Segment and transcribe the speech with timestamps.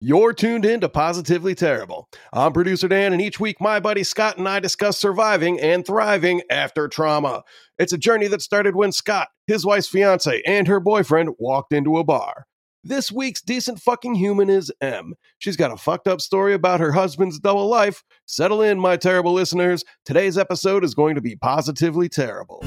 [0.00, 2.10] You're tuned in to Positively Terrible.
[2.30, 6.42] I'm producer Dan, and each week my buddy Scott and I discuss surviving and thriving
[6.50, 7.44] after trauma.
[7.78, 11.96] It's a journey that started when Scott, his wife's fiance, and her boyfriend walked into
[11.96, 12.46] a bar.
[12.84, 15.14] This week's decent fucking human is M.
[15.38, 18.04] She's got a fucked up story about her husband's double life.
[18.26, 19.82] Settle in, my terrible listeners.
[20.04, 22.60] Today's episode is going to be positively terrible.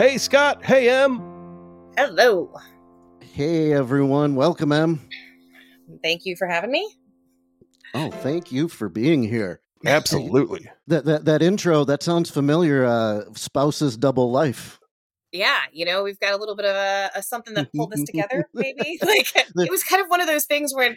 [0.00, 0.64] Hey, Scott.
[0.64, 1.18] Hey, M.
[1.94, 2.50] Hello.
[3.20, 4.98] Hey everyone, welcome Em.
[6.02, 6.96] Thank you for having me.
[7.92, 9.60] Oh, thank you for being here.
[9.84, 10.70] Absolutely.
[10.86, 12.86] That that that intro that sounds familiar.
[12.86, 14.80] Uh, spouse's double life.
[15.32, 18.02] Yeah, you know, we've got a little bit of a, a something that pulled us
[18.04, 18.98] together, maybe.
[19.02, 20.96] Like it was kind of one of those things where,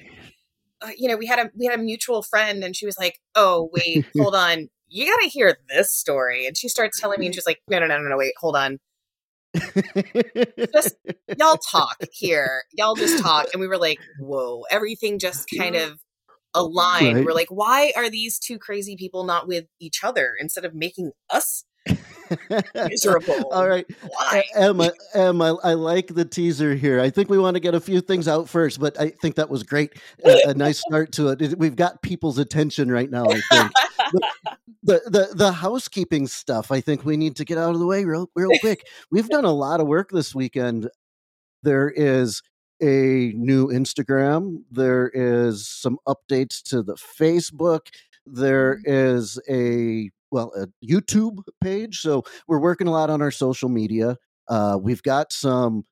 [0.81, 3.19] uh, you know, we had a we had a mutual friend, and she was like,
[3.35, 7.25] "Oh, wait, hold on, you got to hear this story." And she starts telling me,
[7.25, 8.79] and she's like, "No, no, no, no, no, wait, hold on,
[10.73, 10.95] just
[11.37, 15.99] y'all talk here, y'all just talk." And we were like, "Whoa!" Everything just kind of
[16.53, 17.17] aligned.
[17.17, 17.25] Right.
[17.25, 21.11] We're like, "Why are these two crazy people not with each other instead of making
[21.29, 21.65] us
[22.75, 24.43] miserable?" All right, Why?
[24.55, 26.99] Emma, Emma, I like the teaser here.
[26.99, 29.49] I think we want to get a few things out first, but I think that
[29.49, 29.93] was great.
[30.25, 31.41] A, a nice start to it.
[31.41, 33.25] It- We've got people's attention right now.
[33.25, 33.71] I think
[34.83, 36.71] the, the the housekeeping stuff.
[36.71, 38.85] I think we need to get out of the way real real quick.
[39.11, 40.89] We've done a lot of work this weekend.
[41.63, 42.41] There is
[42.81, 44.63] a new Instagram.
[44.71, 47.87] There is some updates to the Facebook.
[48.25, 51.99] There is a well a YouTube page.
[51.99, 54.17] So we're working a lot on our social media.
[54.47, 55.85] Uh, we've got some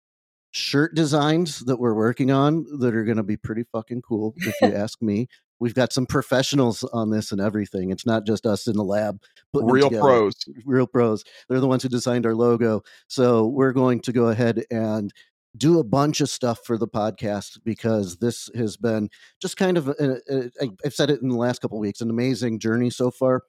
[0.52, 4.56] shirt designs that we're working on that are going to be pretty fucking cool, if
[4.62, 5.28] you ask me.
[5.62, 7.92] We've got some professionals on this and everything.
[7.92, 9.22] It's not just us in the lab.
[9.54, 10.34] Real pros.
[10.66, 11.24] real pros.
[11.48, 12.82] They're the ones who designed our logo.
[13.08, 15.14] So we're going to go ahead and
[15.56, 19.90] do a bunch of stuff for the podcast because this has been just kind of
[19.90, 22.90] a, a, a, I've said it in the last couple of weeks, an amazing journey
[22.90, 23.44] so far,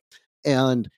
[0.44, 0.90] and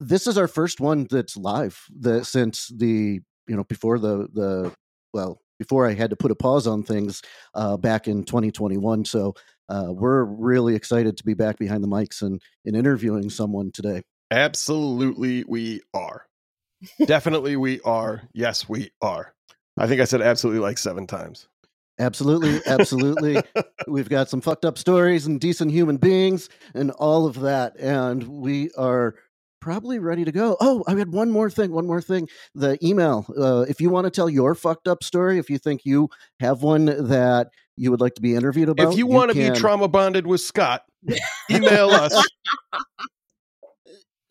[0.00, 1.86] this is our first one that's live.
[1.96, 4.74] The since the you know before the the
[5.12, 7.22] well before I had to put a pause on things
[7.54, 9.04] uh, back in 2021.
[9.04, 9.34] So
[9.72, 14.02] uh, we're really excited to be back behind the mics and, and interviewing someone today.
[14.30, 16.26] Absolutely, we are.
[17.06, 18.22] Definitely, we are.
[18.34, 19.34] Yes, we are.
[19.78, 21.48] I think I said absolutely like seven times.
[21.98, 23.42] Absolutely, absolutely.
[23.86, 27.76] We've got some fucked up stories and decent human beings and all of that.
[27.78, 29.14] And we are
[29.62, 30.56] probably ready to go.
[30.60, 31.70] Oh, I had one more thing.
[31.70, 32.28] One more thing.
[32.54, 33.24] The email.
[33.34, 36.62] Uh, if you want to tell your fucked up story, if you think you have
[36.62, 39.88] one that you would like to be interviewed about, if you want to be trauma
[39.88, 40.82] bonded with Scott,
[41.50, 42.12] email us.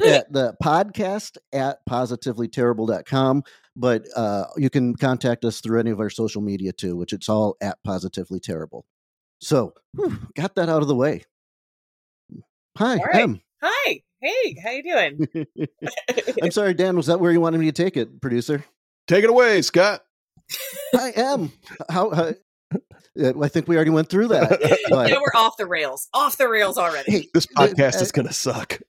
[0.05, 3.43] at the podcast at positivelyterrible.com.
[3.75, 7.29] But uh, you can contact us through any of our social media too, which it's
[7.29, 8.85] all at positively terrible.
[9.39, 11.23] So, whew, got that out of the way.
[12.77, 13.21] Hi, All right.
[13.21, 13.41] Em.
[13.61, 14.01] Hi.
[14.21, 15.47] Hey, how you doing?
[16.43, 16.95] I'm sorry, Dan.
[16.95, 18.63] Was that where you wanted me to take it, producer?
[19.07, 20.03] Take it away, Scott.
[20.95, 21.51] I am.
[21.89, 22.09] How?
[22.11, 22.31] how
[22.73, 24.49] uh, I think we already went through that.
[24.89, 26.07] But you know, we're off the rails.
[26.13, 27.11] Off the rails already.
[27.11, 28.79] hey, This podcast uh, is going to suck.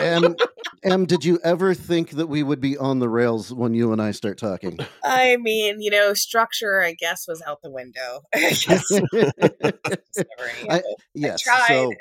[0.00, 0.36] Em,
[0.84, 4.02] Em, did you ever think that we would be on the rails when you and
[4.02, 4.78] I start talking?
[5.02, 8.20] I mean, you know, structure, I guess, was out the window.
[8.34, 8.84] I guess.
[8.90, 10.82] It's never, I-
[11.14, 11.40] yes.
[11.40, 11.66] tried.
[11.68, 11.92] So,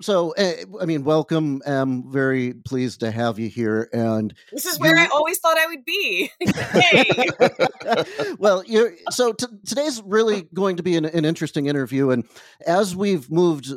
[0.00, 1.62] so uh, I mean, welcome.
[1.66, 3.88] I'm very pleased to have you here.
[3.92, 6.30] And this is where I always thought I would be.
[6.40, 8.34] hey.
[8.38, 12.10] well, you're so t- today's really going to be an, an interesting interview.
[12.10, 12.24] And
[12.66, 13.72] as we've moved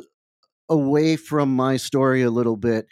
[0.68, 2.86] away from my story a little bit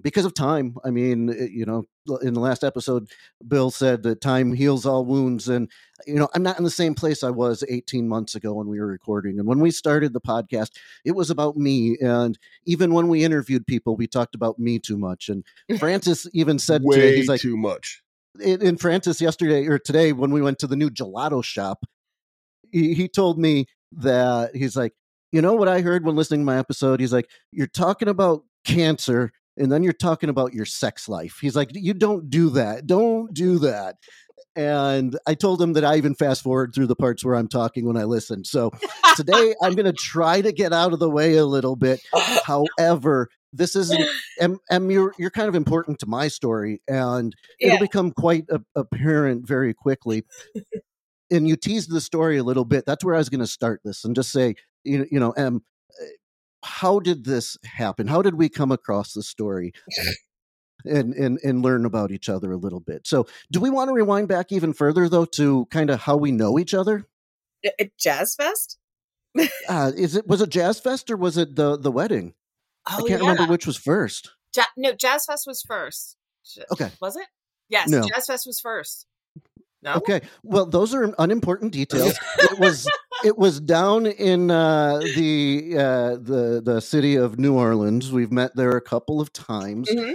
[0.00, 1.84] because of time, I mean, eh, you know,
[2.22, 3.08] in the last episode,
[3.46, 5.48] Bill said that time heals all wounds.
[5.48, 5.70] And,
[6.06, 8.80] you know, I'm not in the same place I was 18 months ago when we
[8.80, 9.38] were recording.
[9.38, 10.70] And when we started the podcast,
[11.04, 11.98] it was about me.
[12.00, 15.28] And even when we interviewed people, we talked about me too much.
[15.28, 15.44] And
[15.78, 18.02] Francis even said Way he's like, too much.
[18.40, 21.84] in, in Francis yesterday or today when we went to the new gelato shop,
[22.70, 24.92] he, he told me that he's like,
[25.32, 27.00] you know what I heard when listening to my episode?
[27.00, 31.38] He's like, you're talking about cancer and then you're talking about your sex life.
[31.40, 32.86] He's like, you don't do that.
[32.86, 33.96] Don't do that.
[34.56, 37.86] And I told him that I even fast forward through the parts where I'm talking
[37.86, 38.44] when I listen.
[38.44, 38.72] So
[39.16, 42.00] today I'm going to try to get out of the way a little bit.
[42.44, 44.04] However, this isn't
[44.70, 47.68] em you're you're kind of important to my story and Yeah.
[47.74, 50.24] it'll become quite a, apparent very quickly
[51.30, 53.80] and you teased the story a little bit that's where i was going to start
[53.84, 55.62] this and just say you know, you know em
[55.98, 56.04] uh,
[56.68, 59.72] how did this happen how did we come across the story
[60.84, 63.94] and and and learn about each other a little bit so do we want to
[63.94, 67.06] rewind back even further though to kind of how we know each other
[67.80, 68.78] At Jazz Fest?
[69.68, 72.34] uh, is it was it jazz fest or was it the the wedding
[72.90, 73.28] Oh, i can't yeah.
[73.28, 76.16] remember which was first Ja- no, Jazz Fest was first.
[76.72, 76.90] Okay.
[77.02, 77.26] Was it?
[77.68, 78.00] Yes, No.
[78.08, 79.06] Jazz Fest was first.
[79.82, 79.94] No?
[79.94, 80.20] Okay.
[80.42, 82.18] Well, those are unimportant details.
[82.38, 82.88] it was
[83.24, 88.10] it was down in uh, the uh, the the city of New Orleans.
[88.12, 89.88] We've met there a couple of times.
[89.90, 90.14] Mhm.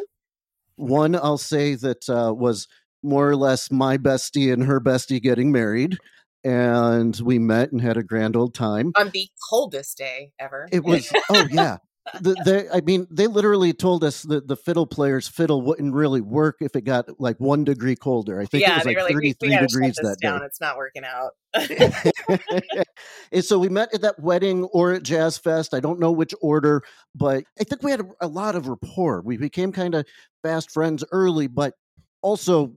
[0.75, 2.67] One, I'll say that uh, was
[3.03, 5.97] more or less my bestie and her bestie getting married,
[6.43, 8.91] and we met and had a grand old time.
[8.97, 10.67] On the coldest day ever.
[10.71, 11.77] It was oh yeah.
[12.19, 16.19] The, they, I mean, they literally told us that the fiddle player's fiddle wouldn't really
[16.19, 18.41] work if it got like one degree colder.
[18.41, 20.27] I think yeah, it was like were like, 33 degrees that day.
[20.27, 20.43] down.
[20.43, 21.31] It's not working out.
[23.31, 25.73] and so we met at that wedding or at Jazz Fest.
[25.73, 26.83] I don't know which order,
[27.15, 29.21] but I think we had a, a lot of rapport.
[29.21, 30.05] We became kind of
[30.43, 31.73] fast friends early, but
[32.21, 32.75] also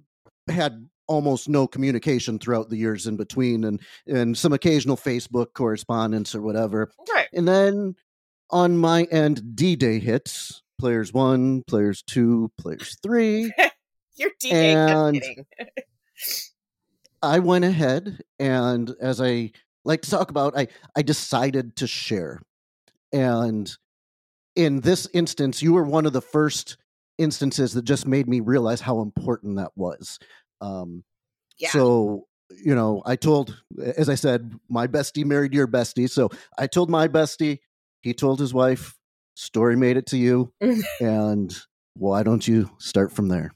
[0.48, 6.34] had almost no communication throughout the years in between and and some occasional Facebook correspondence
[6.34, 6.90] or whatever.
[7.12, 7.28] right.
[7.32, 7.94] And then
[8.50, 10.62] on my end, D Day hits.
[10.78, 13.52] Players one, players two, players three.
[14.16, 15.46] You're DJ And- kidding.
[17.22, 19.52] I went ahead and as I
[19.84, 22.40] like to talk about, I I decided to share.
[23.12, 23.74] And
[24.54, 26.76] in this instance, you were one of the first
[27.18, 30.18] instances that just made me realize how important that was.
[30.60, 31.04] Um
[31.58, 31.70] Yeah.
[31.70, 32.26] so
[32.62, 33.60] you know, I told
[33.96, 36.08] as I said, my bestie married your bestie.
[36.08, 36.28] So
[36.58, 37.58] I told my bestie,
[38.02, 38.94] he told his wife,
[39.34, 40.52] story made it to you,
[41.00, 41.56] and
[41.94, 43.52] why don't you start from there?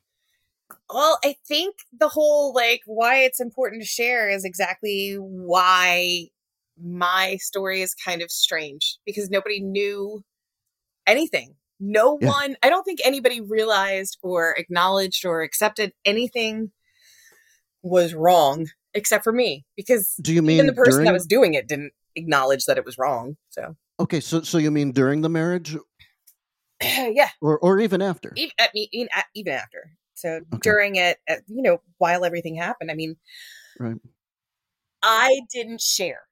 [0.92, 6.28] Well, I think the whole like why it's important to share is exactly why
[6.82, 10.24] my story is kind of strange because nobody knew
[11.06, 11.54] anything.
[11.78, 12.28] No Yeah.
[12.28, 16.72] one, I don't think anybody realized or acknowledged or accepted anything
[17.82, 21.26] was wrong except for me because Do you mean even the person during that was
[21.26, 23.36] doing it didn't acknowledge that it was wrong.
[23.50, 25.76] So, Okay, so so you mean during the marriage
[26.82, 28.32] yeah, or or even after?
[28.34, 29.90] even, at me, even, after.
[30.14, 33.16] So during it, you know, while everything happened, I mean,
[33.78, 33.96] Right.
[35.02, 36.22] I didn't share.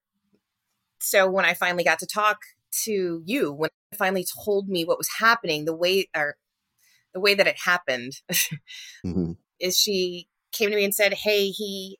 [0.98, 2.38] So when I finally got to talk
[2.84, 6.36] to you, when you finally told me what was happening, the way or
[7.12, 8.14] the way that it happened
[9.02, 11.98] hmm is she came to me and said, "Hey, he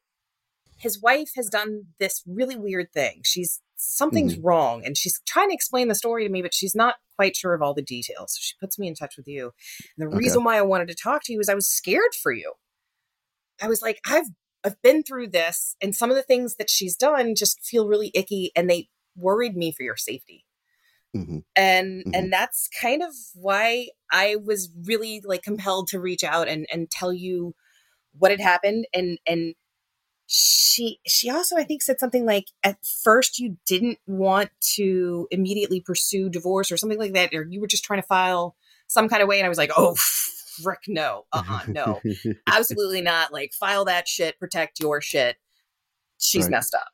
[0.78, 3.20] his wife has done this really weird thing.
[3.24, 6.96] She's something's wrong and she's trying to explain the story to me, but she's not
[7.16, 8.34] quite sure of all the details.
[8.34, 9.52] So she puts me in touch with you.
[9.96, 10.16] And the Okay.
[10.16, 12.54] reason why I wanted to talk to you is I was scared for you.
[13.60, 14.26] I was like, I've
[14.64, 18.10] I've been through this and some of the things that she's done just feel really
[18.14, 20.44] icky and they worried me for your safety
[21.14, 22.12] hmm and Mhm.
[22.14, 26.90] and that's kind of why i was really like compelled to reach out and and
[26.90, 27.54] tell you
[28.19, 29.54] what had happened and and
[30.30, 35.80] she she also i think said something like at first you didn't want to immediately
[35.80, 38.54] pursue divorce or something like that or you were just trying to file
[38.88, 39.38] some kind of way.
[39.38, 39.94] And i was like oh
[40.62, 41.25] frick no.
[41.32, 42.00] Uh-uh no.
[42.47, 43.32] Absolutely not.
[43.32, 45.37] Like file that shit protect your shit.
[46.18, 46.50] She's Right.
[46.50, 46.88] messed up.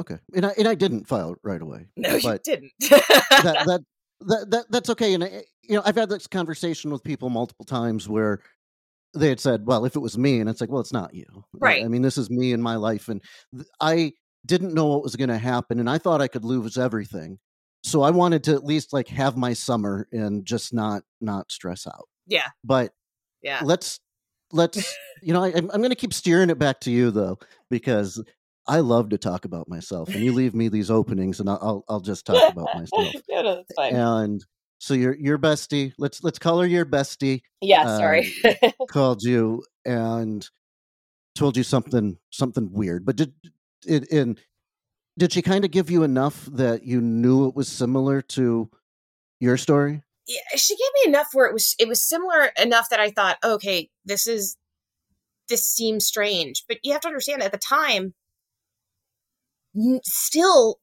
[0.00, 1.86] Okay, and I and I didn't file right away.
[1.96, 2.72] no you didn't.
[2.90, 3.84] that, that
[4.20, 5.14] that that that's okay.
[5.14, 8.40] And I, you know, I've had this conversation with people multiple times where
[9.14, 11.44] they had said, "Well, if it was me," and it's like, "Well, it's not you,
[11.52, 11.84] Right.
[11.84, 13.22] I mean, this is me in my life, and
[13.54, 14.12] th- I
[14.46, 17.38] didn't know what was going to happen, and I thought I could lose everything."
[17.82, 21.86] So I wanted to at least like have my summer and just not not stress
[21.86, 22.08] out.
[22.26, 22.92] yeah But
[23.42, 24.00] yeah let's
[24.52, 27.38] let's you know I, i'm, I'm going to keep steering it back to you though
[27.70, 28.22] because
[28.66, 31.84] i love to talk about myself and you leave me these openings and i'll i'll,
[31.88, 33.94] I'll just talk about myself no, no, that's fine.
[33.94, 34.44] and
[34.84, 38.34] so your your bestie let's let's call her your bestie yeah, uh, sorry.
[38.88, 40.48] called you and
[41.34, 43.32] told you something something weird but did
[43.86, 44.36] it in
[45.16, 48.68] did she kind of give you enough that you knew it was similar to
[49.40, 53.00] your story yeah, she gave me enough where it was it was similar enough that
[53.00, 54.56] I thought, okay, this is
[55.48, 56.64] this seems strange.
[56.66, 58.14] But you have to understand at the time,
[60.04, 60.78] still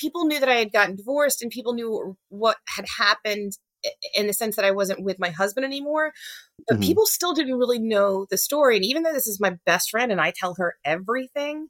[0.00, 3.52] people knew that I had gotten divorced and people knew what had happened
[4.14, 6.12] in the sense that I wasn't with my husband anymore.
[6.68, 6.82] But Mhm.
[6.84, 8.76] people still didn't really know the story.
[8.76, 11.68] And even though this is my best friend and I tell her everything,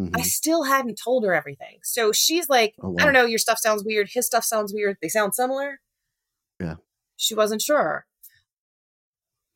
[0.00, 0.10] Mhm.
[0.14, 1.78] I still hadn't told her everything.
[1.82, 4.08] So she's like, Oh, I don't know, your stuff sounds weird.
[4.12, 4.96] His stuff sounds weird.
[5.02, 5.80] They sound similar.
[6.60, 6.76] Yeah.
[7.16, 8.06] she wasn't sure.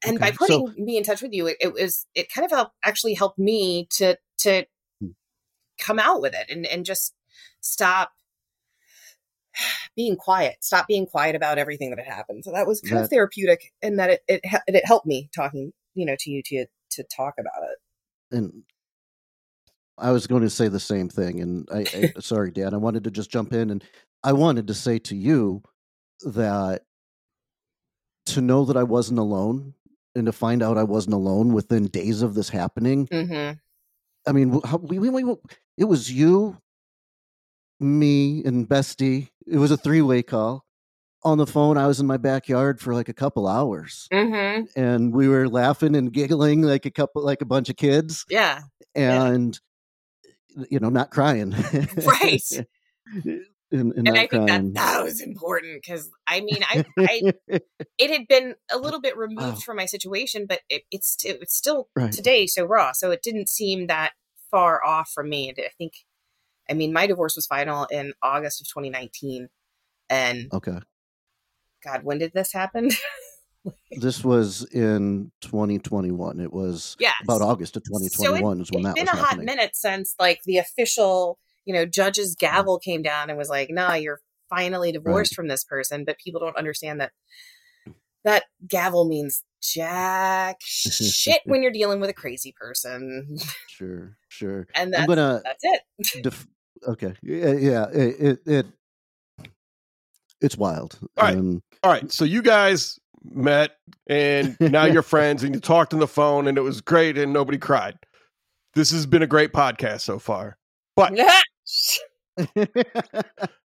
[0.05, 2.45] And Okay, by putting so- me in touch with you, it, it was it kind
[2.45, 4.67] of helped actually helped me to to
[5.01, 5.11] Hmm.
[5.79, 7.15] come out with it and and just
[7.61, 8.13] stop
[9.97, 12.45] being quiet, stop being quiet about everything that had happened.
[12.45, 16.07] So that was kind of therapeutic, and that it it it helped me talking, you
[16.07, 18.37] know, to you to to talk about it.
[18.37, 18.63] and
[19.99, 21.41] I was going to say the same thing.
[21.41, 23.85] And I, I sorry, Dan, I wanted to just jump in and
[24.23, 25.63] I wanted to say to you
[26.23, 26.83] that
[28.27, 29.75] to know that I wasn't alone
[30.15, 33.07] and to find out I wasn't alone within days of this happening.
[33.09, 33.59] Mm-hmm.
[34.29, 35.35] I mean, how, we, we, we,
[35.77, 36.59] it was you,
[37.83, 39.29] me, and Bestie.
[39.47, 40.65] It was a three way call.
[41.25, 44.65] On the phone, I was in my backyard for like a couple hours, Mm-hmm.
[44.81, 48.25] and we were laughing and giggling like a couple, like a bunch of kids.
[48.29, 48.61] Yeah.
[48.97, 49.27] Yeah.
[49.27, 49.59] and
[50.69, 51.53] you know not crying
[52.05, 52.43] Right.
[53.15, 57.33] and, and and not I think that that was important because I mean, I, I
[57.99, 59.55] it had been a little bit removed Wow.
[59.65, 62.13] from my situation, but it, it's it was still Right.
[62.13, 64.13] today so raw, so it didn't seem that
[64.51, 65.49] far off from me.
[65.49, 65.93] And I think,
[66.73, 69.51] I mean, my divorce was final in August of 2019,
[70.09, 70.79] and okay
[71.85, 72.91] God, when did this happen?
[73.93, 78.81] this was in 2021 it was yes, about august of So it- 2021 is when
[78.81, 82.79] it's that been was a hot minute since like the official, you know, judge's gavel
[82.79, 86.57] came down and was like, "Nah, you're finally divorced from this person." But people don't
[86.57, 87.13] understand that
[88.25, 93.37] that gavel means jack shit when you're dealing with a crazy person,
[93.69, 96.23] sure sure and i'm that's gonna that's it.
[96.23, 96.47] def-
[96.87, 98.67] okay yeah, yeah it, it it
[100.41, 101.37] it's wild All right.
[101.37, 103.73] Um, All right, so you guys met
[104.09, 107.33] and now you're friends and you talked on the phone and it was great and
[107.33, 107.97] nobody cried.
[108.75, 110.57] This has been a great podcast so far.
[110.97, 111.13] But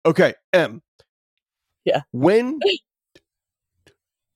[0.06, 0.82] okay, M.
[1.86, 2.02] Yeah.
[2.12, 2.60] When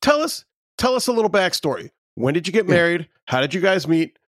[0.02, 0.46] tell us
[0.78, 1.90] tell us a little backstory.
[2.16, 2.74] When did you get Yeah.
[2.76, 3.10] married?
[3.26, 4.19] How did you guys meet?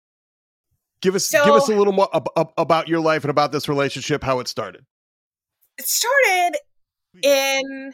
[1.01, 3.67] Give us give us a little more ab- ab- about your life and about this
[3.67, 4.85] relationship, how it started.
[5.77, 6.57] it started
[7.23, 7.93] in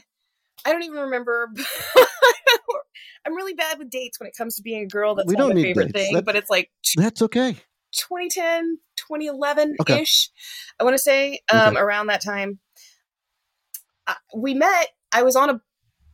[0.66, 1.50] I don't even remember.
[3.26, 5.16] I'm really bad with dates when it comes to being a girl.
[5.16, 6.06] That's We not don't my need favorite dates.
[6.08, 7.56] thing, That- but it's like that's okay
[7.94, 10.02] 2010 2011 Okay.
[10.02, 10.30] ish
[10.80, 12.60] i want to say um around that time
[14.08, 15.62] uh, we met i was on a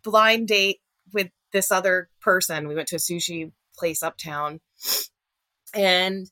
[0.04, 0.82] blind date
[1.14, 4.60] with this other person we went to a sushi place uptown
[5.74, 6.30] and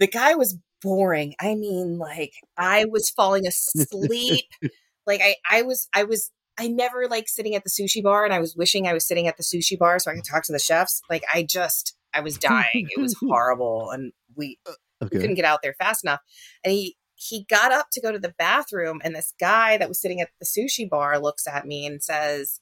[0.00, 4.44] the guy was boring i mean like i was falling asleep
[5.06, 8.34] like i i was i was i never like sitting at the sushi bar and
[8.34, 10.52] i was wishing i was sitting at the sushi bar so i could talk to
[10.52, 14.58] the chefs like i just i was dying it was horrible and we
[15.00, 16.20] we couldn't get out there fast enough.
[16.64, 20.00] And he he got up to go to the bathroom, and this guy that was
[20.00, 22.60] sitting at the sushi bar looks at me and says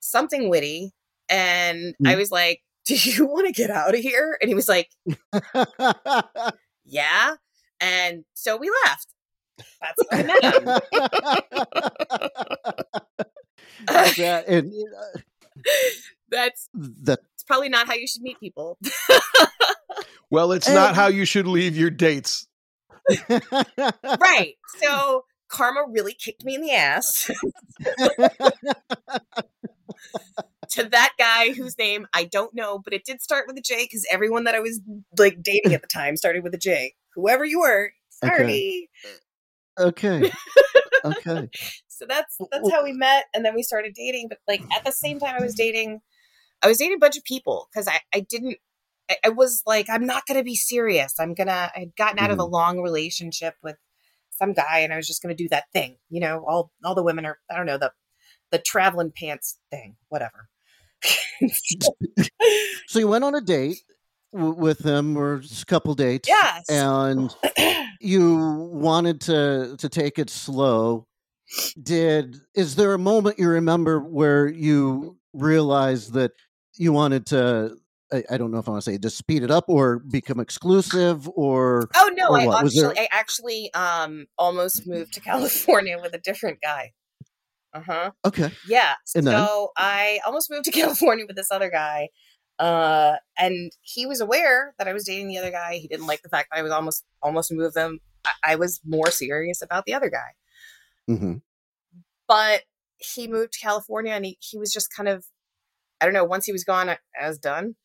[0.00, 0.92] something witty.
[1.28, 2.18] And I Mm.
[2.18, 4.38] was like, Do you want to get out of here?
[4.40, 4.90] And he was like,
[6.84, 7.34] Yeah.
[7.80, 9.08] And so we left.
[9.80, 10.64] That's how I met him.
[13.86, 15.18] that, and uh,
[16.30, 18.78] That's that it's probably not how you should meet people.
[20.28, 22.48] Well, it's not how you should leave your dates.
[23.28, 24.54] right.
[24.82, 27.30] So karma really kicked me in the ass.
[30.70, 33.84] To that guy whose name I don't know, but it did start with a J
[33.84, 34.80] because everyone that I was
[35.18, 36.94] like dating at the time started with a J.
[37.14, 38.90] Whoever you were, sorry.
[39.78, 40.30] okay
[41.04, 41.48] okay
[41.96, 44.28] So that's that's how we met, and then we started dating.
[44.28, 46.00] But like at the same time, I was dating,
[46.62, 48.58] I was dating a bunch of people because I I didn't.
[49.10, 51.14] I, I was like, I'm not gonna be serious.
[51.18, 51.70] I'm gonna.
[51.74, 52.52] I had gotten out of a mm-hmm.
[52.52, 53.76] long relationship with
[54.30, 55.96] some guy, and I was just gonna do that thing.
[56.10, 57.38] You know, all all the women are.
[57.50, 57.92] I don't know the
[58.52, 60.50] the traveling pants thing, whatever.
[62.86, 63.78] so you went on a date
[64.32, 66.64] w- with him or just a couple dates yes.
[66.68, 67.34] and
[68.00, 68.36] you
[68.70, 71.06] wanted to to take it slow
[71.82, 76.32] did is there a moment you remember where you realized that
[76.74, 77.76] you wanted to
[78.12, 80.40] I, I don't know if I want to say just speed it up or become
[80.40, 86.14] exclusive or Oh no, Or I actually I actually um almost moved to California with
[86.14, 86.92] a different guy.
[87.76, 88.10] Uh-huh.
[88.24, 88.94] okay Yeah.
[89.14, 89.34] And then?
[89.34, 92.08] so I almost moved to California with this other guy.
[92.58, 95.74] Uh and he was aware that I was dating the other guy.
[95.74, 98.00] He didn't like the fact that I was almost almost moved them.
[98.24, 101.12] I, I was more serious about the other guy.
[101.12, 101.34] Mm-hmm.
[102.28, 102.62] But
[102.98, 105.26] he moved to California and he, he was just kind of
[106.00, 107.76] I don't know, once he was gone I, I was done.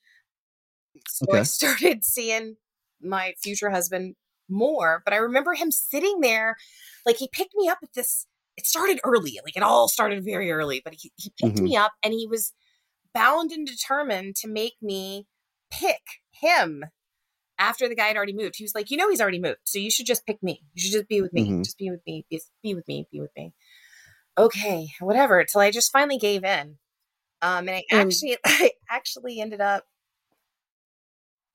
[1.09, 2.55] So I started seeing
[3.01, 4.15] my future husband
[4.49, 6.57] more, but I remember him sitting there,
[7.05, 8.27] like he picked me up at this.
[8.57, 11.63] It started early, like it all started very early, but he, he picked Mhm.
[11.63, 12.53] me up and he was
[13.13, 15.27] bound and determined to make me
[15.71, 16.85] pick him
[17.57, 18.55] after the guy had already moved.
[18.57, 19.61] He was like, you know, he's already moved.
[19.63, 20.61] So you should just pick me.
[20.73, 21.49] You should just be with me.
[21.49, 21.63] Mhm.
[21.63, 22.25] Just be with me.
[22.29, 23.07] Be, be with me.
[23.11, 23.53] Be with me.
[24.37, 25.43] Okay, whatever.
[25.43, 26.77] Till I just finally gave in.
[27.41, 29.85] Um, and I actually, I actually ended up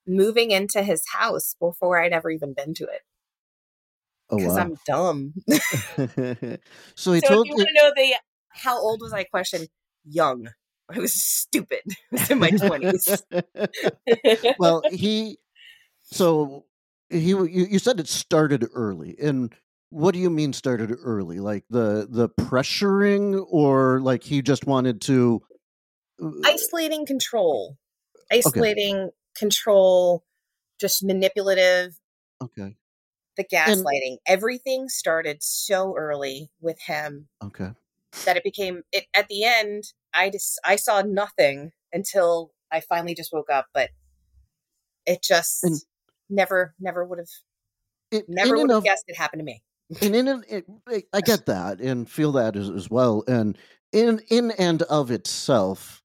[0.05, 3.01] moving into his house before I'd ever even been to it
[4.29, 4.61] Oh because wow.
[4.61, 5.33] I'm dumb.
[6.95, 8.15] so he so told if you want to know the
[8.49, 9.23] how old was I?
[9.23, 9.67] Question:
[10.05, 10.49] Young.
[10.89, 11.81] I was stupid.
[11.89, 13.23] I was in my twenties.
[14.59, 15.37] well, he.
[16.01, 16.65] So
[17.09, 17.29] he.
[17.29, 19.53] You, you said it started early, and
[19.89, 21.39] what do you mean started early?
[21.39, 25.41] Like the the pressuring, or like he just wanted to.
[26.21, 27.77] uh, isolating control,
[28.31, 30.23] isolating control,
[30.79, 31.93] just manipulative.
[32.41, 32.75] Okay.
[33.37, 34.17] The gaslighting.
[34.25, 37.69] Everything started so early with him Okay.
[38.25, 38.81] that it became.
[38.91, 39.83] It at the end.
[40.13, 43.91] I just I saw nothing until I finally just woke up, but
[45.05, 45.79] it just And-
[46.29, 47.29] never never would have
[48.11, 49.61] It, never would have guessed it happened to me.
[50.01, 53.23] and in and it, it- I get that and feel that as, as well.
[53.27, 53.57] And
[53.91, 56.01] in in and of itself,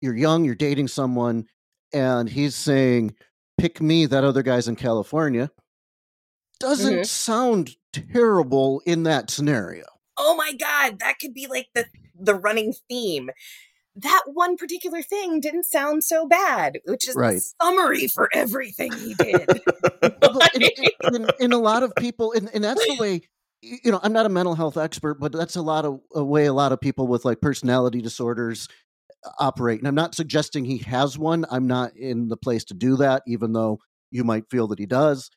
[0.00, 1.46] you're young, you're dating someone,
[1.92, 3.14] and he's saying,
[3.56, 5.50] "Pick me." That other guy's in California.
[6.60, 7.06] Doesn't Mhm.
[7.06, 9.84] sound terrible in that scenario.
[10.22, 13.30] oh my god that could be like the the running theme
[13.96, 17.36] that one particular thing didn't sound so bad which is Right.
[17.36, 19.48] the summary for everything he did
[20.54, 23.22] in, in, in, in a lot of people, and, and that's the way.
[23.62, 26.46] You know, I'm not a mental health expert, but that's a lot of a way
[26.46, 28.68] a lot of people with like personality disorders
[29.24, 29.80] uh, operate.
[29.80, 31.44] And I'm not suggesting he has one.
[31.50, 33.78] I'm not in the place to do that, even though
[34.10, 35.30] you might feel that he does.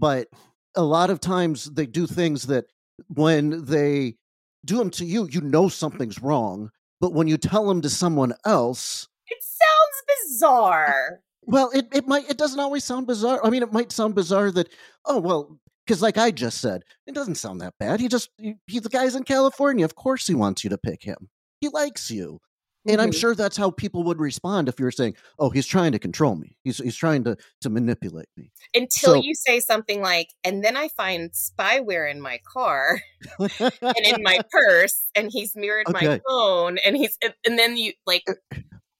[0.00, 0.28] But
[0.74, 2.64] a lot of times they do things that
[3.08, 4.16] when they
[4.64, 6.70] do them to you, you know something's wrong.
[7.00, 12.28] But when you tell them to someone else, it sounds bizarre well, it, it might
[12.30, 13.40] it doesn't always sound bizarre.
[13.44, 14.68] I mean, it might sound bizarre that
[15.04, 18.00] oh well, because like I just said, it doesn't sound that bad.
[18.00, 19.84] He just he, he the guy's in California.
[19.84, 21.28] Of course, he wants you to pick him.
[21.60, 22.40] He likes you,
[22.86, 23.20] and I'm Mhm.
[23.20, 26.34] sure that's how people would respond if you were saying, "Oh, he's trying to control
[26.36, 26.56] me.
[26.64, 30.76] He's he's trying to to manipulate me." until So- you say something like and then
[30.76, 33.00] i find spyware in my car
[33.38, 38.22] and in my purse and he's mirrored my phone and he's and then you like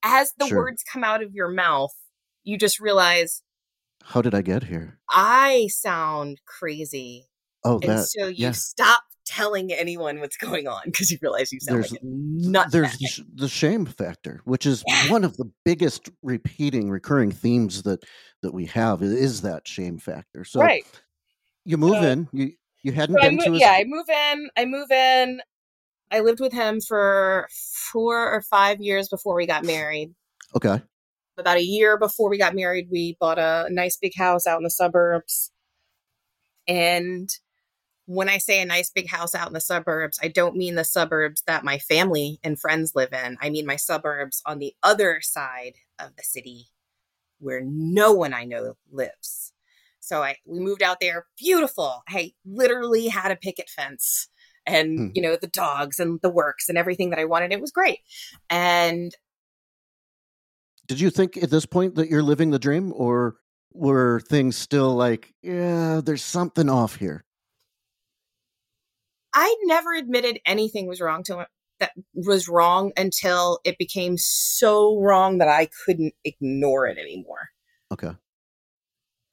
[0.02, 0.58] as the Sure.
[0.58, 1.94] words come out of your mouth
[2.42, 3.42] you just realize
[4.02, 4.98] How did I get here?
[5.10, 7.26] i sound crazy
[7.64, 8.52] Oh, and that so you yeah.
[8.52, 12.68] stop telling anyone what's going on because you realize you sound There's- like a nut.
[12.72, 18.02] there's the, the shame factor, which is one of the biggest repeating, recurring themes that
[18.42, 19.02] that we have.
[19.02, 20.44] Is that shame factor?
[20.44, 20.84] So right.
[21.64, 22.28] you move So- in.
[22.32, 24.50] You you hadn't So been mo- to his yeah, I move in.
[24.56, 25.40] I move in.
[26.10, 27.46] I lived with him for
[27.92, 30.14] four or five years before we got married.
[30.56, 30.82] okay.
[31.38, 34.64] About a year before we got married, we bought a nice big house out in
[34.64, 35.52] the suburbs.
[36.68, 37.28] And
[38.10, 40.82] when I say a nice big house out in the suburbs, I don't mean the
[40.84, 43.36] suburbs that my family and friends live in.
[43.40, 46.66] I mean my suburbs on the other side of the city
[47.38, 49.52] where no one I know lives.
[50.00, 52.02] So I we moved out there, beautiful.
[52.08, 54.28] I literally had a picket fence
[54.66, 55.08] and Hmm.
[55.14, 57.52] you know the dogs and the works and everything that I wanted.
[57.52, 58.00] It was great.
[58.50, 59.14] And
[60.88, 63.36] Did you think at this point that you're living the dream, or
[63.72, 67.24] were things still like, yeah, there's something off here?
[69.34, 71.46] I never admitted anything was wrong to
[71.78, 77.48] that was wrong until it became so wrong that I couldn't ignore it anymore.
[77.90, 78.10] Okay.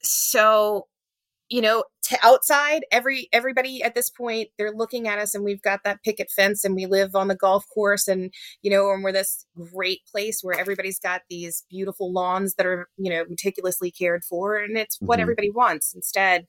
[0.02, 0.88] So,
[1.50, 5.62] you know, to outside, every everybody at this point, they're looking at us and we've
[5.62, 8.32] got that picket fence and we live on the golf course and
[8.62, 12.88] you know, and we're this great place where everybody's got these beautiful lawns that are,
[12.96, 15.22] you know, meticulously cared for and it's what Mhm.
[15.22, 15.94] everybody wants.
[15.94, 16.46] Instead,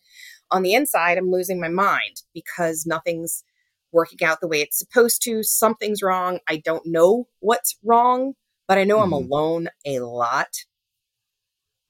[0.51, 3.43] on the inside, I'm losing my mind because nothing's
[3.91, 5.43] working out the way it's supposed to.
[5.43, 6.39] Something's wrong.
[6.47, 8.33] I don't know what's wrong,
[8.67, 9.13] but I know I'm Mhm.
[9.13, 10.49] alone a lot.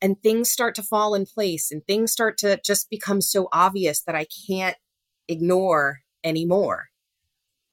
[0.01, 4.01] And things start to fall in place and things start to just become so obvious
[4.03, 4.77] that I can't
[5.27, 6.87] ignore anymore.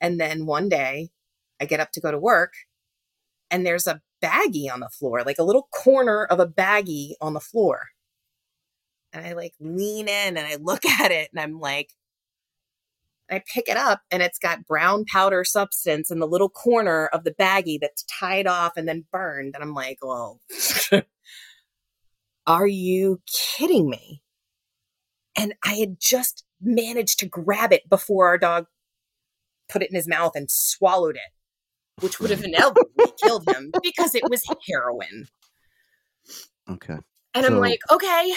[0.00, 1.10] And then one day
[1.60, 2.52] I get up to go to work
[3.50, 7.34] and there's a baggie on the floor, like a little corner of a baggie on
[7.34, 7.88] the floor.
[9.12, 11.92] And I like lean in and I look at it and I'm like,
[13.30, 17.24] I pick it up and it's got brown powder substance in the little corner of
[17.24, 19.54] the baggie that's tied off and then burned.
[19.54, 20.40] And I'm like, well,
[22.46, 23.20] are you
[23.56, 24.22] kidding me?
[25.36, 28.66] And I had just managed to grab it before our dog
[29.68, 32.02] put it in his mouth and swallowed it.
[32.02, 35.26] which would have inevitably killed him because it was heroin.
[36.70, 36.96] Okay.
[37.34, 38.32] And I'm like, okay,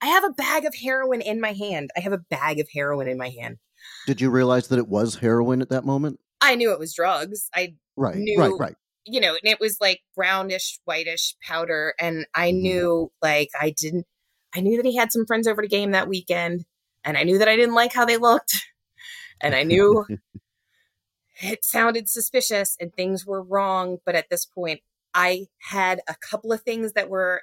[0.00, 1.90] I have a bag of heroin in my hand.
[1.96, 3.58] I have a bag of heroin in my hand.
[4.06, 6.18] Did you realize that it was heroin at that moment?
[6.40, 7.48] I knew it was drugs.
[7.54, 8.16] I, Right.
[8.16, 8.52] Knew- Right.
[8.58, 8.74] Right.
[9.04, 11.94] You know, and it was like brownish, whitish powder.
[12.00, 12.60] And I Mhm.
[12.62, 14.06] knew, like, I didn't,
[14.54, 16.64] I knew that he had some friends over to game that weekend.
[17.04, 18.54] And I knew that I didn't like how they looked.
[19.44, 20.06] And I knew
[21.42, 23.98] it sounded suspicious and things were wrong.
[24.06, 24.80] But at this point,
[25.14, 27.42] I had a couple of things that were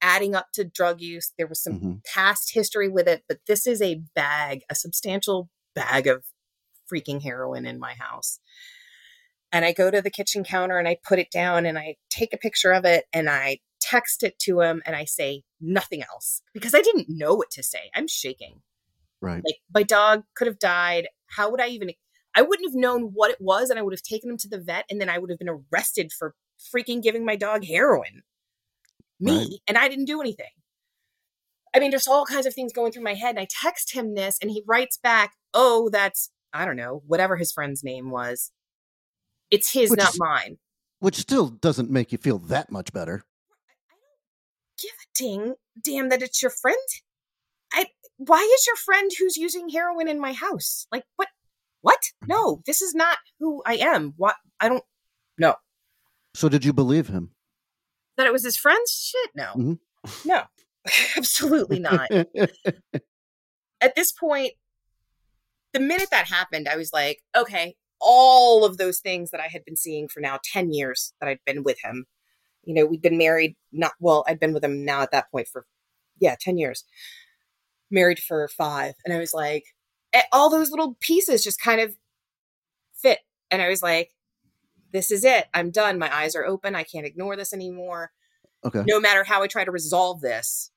[0.00, 1.32] adding up to drug use.
[1.38, 2.04] There was some Mhm.
[2.04, 6.24] past history with it, but this is a bag, a substantial bag of
[6.92, 8.40] freaking heroin in my house.
[9.50, 12.34] And I go to the kitchen counter and I put it down and I take
[12.34, 16.42] a picture of it and I text it to him and I say nothing else
[16.52, 17.90] because I didn't know what to say.
[17.94, 18.60] I'm shaking.
[19.22, 19.42] Right.
[19.44, 21.08] Like my dog could have died.
[21.28, 21.90] How would I even
[22.34, 24.60] I wouldn't have known what it was and I would have taken him to the
[24.60, 26.34] vet and then I would have been arrested for
[26.74, 28.22] freaking giving my dog heroin.
[29.18, 29.48] Me, Right.
[29.66, 30.50] and I didn't do anything.
[31.74, 33.30] I mean, there's all kinds of things going through my head.
[33.30, 37.36] And I text him this and he writes back, Oh, that's I don't know, whatever
[37.36, 38.52] his friend's name was.
[39.50, 40.58] It's his, Which not is- mine.
[41.00, 43.24] Which still doesn't make you feel that much better.
[43.88, 46.76] I don't give a ding, damn that it's your friend.
[47.72, 50.86] I why is your friend who's using heroin in my house?
[50.90, 51.28] Like what?
[51.82, 52.00] What?
[52.26, 54.14] No, this is not who I am.
[54.16, 54.34] What?
[54.58, 54.82] I don't
[55.38, 55.54] know
[56.34, 57.30] So did you believe him?
[58.16, 59.30] that it was his friend's shit.
[59.36, 59.78] No, Mhm.
[60.24, 60.42] no,
[61.16, 62.10] absolutely not.
[63.80, 64.54] At this point,
[65.72, 69.64] the minute that happened, I was like, okay, all of those things that I had
[69.64, 72.06] been seeing for now 10 years that I'd been with him.
[72.64, 75.48] You know, we'd been married, not, well, I'd been with him now at that point
[75.48, 75.66] for,
[76.20, 76.84] yeah, 10 years.
[77.90, 78.94] Married for five.
[79.04, 79.64] And I was like,
[80.32, 81.96] all those little pieces just kind of
[82.94, 83.20] fit.
[83.50, 84.10] And I was like,
[84.92, 85.46] this is it.
[85.54, 85.98] I'm done.
[85.98, 86.74] My eyes are open.
[86.74, 88.10] I can't ignore this anymore.
[88.64, 88.82] okay.
[88.86, 90.70] No matter how I try to resolve this,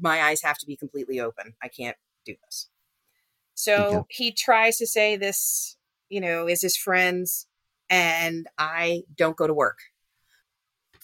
[0.00, 1.54] my eyes have to be completely open.
[1.62, 2.68] I can't do this.
[3.54, 4.06] So Okay.
[4.10, 5.76] he tries to say this,
[6.12, 7.46] you know, is his friends,
[7.88, 9.78] and I don't go to work.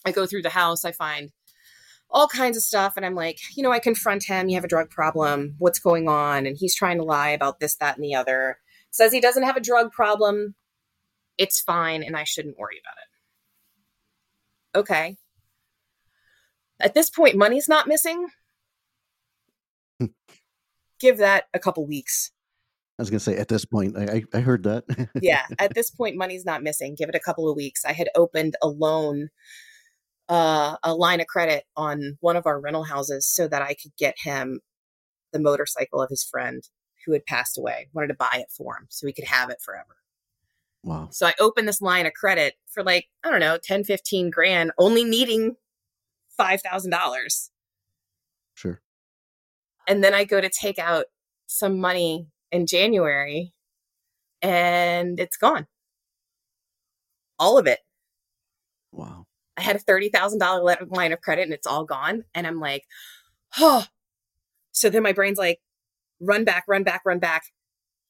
[0.04, 1.32] I go through the house, I find
[2.10, 4.48] all kinds of stuff, and I'm like, you know, I confront him.
[4.48, 5.54] You have a drug problem.
[5.58, 6.44] What's going on?
[6.44, 8.58] And he's trying to lie about this, that, and the other.
[8.90, 10.54] Says he doesn't have a drug problem.
[11.38, 14.78] It's fine, and I shouldn't worry about it.
[14.78, 15.16] Okay.
[16.80, 18.28] At this point, money's not missing.
[19.98, 20.06] Hmm.
[21.00, 22.30] Give that a couple weeks.
[22.98, 24.84] I was gonna say at this point, I I, I heard that.
[25.20, 28.08] yeah at this point money's not missing give it a couple of weeks i had
[28.14, 29.28] opened a loan
[30.28, 33.92] uh, a line of credit on one of our rental houses so that i could
[33.98, 34.60] get him
[35.32, 36.68] the motorcycle of his friend
[37.06, 39.58] who had passed away wanted to buy it for him so he could have it
[39.64, 39.96] forever
[40.82, 41.08] wow.
[41.10, 44.70] so i opened this line of credit for like i don't know 10 15 grand
[44.78, 45.56] only needing
[46.38, 47.48] $5000
[48.54, 48.80] Sure.
[49.86, 51.06] and then I go to take out
[51.46, 53.52] some money in January
[54.42, 55.66] and it's gone.
[57.38, 57.80] All of it.
[58.92, 59.26] Wow.
[59.56, 62.24] I had a $30,000 line of credit and it's all gone.
[62.34, 62.84] And I'm like,
[63.58, 63.84] oh.
[64.72, 65.60] So then my brain's like,
[66.20, 67.44] run back, run back, run back.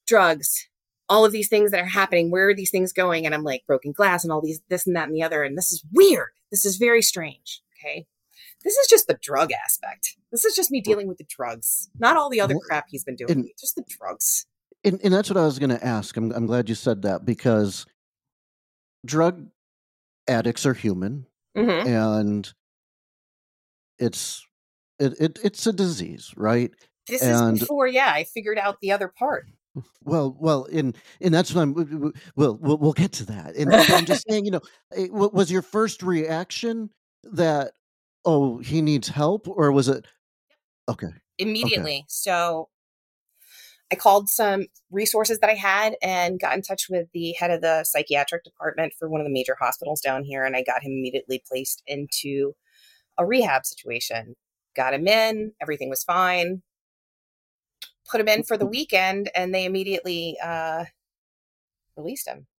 [0.06, 0.68] Drugs,
[1.08, 2.30] all of these things that are happening.
[2.30, 3.26] Where are these things going?
[3.26, 5.42] And I'm like, broken glass and all these, this and that and the other.
[5.42, 6.28] And this is weird.
[6.50, 7.62] This is very strange.
[7.78, 8.06] Okay.
[8.64, 10.16] This is just the drug aspect.
[10.32, 13.04] This is just me dealing with the drugs, not all the other Well, crap he's
[13.04, 13.30] been doing.
[13.30, 14.46] and- just the drugs.
[14.84, 16.16] And and that's what I was gonna ask.
[16.16, 17.84] I'm I'm glad you said that because
[19.04, 19.48] drug
[20.28, 21.88] addicts are human Mm-hmm.
[21.88, 22.52] and
[23.98, 24.46] it's
[24.98, 26.70] it, it it's a disease, right?
[27.08, 29.46] This and- is before, yeah, I figured out the other part.
[30.02, 32.12] Well, well, and and that's what I'm.
[32.36, 33.54] We'll we'll, we'll get to that.
[33.56, 34.60] And I'm just saying, you know,
[34.96, 36.90] it, was your first reaction
[37.24, 37.72] that
[38.28, 40.06] oh he needs help, or was it
[40.88, 41.08] okay?
[41.38, 42.04] immediately.
[42.08, 42.68] So
[43.90, 47.62] I called some resources that I had and got in touch with the head of
[47.62, 50.44] the psychiatric department for one of the major hospitals down here.
[50.44, 52.54] And I got him immediately placed into
[53.16, 54.36] a rehab situation.
[54.76, 56.62] Got him in, everything was fine.
[58.10, 60.84] Put him in for the weekend, and they immediately uh,
[61.96, 62.46] released him.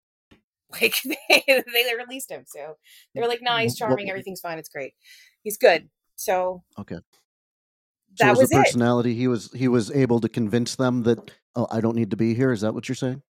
[0.71, 2.43] Like they, they released him.
[2.45, 2.77] So
[3.15, 4.07] they were like, "No, he's charming.
[4.07, 4.59] Everything's fine.
[4.59, 4.93] It's great.
[5.43, 6.95] He's good." So Okay.
[8.15, 8.63] So that it was was the it.
[8.65, 9.15] personality.
[9.15, 12.33] He was he was able to convince them that oh I don't need to be
[12.33, 12.51] here.
[12.51, 13.21] Is that what you're saying?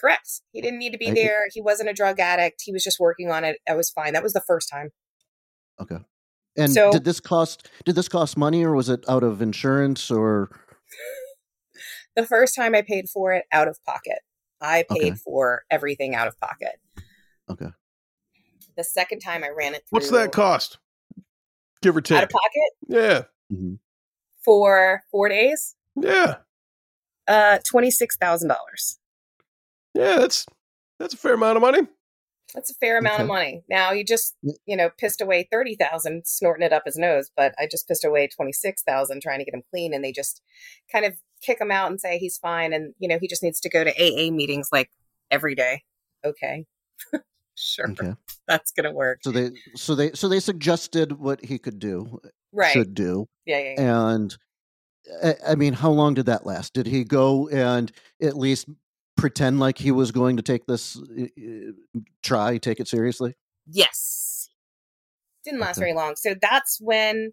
[0.00, 0.40] Correct.
[0.52, 1.46] He didn't need to be I- there.
[1.52, 2.62] He wasn't a drug addict.
[2.64, 3.58] He was just working on it.
[3.68, 4.12] I was fine.
[4.14, 4.90] That was the first time.
[5.80, 5.98] Okay.
[6.56, 10.10] And So- did this cost did this cost money or was it out of insurance
[10.10, 10.50] or
[12.16, 14.18] The first time I paid for it out of pocket.
[14.60, 15.14] I paid Okay.
[15.24, 16.78] for everything out of pocket.
[17.50, 17.68] Okay.
[18.76, 20.78] The second time I ran it through What's that cost?
[21.82, 23.22] Give or out of pocket Yeah.
[23.52, 23.78] Mhm.
[24.44, 26.36] for four days, Yeah.
[27.28, 28.98] uh, twenty six thousand dollars.
[29.94, 30.46] Yeah, that's
[30.98, 31.86] that's a fair amount of money.
[32.54, 33.62] That's a fair amount of money.
[33.68, 37.54] Now you just, you know, pissed away thirty thousand snorting it up his nose, but
[37.58, 40.40] I just pissed away twenty six thousand trying to get him clean, and they just
[40.90, 43.58] kind of kick him out and say he's fine, and you know he just needs
[43.60, 44.90] to go to AA meetings like
[45.30, 45.82] every day.
[46.24, 46.66] Okay,
[47.56, 48.14] sure, Okay.
[48.48, 49.20] that's gonna work.
[49.22, 52.20] So they so they so they suggested what he could do,
[52.52, 52.72] Right?
[52.72, 54.08] should do, Yeah, yeah, yeah.
[54.08, 54.36] and
[55.22, 56.74] I, I mean, how long did that last?
[56.74, 58.68] Did he go and at least
[59.16, 61.72] pretend like he was going to take this uh,
[62.22, 63.34] try, take it seriously?
[63.66, 64.48] Yes.
[65.44, 65.86] Didn't last Okay.
[65.86, 66.14] very long.
[66.16, 67.32] So that's when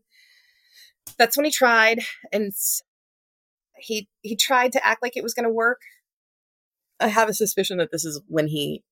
[1.18, 2.00] that's when he tried
[2.32, 2.52] and
[3.78, 5.82] he he tried to act like it was going to work.
[7.00, 8.84] I have a suspicion that this is when he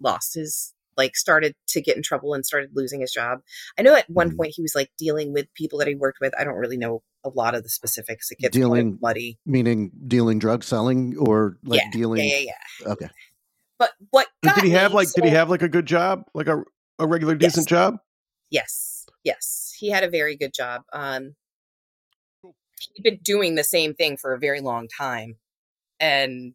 [0.00, 3.40] lost his like started to get in trouble and started losing his job.
[3.78, 4.36] I know at one Mhm.
[4.36, 6.34] point he was like dealing with people that he worked with.
[6.38, 8.30] I don't really know a lot of the specifics.
[8.30, 9.38] It gets Dealing- muddy.
[9.46, 12.28] Meaning dealing drug selling or like Yeah, dealing?
[12.28, 12.88] Yeah, yeah, yeah.
[12.92, 13.08] Okay.
[13.78, 16.24] But what got did he have like did he have like a good job?
[16.34, 16.64] Like a
[16.98, 17.70] a regular decent Yes.
[17.70, 17.98] job?
[18.50, 20.82] Yes, yes, he had a very good job.
[20.92, 21.36] Um,
[22.94, 25.38] he'd been doing the same thing for a very long time,
[25.98, 26.54] and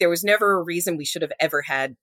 [0.00, 1.96] there was never a reason we should have ever had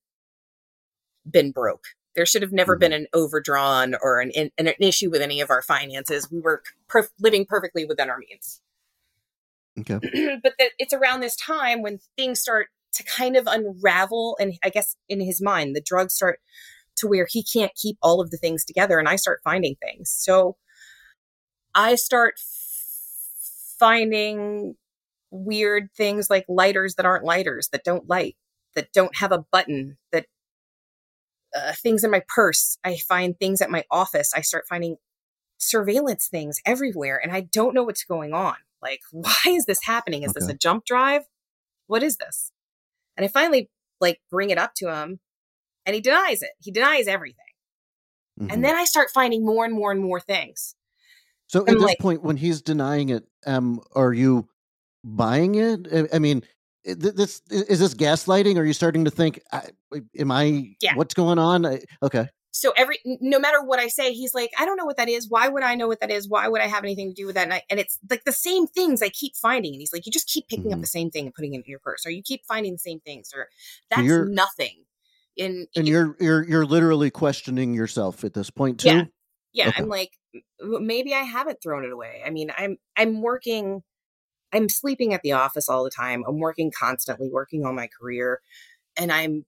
[1.30, 1.84] been broke.
[2.16, 2.80] There should have never Mhm.
[2.80, 6.30] been an overdrawn or an, an an issue with any of our finances.
[6.32, 8.62] We were per- living perfectly within our means.
[9.80, 10.00] Okay.
[10.44, 14.70] but that it's around this time when things start to kind of unravel and i
[14.70, 16.42] guess in his mind the drugs start
[16.98, 20.12] to where he can't keep all of the things together and i start finding things
[20.12, 20.58] so
[21.74, 24.76] i start f- finding
[25.30, 28.36] weird things like lighters that aren't lighters that don't light
[28.76, 30.26] that don't have a button that
[31.56, 32.78] uh, things in my purse.
[32.84, 34.34] I find things at my office.
[34.36, 34.98] I start finding
[35.58, 38.56] surveillance things everywhere and i don't know what's going on.
[38.82, 40.24] Like why is this happening?
[40.24, 41.24] Is this a jump drive?
[41.88, 42.52] What is this?
[43.16, 45.20] And i finally like bring it up to him
[45.86, 46.52] and he denies it.
[46.60, 47.38] He denies everything.
[48.40, 48.52] Mhm.
[48.54, 50.76] and then i start finding more and more and more things.
[51.48, 54.48] So at I'm this like- point, when he's denying it, um, are you
[55.04, 55.86] buying it?
[55.94, 56.44] I, I mean,
[56.84, 58.58] this is this gaslighting?
[58.58, 59.70] Are you starting to think, I,
[60.18, 60.76] am I?
[60.82, 60.96] Yeah.
[60.96, 61.66] What's going on?
[61.66, 62.28] I, okay.
[62.52, 65.30] so every no matter what i say he's like i don't know what that is
[65.30, 67.36] why would i know what that is why would i have anything to do with
[67.36, 70.06] that and, I, and it's like the same things i keep finding and he's like
[70.06, 70.82] you just keep picking up Mhm.
[70.82, 73.00] the same thing and putting it in your purse or you keep finding the same
[73.00, 73.48] things or
[73.90, 74.84] that's you're- nothing
[75.38, 78.90] in And you're you're you're literally questioning yourself at this point too.
[78.90, 79.04] Yeah.
[79.54, 79.84] yeah Okay.
[79.84, 80.12] i'm like
[80.60, 83.82] maybe i haven't thrown it away i mean i'm i'm working
[84.54, 88.42] i'm sleeping at the office all the time i'm working constantly working on my career
[88.98, 89.46] and i'm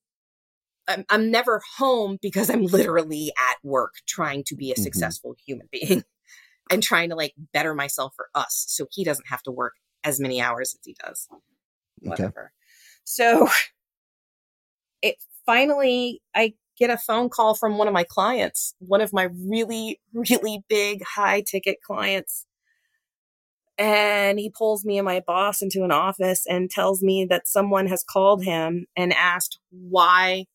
[0.87, 4.83] i'm, I'm never home because i'm literally at work trying to be a Mhm.
[4.83, 6.03] successful human being
[6.71, 10.19] and trying to like better myself for us so he doesn't have to work as
[10.19, 11.27] many hours as he does
[12.05, 12.09] Okay.
[12.09, 12.51] whatever
[13.03, 13.47] so
[15.01, 19.27] it finally i get a phone call from one of my clients one of my
[19.47, 22.45] really really big high ticket clients
[23.77, 27.87] and he pulls me and my boss into an office and tells me that someone
[27.87, 30.45] has called him and asked why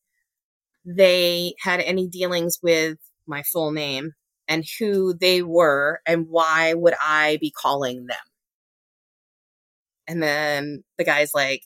[0.85, 4.13] they had any dealings with my full name
[4.47, 8.17] and who they were and why would I be calling them.
[10.07, 11.63] And then the guy's like,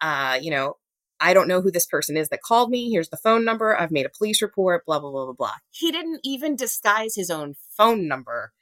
[0.00, 0.74] uh, you know,
[1.18, 2.90] I don't know who this person is that called me.
[2.90, 3.74] Here's the phone number.
[3.74, 5.54] I've made a police report, blah, blah, blah, blah, blah.
[5.70, 8.52] He didn't even disguise his own phone number.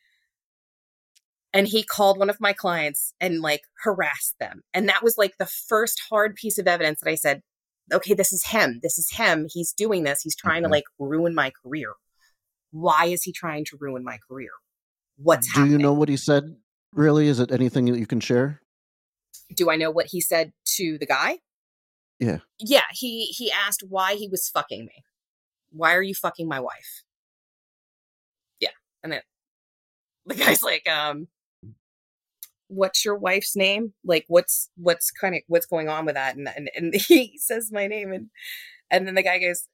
[1.54, 4.62] And he called one of my clients and like harassed them.
[4.74, 7.40] And that was like the first hard piece of evidence that I said,
[7.92, 8.80] okay, this is him.
[8.82, 9.46] This is him.
[9.50, 10.20] He's doing this.
[10.20, 11.92] He's trying to like ruin my career.
[12.72, 14.50] Why is he trying to ruin my career?
[15.16, 15.54] What's happening?
[15.54, 15.80] Do happening?
[15.80, 16.56] you know what he said?
[16.92, 18.60] Really, is it anything that you can share?
[19.54, 21.38] do I know what he said to the guy?
[22.18, 22.38] Yeah.
[22.58, 25.04] Yeah, he he asked why he was fucking me.
[25.70, 27.02] Why are you fucking my wife?
[28.60, 28.70] Yeah.
[29.02, 29.22] And then
[30.26, 31.28] the guy's like, um,
[32.74, 33.92] what's your wife's name?
[34.04, 36.36] Like what's what's kind of what's going on with that?
[36.36, 38.30] And and, and he says my name and
[38.90, 39.68] and then the guy goes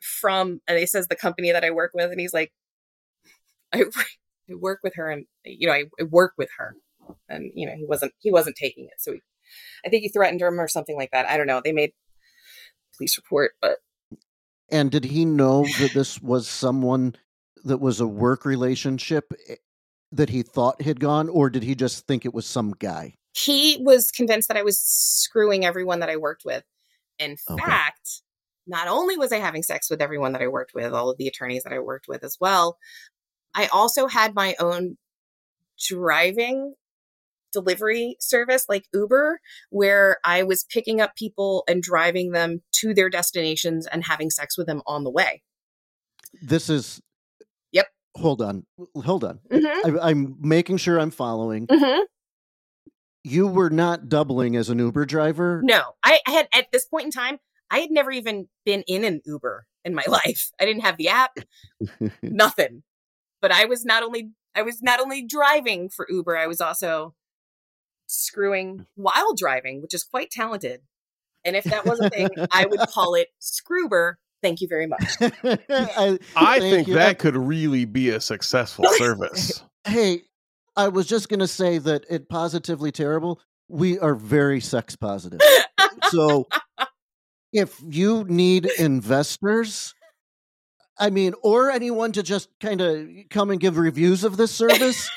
[0.00, 2.52] from and he says the company that I work with and he's like
[3.72, 3.84] I,
[4.50, 6.76] I work with her and you know I, I work with her
[7.28, 9.20] and you know he wasn't he wasn't taking it so he
[9.84, 11.26] I think he threatened him or something like that.
[11.26, 11.60] I don't know.
[11.62, 11.92] They made
[12.96, 13.78] police report, but
[14.70, 17.16] And did he know that this was someone
[17.64, 19.32] that was a work relationship
[20.12, 23.14] that he thought had gone, or did he just think it was some guy?
[23.34, 26.64] he was convinced that I was screwing everyone that I worked with.
[27.18, 27.62] In Okay.
[27.62, 28.22] fact,
[28.66, 31.28] not only was I having sex with everyone that I worked with, all of the
[31.28, 32.76] attorneys that I worked with as well,
[33.54, 34.98] I also had my own
[35.88, 36.74] driving
[37.52, 43.10] delivery service like Uber, where I was picking up people and driving them to their
[43.10, 45.42] destinations and having sex with them on the way.
[46.42, 47.00] This is.
[48.16, 48.66] Hold on.
[48.96, 49.40] Hold on.
[49.50, 49.96] Mm-hmm.
[49.98, 51.66] I, I'm making sure I'm following.
[51.66, 52.02] Mm-hmm.
[53.24, 55.60] You were not doubling as an Uber driver.
[55.64, 57.38] No, I, I had at this point in time,
[57.70, 60.50] I had never even been in an Uber in my life.
[60.60, 61.38] I didn't have the app,
[62.22, 62.82] nothing.
[63.40, 67.14] But I was not only I was not only driving for Uber, I was also
[68.06, 70.82] screwing while driving, which is quite talented.
[71.44, 74.14] And if that was a thing, I would call it Scroober.
[74.42, 75.04] Thank you very much.
[75.20, 76.94] I, I think you.
[76.94, 79.62] that could really be a successful service.
[79.84, 80.22] Hey,
[80.76, 85.40] I was just going to say that at Positively Terrible, we are very sex positive.
[86.10, 86.46] so
[87.52, 89.92] if you need investors,
[90.96, 95.10] I mean, or anyone to just kind of come and give reviews of this service,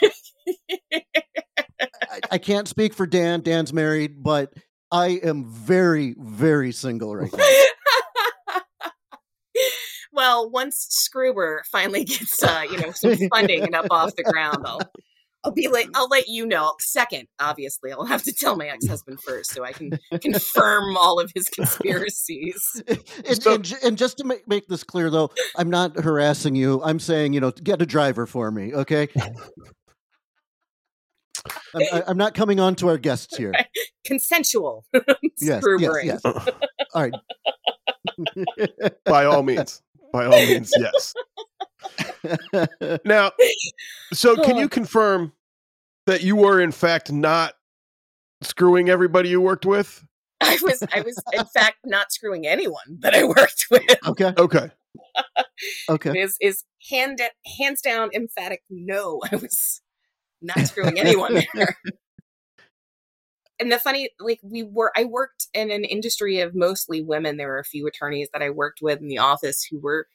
[1.79, 3.41] I, I can't speak for Dan.
[3.41, 4.51] Dan's married, but
[4.91, 7.43] I am very, very single right now.
[10.15, 14.59] Well, once Scroober finally gets uh, you know some funding and up off the ground,
[14.65, 14.79] I'll
[15.43, 16.73] I'll be like I'll let you know.
[16.79, 21.19] Second, obviously, I'll have to tell my ex husband first so I can confirm all
[21.19, 22.81] of his conspiracies.
[22.87, 26.81] and, So- and, and just to make, make this clear, though, I'm not harassing you.
[26.83, 29.07] I'm saying, you know, get a driver for me, okay?
[31.75, 33.53] I'm, I- I'm not coming on to our guests here.
[34.03, 34.83] Consensual
[35.39, 36.21] Yes, yes, yes.
[36.25, 36.43] All
[36.95, 37.13] right.
[39.05, 39.81] By all means.
[40.15, 41.13] By all means, yes.
[43.05, 43.31] Now,
[44.13, 45.33] so can you confirm
[46.05, 47.53] that you were in fact not
[48.41, 50.05] screwing everybody you worked with?
[50.39, 53.83] I was I was in fact not screwing anyone that I worked with.
[54.07, 54.31] okay.
[54.37, 54.71] Okay.
[55.89, 56.17] Okay.
[56.17, 57.19] Is is hand
[57.59, 59.19] hands down emphatic no.
[59.29, 59.81] I was
[60.41, 61.75] not screwing anyone there.
[63.59, 67.37] And the funny, like we were, I worked in an industry of mostly women.
[67.37, 70.07] There were a few attorneys that I worked with in the office who were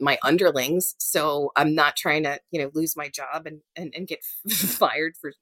[0.00, 0.94] my underlings.
[0.98, 5.14] So I'm not trying to, you know, lose my job and and, and get fired
[5.20, 5.32] for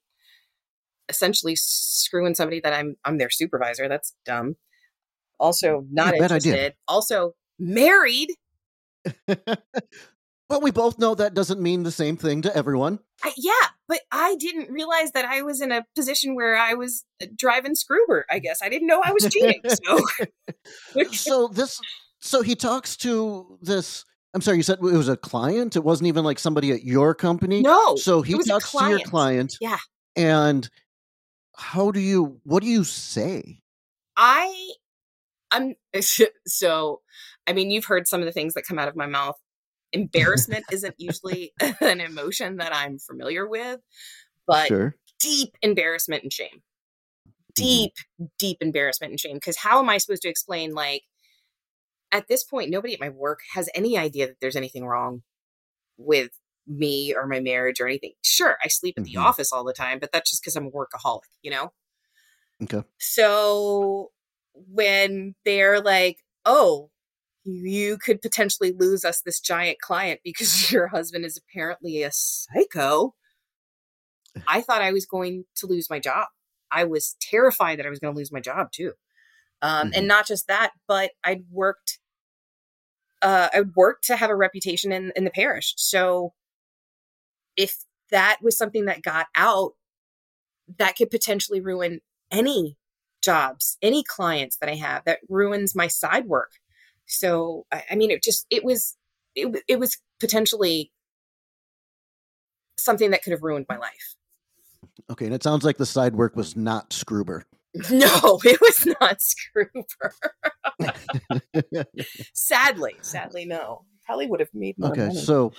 [1.09, 3.89] essentially screwing somebody that I'm I'm their supervisor.
[3.89, 4.55] That's dumb.
[5.39, 6.75] Also not Yeah, interested.
[6.87, 8.29] Also married.
[10.49, 12.99] but we both know that doesn't mean the same thing to everyone.
[13.23, 13.51] I, yeah,
[13.87, 17.73] but I didn't realize that I was in a position where I was uh, driving
[17.73, 18.23] Scroober.
[18.29, 19.61] I guess I didn't know I was cheating.
[19.85, 21.79] So So this,
[22.19, 24.05] so he talks to this.
[24.33, 25.75] I'm sorry, you said it was a client.
[25.75, 27.61] It wasn't even like somebody at your company.
[27.61, 29.57] no, So he it was a talks to your client.
[29.61, 29.77] Yeah.
[30.15, 30.69] And
[31.55, 32.39] how do you?
[32.43, 33.59] What do you say?
[34.17, 34.71] I,
[35.51, 35.75] I'm
[36.47, 37.01] so.
[37.45, 39.35] I mean, you've heard some of the things that come out of my mouth.
[40.15, 43.79] Embarrassment isn't usually an emotion that I'm familiar with,
[44.47, 44.97] but sure.
[45.19, 46.63] deep embarrassment and shame.
[47.57, 47.85] Mhm.
[47.85, 47.93] Deep,
[48.39, 49.35] deep embarrassment and shame.
[49.35, 51.03] Because how am I supposed to explain, like,
[52.11, 55.23] at this point, nobody at my work has any idea that there's anything wrong
[55.97, 56.31] with
[56.67, 58.13] me or my marriage or anything.
[58.23, 59.21] Sure, I sleep at the Mhm.
[59.21, 61.73] office all the time, but that's just because I'm a workaholic, you know?
[62.61, 62.83] Okay.
[62.99, 64.11] So
[64.53, 66.89] when they're like, oh,
[67.43, 73.13] you could potentially lose us this giant client because your husband is apparently a psycho,
[74.47, 76.27] I thought I was going to lose my job.
[76.71, 78.93] I was terrified that I was going to lose my job too.
[79.61, 79.97] Um, Mhm.
[79.97, 81.99] And not just that, but I'd worked.
[83.21, 85.73] Uh, I worked to have a reputation in, in the parish.
[85.77, 86.33] So
[87.55, 89.73] if that was something that got out,
[90.77, 92.01] that could potentially ruin
[92.31, 92.77] any
[93.21, 95.05] jobs, any clients that I have.
[95.05, 96.51] That ruins my side work.
[97.07, 98.95] So I, I mean, it just it was
[99.35, 100.91] it, it was potentially
[102.77, 104.15] something that could have ruined my life.
[105.09, 105.25] Okay.
[105.25, 107.43] And it sounds like the side work was not Scroober.
[107.89, 110.11] No, it was not Scroober.
[112.33, 113.85] sadly, sadly, no.
[114.05, 115.07] Probably would have made more Okay.
[115.07, 115.19] money.
[115.19, 115.53] So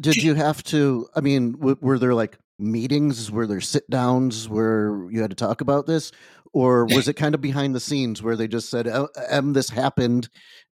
[0.00, 1.08] did you have to?
[1.16, 3.30] I mean, w- were there like meetings?
[3.30, 6.12] Were there sit downs where you had to talk about this?
[6.52, 9.68] Or was it kind of behind the scenes where they just said, "Oh, "Em, this
[9.68, 10.28] happened,"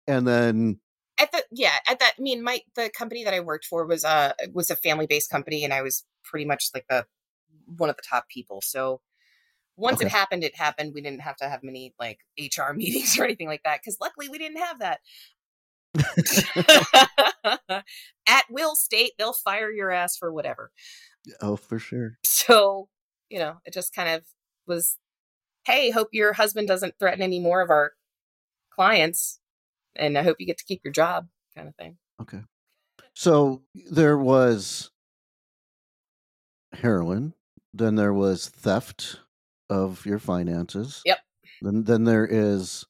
[0.09, 0.81] and then
[1.21, 4.03] at the yeah at that i mean my the company that i worked for was
[4.03, 7.07] a was a family based company and i was pretty much like the
[7.77, 9.01] one of the top people so
[9.79, 10.93] once it happened it happened.
[10.93, 14.29] We didn't have to have many like hr meetings or anything like that because luckily
[14.29, 15.01] we didn't have that.
[18.27, 20.73] At will state they'll fire your ass for whatever.
[21.41, 22.19] Oh, for sure.
[22.25, 22.89] so
[23.31, 24.25] you know it just kind of
[24.67, 24.97] was
[25.65, 27.93] hey hope your husband doesn't threaten any more of our
[28.71, 29.39] clients
[29.97, 31.97] and I hope you get to keep your job kind of thing.
[32.21, 32.41] Okay.
[33.15, 34.91] So there was
[36.73, 37.35] heroin,
[37.73, 39.21] then there was theft
[39.71, 41.03] of your finances.
[41.05, 41.19] Yep.
[41.63, 42.85] Then then there is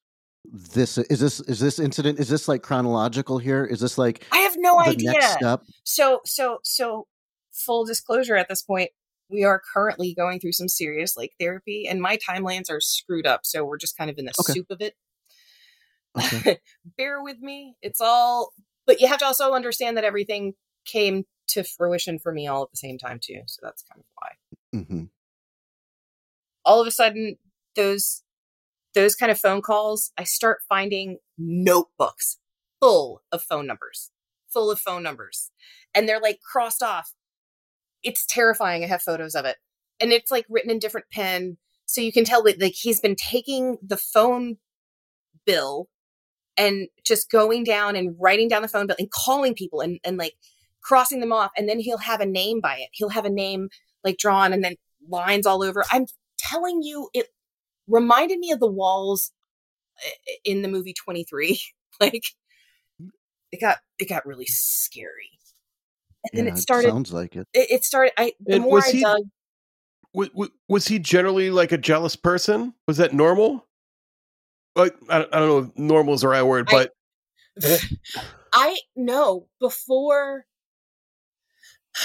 [0.44, 3.64] this is this is this incident is this like chronological here?
[3.64, 5.12] Is this like I have no idea.
[5.12, 5.62] next step?
[5.84, 7.07] So so so
[7.53, 8.90] full disclosure at this point,
[9.30, 13.40] we are currently going through some serious like therapy and my timelines are screwed up,
[13.44, 14.53] so we're just kind of in the Okay.
[14.53, 14.94] soup of it.
[16.17, 16.59] Okay.
[16.97, 17.75] Bear with me.
[17.83, 18.53] It's all
[18.87, 20.55] but you have to also understand that everything
[20.87, 23.43] came to fruition for me all at the same time too.
[23.47, 24.85] So that's kind of why.
[24.87, 25.05] hmm
[26.65, 27.37] all of a sudden
[27.77, 28.23] those
[28.95, 32.39] those kind of phone calls i start finding notebooks
[32.81, 34.11] full of phone numbers
[34.53, 35.51] full of phone numbers
[35.95, 37.13] and they're like crossed off
[38.03, 39.57] it's terrifying i have photos of it
[40.01, 41.57] and it's like written in different pen
[41.87, 44.57] so you can tell that like he's been taking the phone
[45.47, 45.89] bill
[46.59, 50.19] and just going down and writing down the phone bill and calling people and, and
[50.19, 50.35] like
[50.83, 53.69] crossing them off and then he'll have a name by it he'll have a name
[54.05, 54.75] like drawn and then
[55.09, 56.07] lines all over i'm
[56.39, 57.29] telling you it
[57.87, 59.33] reminded me of the walls
[60.05, 61.61] eh, eh, in the movie 23
[62.01, 62.25] like
[63.53, 65.31] it got it got really scary
[66.25, 67.47] and then it started sounds like it.
[67.55, 69.23] it, it started i the And more was i he- dug
[70.15, 70.31] Was,
[70.69, 72.75] was he generally like a jealous person?
[72.89, 73.68] Was that normal?
[74.79, 76.89] Like I don't, I don't know if normal is the right word, I-
[77.61, 77.81] but
[78.53, 80.47] I know before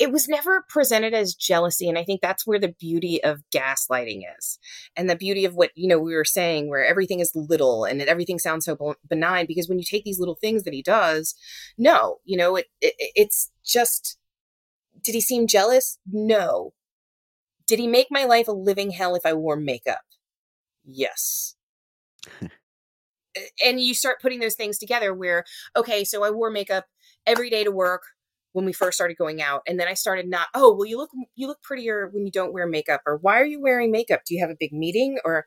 [0.00, 4.22] it was never presented as jealousy and i think that's where the beauty of gaslighting
[4.36, 4.58] is
[4.96, 8.00] and the beauty of what you know we were saying where everything is little and
[8.00, 11.36] that everything sounds so benign because when you take these little things that he does
[11.78, 14.18] no you know it, it it's just
[15.04, 15.98] did he seem jealous?
[16.10, 16.72] No.
[17.66, 20.00] Did he make my life a living hell if i wore makeup
[20.88, 21.54] yes.
[23.64, 25.44] And you start putting those things together where
[25.76, 26.86] okay so i wore makeup
[27.24, 28.02] every day to work
[28.52, 31.10] when we first started going out and then i started not oh well you look
[31.36, 34.22] you look prettier when you don't wear makeup or why are you wearing makeup?
[34.26, 35.18] Do you have a big meeting?
[35.24, 35.46] or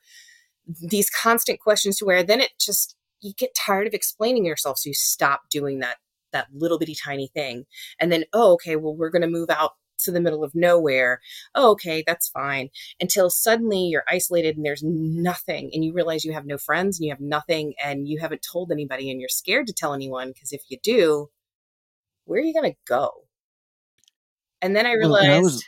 [0.81, 4.89] these constant questions to where then it just you get tired of explaining yourself so
[4.89, 5.97] you stop doing that
[6.31, 7.65] that little bitty tiny thing
[7.99, 9.71] and then oh okay well we're going to move out
[10.01, 11.19] to the middle of nowhere
[11.55, 16.33] oh, okay that's fine until suddenly you're isolated and there's nothing and you realize you
[16.33, 19.67] have no friends and you have nothing and you haven't told anybody and you're scared
[19.67, 21.29] to tell anyone because if you do
[22.25, 23.11] where are you going to go?
[24.61, 25.63] And then i realized and I was-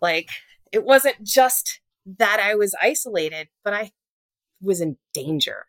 [0.00, 0.28] like
[0.72, 1.80] it wasn't just
[2.18, 3.92] that i was isolated but i
[4.60, 5.66] was in danger.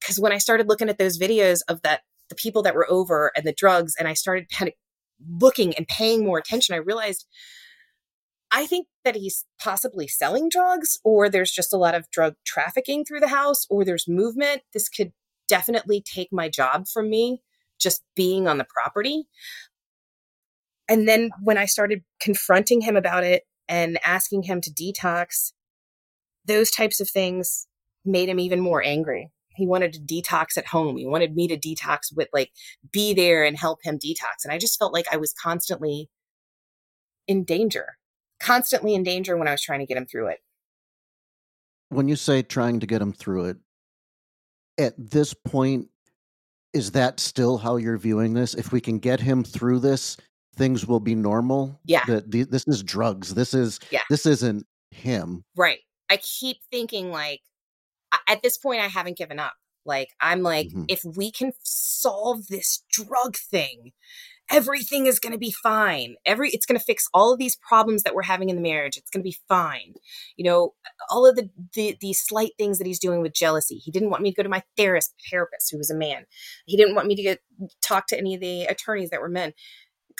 [0.00, 3.32] Because when i started looking at those videos of that the people that were over
[3.36, 4.68] and the drugs and i started of
[5.40, 7.26] looking and paying more attention i realized
[8.50, 13.04] I think that he's possibly selling drugs, or there's just a lot of drug trafficking
[13.04, 14.62] through the house, or there's movement.
[14.72, 15.12] This could
[15.48, 17.42] definitely take my job from me
[17.78, 19.26] just being on the property.
[20.88, 25.52] And then when I started confronting him about it and asking him to detox,
[26.44, 27.66] those types of things
[28.04, 29.30] made him even more angry.
[29.56, 30.96] He wanted to detox at home.
[30.96, 32.50] He wanted me to detox with, like,
[32.92, 34.44] be there and help him detox.
[34.44, 36.08] And I just felt like I was constantly
[37.26, 37.96] in danger
[38.40, 40.40] constantly in danger when I was trying to get him through it.
[41.88, 43.56] When you say trying to get him through it,
[44.78, 45.88] at this point,
[46.72, 48.54] is that still how you're viewing this?
[48.54, 50.16] If we can get him through this,
[50.56, 51.80] things will be normal.
[51.84, 52.04] Yeah.
[52.06, 53.34] That the, this is drugs.
[53.34, 54.02] This is Yeah.
[54.10, 55.44] this isn't him.
[55.56, 55.78] Right.
[56.10, 57.40] I keep thinking like
[58.28, 59.54] at this point I haven't given up.
[59.84, 60.86] Like I'm like Mhm.
[60.88, 63.92] if we can solve this drug thing,
[64.50, 66.16] everything is going to be fine.
[66.24, 68.96] Every it's going to fix all of these problems that we're having in the marriage.
[68.96, 69.94] It's going to be fine.
[70.36, 70.74] You know,
[71.10, 73.76] all of the, the these slight things that he's doing with jealousy.
[73.76, 76.26] He didn't want me to go to my therapist, therapist who was a man.
[76.66, 77.40] He didn't want me to get
[77.82, 79.52] talk to any of the attorneys that were men.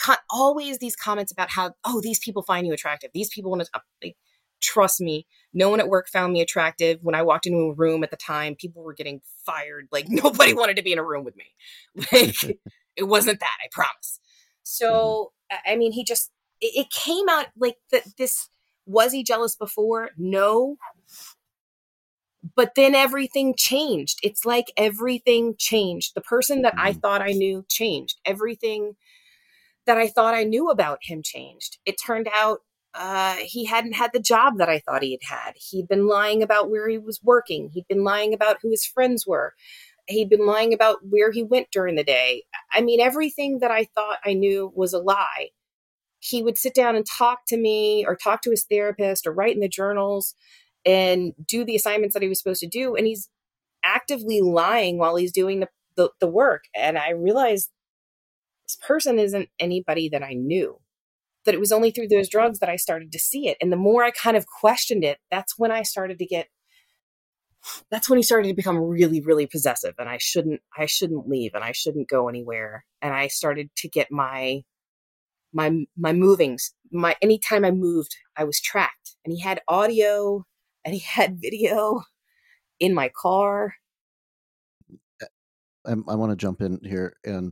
[0.01, 3.11] Co- always these comments about how oh these people find you attractive.
[3.13, 4.15] These people want to like,
[4.61, 5.25] trust me.
[5.53, 6.99] No one at work found me attractive.
[7.01, 9.87] When I walked into a room at the time, people were getting fired.
[9.91, 11.45] Like nobody wanted to be in a room with me.
[12.11, 12.35] Like
[12.95, 14.19] it wasn't that, I promise.
[14.63, 16.31] So, I I mean, he just,
[16.61, 18.49] it, it came out like that this,
[18.85, 20.09] was he jealous before?
[20.17, 20.77] No.
[22.55, 24.19] But then everything changed.
[24.23, 26.13] It's like everything changed.
[26.15, 27.01] The person that I Mhm.
[27.01, 28.19] thought I knew changed.
[28.25, 28.95] Everything
[29.85, 31.77] that I thought I knew about him changed.
[31.85, 32.61] It turned out
[32.97, 35.53] uh, he hadn't had the job that I thought he had had.
[35.55, 37.69] He'd been lying about where he was working.
[37.73, 39.53] He'd been lying about who his friends were.
[40.07, 42.43] He'd been lying about where he went during the day.
[42.71, 45.49] I mean, everything that I thought I knew was a lie.
[46.19, 49.53] He would sit down and talk to me or talk to his therapist or write
[49.53, 50.33] in the journals
[50.85, 52.95] and do the assignments that he was supposed to do.
[52.95, 53.29] And he's
[53.83, 56.63] actively lying while he's doing the, the, the work.
[56.75, 57.69] And I realized
[58.65, 60.79] this person isn't anybody that I knew.
[61.47, 63.57] That it was only through those drugs that I started to see it.
[63.59, 66.47] And the more I kind of questioned it, that's when I started to get
[67.89, 71.51] that's when he started to become really really possessive and i shouldn't i shouldn't leave
[71.53, 72.85] and i shouldn't go anywhere.
[73.01, 74.61] And i started to get my
[75.53, 79.15] my my movings my anytime i moved i was tracked.
[79.25, 80.45] And he had audio
[80.85, 82.03] and he had video
[82.79, 83.73] in my car.
[85.21, 85.25] Uh,
[85.85, 87.51] I, I want to jump in here and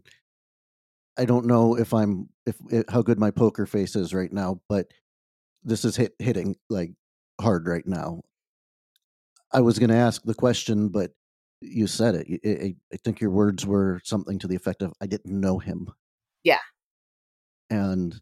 [1.17, 4.59] i don't know if i'm if, if how good my poker face is right now
[4.69, 4.87] but
[5.63, 6.91] this is hit hitting like
[7.39, 8.21] hard right now
[9.55, 11.11] I was going to ask the question, but
[11.61, 12.41] you said it.
[12.43, 15.59] Eh, I, I, think your words were something to the effect of, I didn't know
[15.59, 15.87] him.
[16.43, 16.59] Yeah.
[17.69, 18.19] And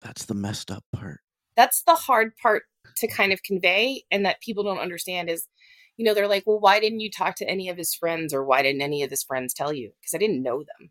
[0.00, 1.20] that's the messed up part.
[1.56, 2.64] That's the hard part
[2.96, 5.46] to kind of convey and that people don't understand is,
[5.96, 8.44] you know, they're like, well, why didn't you talk to any of his friends or
[8.44, 9.92] why didn't any of his friends tell you?
[10.00, 10.90] Because I didn't know them.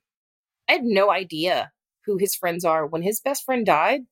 [0.71, 1.69] I had no idea
[2.05, 2.87] who his friends are.
[2.87, 4.03] When his best friend died,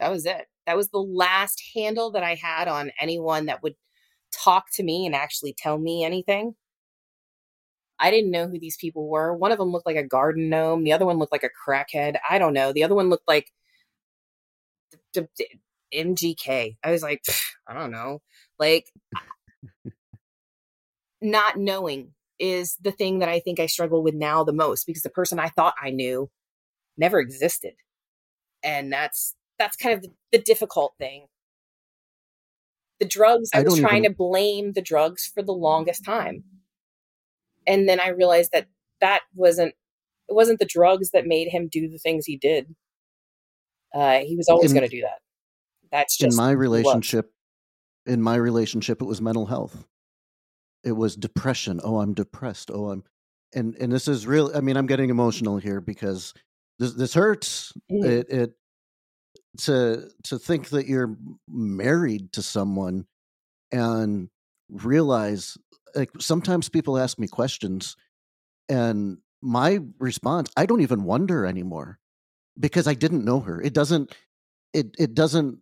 [0.00, 0.46] that was it.
[0.66, 3.76] That was the last handle that I had on anyone that would
[4.32, 6.56] talk to me and actually tell me anything.
[8.00, 9.32] I didn't know who these people were.
[9.32, 10.82] One of them looked like a garden gnome.
[10.82, 12.16] The other one looked like a crackhead.
[12.28, 12.72] I don't know.
[12.72, 13.52] The other one looked like
[15.12, 15.60] d- d-
[15.94, 16.78] MGK.
[16.82, 17.22] I was like,
[17.68, 18.22] I don't know.
[18.58, 18.86] Like,
[21.22, 25.02] not knowing is the thing that I think I struggle with now the most because
[25.02, 26.30] the person I thought I knew
[26.96, 27.74] never existed.
[28.62, 31.26] And that's that's kind of the, the difficult thing
[32.98, 34.12] the drugs, I, I was trying even...
[34.12, 36.44] to blame the drugs for the longest time.
[37.66, 38.68] And then I realized that
[39.00, 39.74] that wasn't
[40.28, 42.74] it wasn't the drugs that made him do the things he did.
[43.94, 45.18] Uh, he was always going to do that.
[45.92, 47.32] That's just in my relationship.
[48.06, 49.86] In my relationship, it was mental health.
[50.86, 51.80] It was depression.
[51.82, 52.70] Oh, I'm depressed.
[52.72, 53.04] Oh, I'm,
[53.54, 54.52] and and this is real.
[54.54, 56.32] I mean, I'm getting emotional here because
[56.78, 57.72] this this hurts.
[57.90, 58.10] Mm-hmm.
[58.10, 58.52] It it
[59.58, 61.16] to to think that you're
[61.48, 63.06] married to someone
[63.72, 64.28] and
[64.70, 65.56] realize
[65.94, 67.96] like sometimes people ask me questions
[68.68, 71.98] and my response i don't even wonder anymore
[72.58, 74.14] because i didn't know her it doesn't
[74.72, 75.58] it it doesn't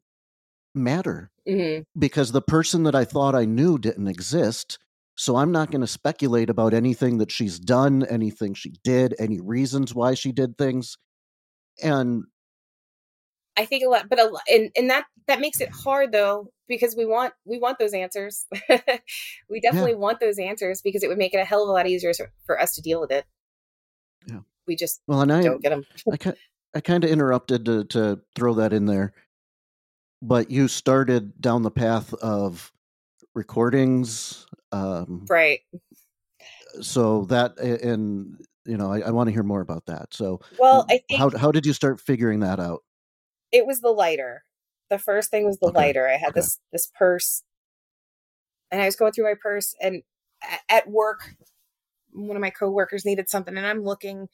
[0.75, 1.83] matter mm-hmm.
[1.99, 4.79] because the person that i thought i knew didn't exist
[5.17, 9.41] so i'm not going to speculate about anything that she's done anything she did any
[9.41, 10.97] reasons why she did things
[11.83, 12.25] and
[13.57, 16.49] I think a lot, but a lot, and and that that makes it hard though
[16.69, 18.47] because we want we want those answers.
[19.49, 19.99] we definitely yeah.
[19.99, 22.13] want those answers because it would make it a hell of a lot easier
[22.47, 23.25] for us to deal with it.
[24.27, 25.85] Yeah, we just well, and I don't get them.
[26.13, 26.35] I
[26.75, 29.13] I kind of interrupted to to throw that in there,
[30.21, 32.73] but you started down the path of
[33.35, 35.61] recordings, um, right?
[36.81, 40.15] So that and you know I, I want to hear more about that.
[40.15, 42.83] So well, I think how how did you start figuring that out?
[43.55, 44.43] it was the lighter.
[44.91, 45.79] The first thing was the okay.
[45.79, 46.09] lighter.
[46.09, 46.41] I had okay.
[46.41, 47.45] this this purse,
[48.71, 50.03] and I was going through my purse, and
[50.69, 51.31] at work,
[52.13, 54.29] one of my coworkers needed something, and I'm looking.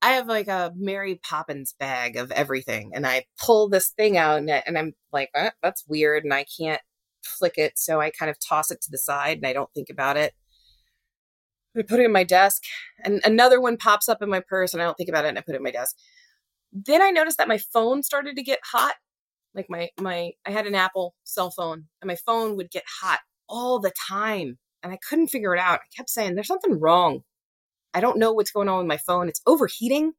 [0.00, 4.38] I have like a Mary Poppins bag of everything, and I pull this thing out,
[4.38, 6.80] and, and I'm like, eh, "That's weird," and I can't
[7.26, 9.90] flick it, so I kind of toss it to the side, and I don't think
[9.90, 10.34] about it.
[11.76, 12.62] I put it in my desk,
[13.04, 15.38] and another one pops up in my purse, and I don't think about it, and
[15.38, 15.96] I put it in my desk
[16.84, 18.94] then I noticed that my phone started to get hot.
[19.54, 23.20] Like my my I had an Apple cell phone and my phone would get hot
[23.48, 25.80] all the time and I couldn't figure it out.
[25.80, 27.20] I kept saying there's something wrong.
[27.94, 29.28] I don't know what's going on with my phone.
[29.28, 30.12] It's overheating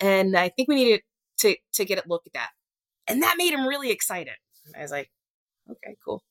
[0.00, 1.02] and I think we needed
[1.40, 2.48] to to get it looked at.
[3.06, 4.34] And that made him really excited.
[4.76, 5.10] I was like,
[5.70, 6.22] okay, cool.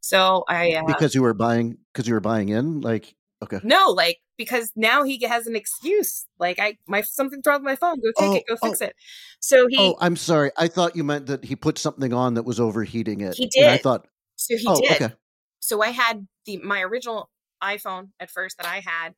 [0.00, 3.90] So I uh, because you were buying because you were buying in like okay no
[3.90, 6.24] like because now he has an excuse.
[6.38, 8.00] Like I, my something's wrong with my phone.
[8.00, 8.44] Go take oh, it.
[8.48, 8.86] Go fix oh.
[8.86, 8.96] it.
[9.38, 9.76] So he.
[9.78, 10.50] Oh, I'm sorry.
[10.56, 13.34] I thought you meant that he put something on that was overheating it.
[13.34, 13.66] He did.
[13.66, 14.06] I thought.
[14.36, 14.92] So he oh, did.
[14.92, 15.14] Okay.
[15.60, 17.28] So I had the my original
[17.62, 19.14] iPhone at first that I had.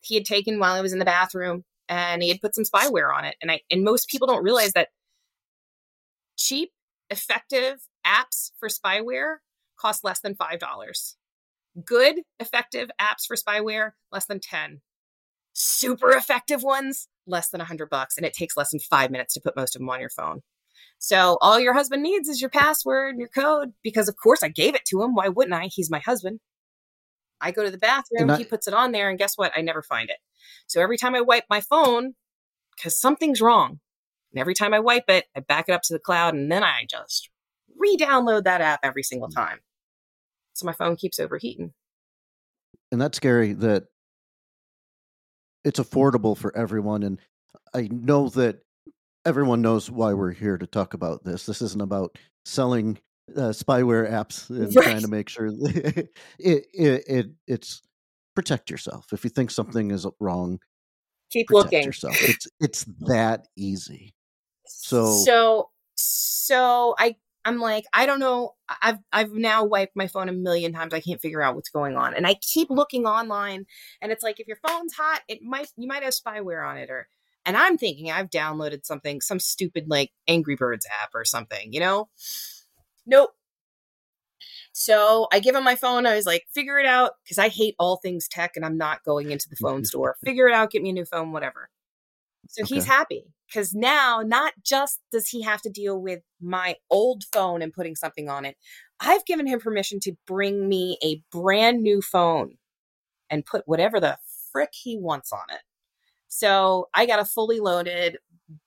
[0.00, 3.14] He had taken while I was in the bathroom, and he had put some spyware
[3.14, 3.36] on it.
[3.40, 4.88] And I and most people don't realize that
[6.36, 6.72] cheap,
[7.10, 9.36] effective apps for spyware
[9.78, 11.16] cost less than five dollars.
[11.84, 14.80] Good, effective apps for spyware, less than 10.
[15.52, 18.16] Super effective ones, less than 100 bucks.
[18.16, 20.40] And it takes less than five minutes to put most of them on your phone.
[20.98, 24.48] So all your husband needs is your password and your code because, of course, I
[24.48, 25.14] gave it to him.
[25.14, 25.68] Why wouldn't I?
[25.70, 26.40] He's my husband.
[27.40, 29.52] I go to the bathroom, I- he puts it on there, and guess what?
[29.54, 30.16] I never find it.
[30.66, 32.14] So every time I wipe my phone,
[32.74, 33.80] because something's wrong,
[34.32, 36.64] and every time I wipe it, I back it up to the cloud, and then
[36.64, 37.28] I just
[37.78, 39.58] re download that app every single time.
[40.54, 41.72] So my phone keeps overheating.
[42.92, 43.84] and that's scary that
[45.64, 47.18] it's affordable for everyone and
[47.74, 48.60] i know that
[49.24, 52.96] everyone knows why we're here to talk about this this isn't about selling
[53.36, 54.84] uh, spyware apps and Right.
[54.84, 56.08] trying to make sure it,
[56.38, 57.82] it it it's
[58.34, 60.58] protect yourself if you think something is wrong
[61.30, 61.82] Keep looking.
[61.82, 64.14] yourself it's it's that easy
[64.66, 67.16] So- so so I
[67.46, 71.00] I'm like I don't know I've I've now wiped my phone a million times I
[71.00, 72.12] can't figure out what's going on.
[72.12, 73.66] And I keep looking online
[74.02, 76.90] and it's like if your phone's hot it might you might have spyware on it
[76.90, 77.08] or
[77.46, 81.78] and I'm thinking I've downloaded something some stupid like Angry Birds app or something you
[81.78, 82.08] know?
[83.06, 83.30] Nope.
[84.72, 87.76] So I give him my phone I was like figure it out because I hate
[87.78, 90.16] all things tech and I'm not going into the phone store.
[90.24, 91.70] Figure it out get me a new phone whatever.
[92.48, 97.24] So he's happy because now not just does he have to deal with my old
[97.32, 98.56] phone and putting something on it,
[99.00, 102.56] I've given him permission to bring me a brand new phone
[103.30, 104.18] and put whatever the
[104.52, 105.60] frick he wants on it.
[106.28, 108.18] So I got a fully loaded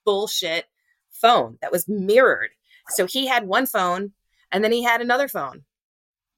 [0.06, 0.66] bullshit
[1.12, 2.50] phone that was mirrored.
[2.90, 4.14] So he had one phone
[4.52, 5.64] and then he had another phone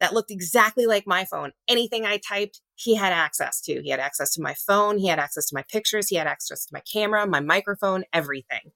[0.01, 1.51] that looked exactly like my phone.
[1.69, 3.81] Anything I typed, he had access to.
[3.81, 6.65] He had access to my phone, he had access to my pictures, he had access
[6.65, 8.71] to my camera, my microphone, everything.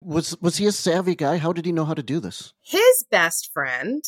[0.00, 3.04] was was he a savvy guy how did he know how to do this His
[3.10, 4.02] best friend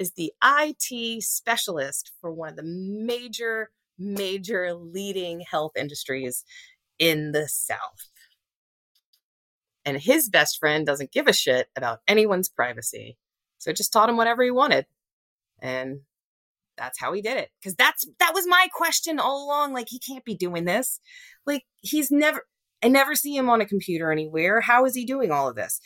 [0.00, 6.42] is the IT specialist for one of the major, major leading health industries
[6.98, 8.08] in the South.
[9.84, 13.18] And his best friend doesn't give a shit about anyone's privacy.
[13.60, 14.86] So just taught him whatever he wanted.
[15.60, 16.00] And
[16.76, 17.50] that's how he did it.
[17.62, 19.74] Cause that's, that was my question all along.
[19.74, 20.98] Like, he can't be doing this.
[21.46, 22.46] Like, he's never,
[22.82, 24.62] I never see him on a computer anywhere.
[24.62, 25.80] How is he doing all of this?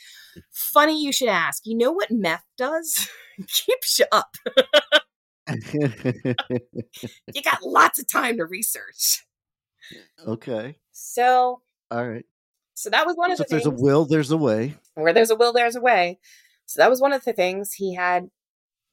[0.51, 1.63] Funny you should ask.
[1.65, 3.09] You know what meth does?
[3.47, 4.35] Keeps you up.
[5.47, 9.27] You got lots of time to research.
[10.25, 11.61] okay So,
[11.91, 12.25] all right
[12.75, 15.13] so that was one of so the if there's a will there's a way where
[15.13, 16.19] there's a will, there's a way.
[16.65, 18.27] So that was one of the things he had.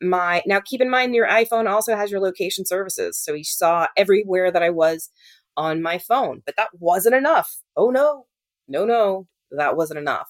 [0.01, 3.87] My now, keep in mind your iPhone also has your location services, so he saw
[3.97, 5.11] everywhere that I was
[5.57, 6.43] on my phone.
[6.45, 7.63] But that wasn't enough.
[7.77, 8.27] Oh no,
[8.67, 10.29] no, no, that wasn't enough.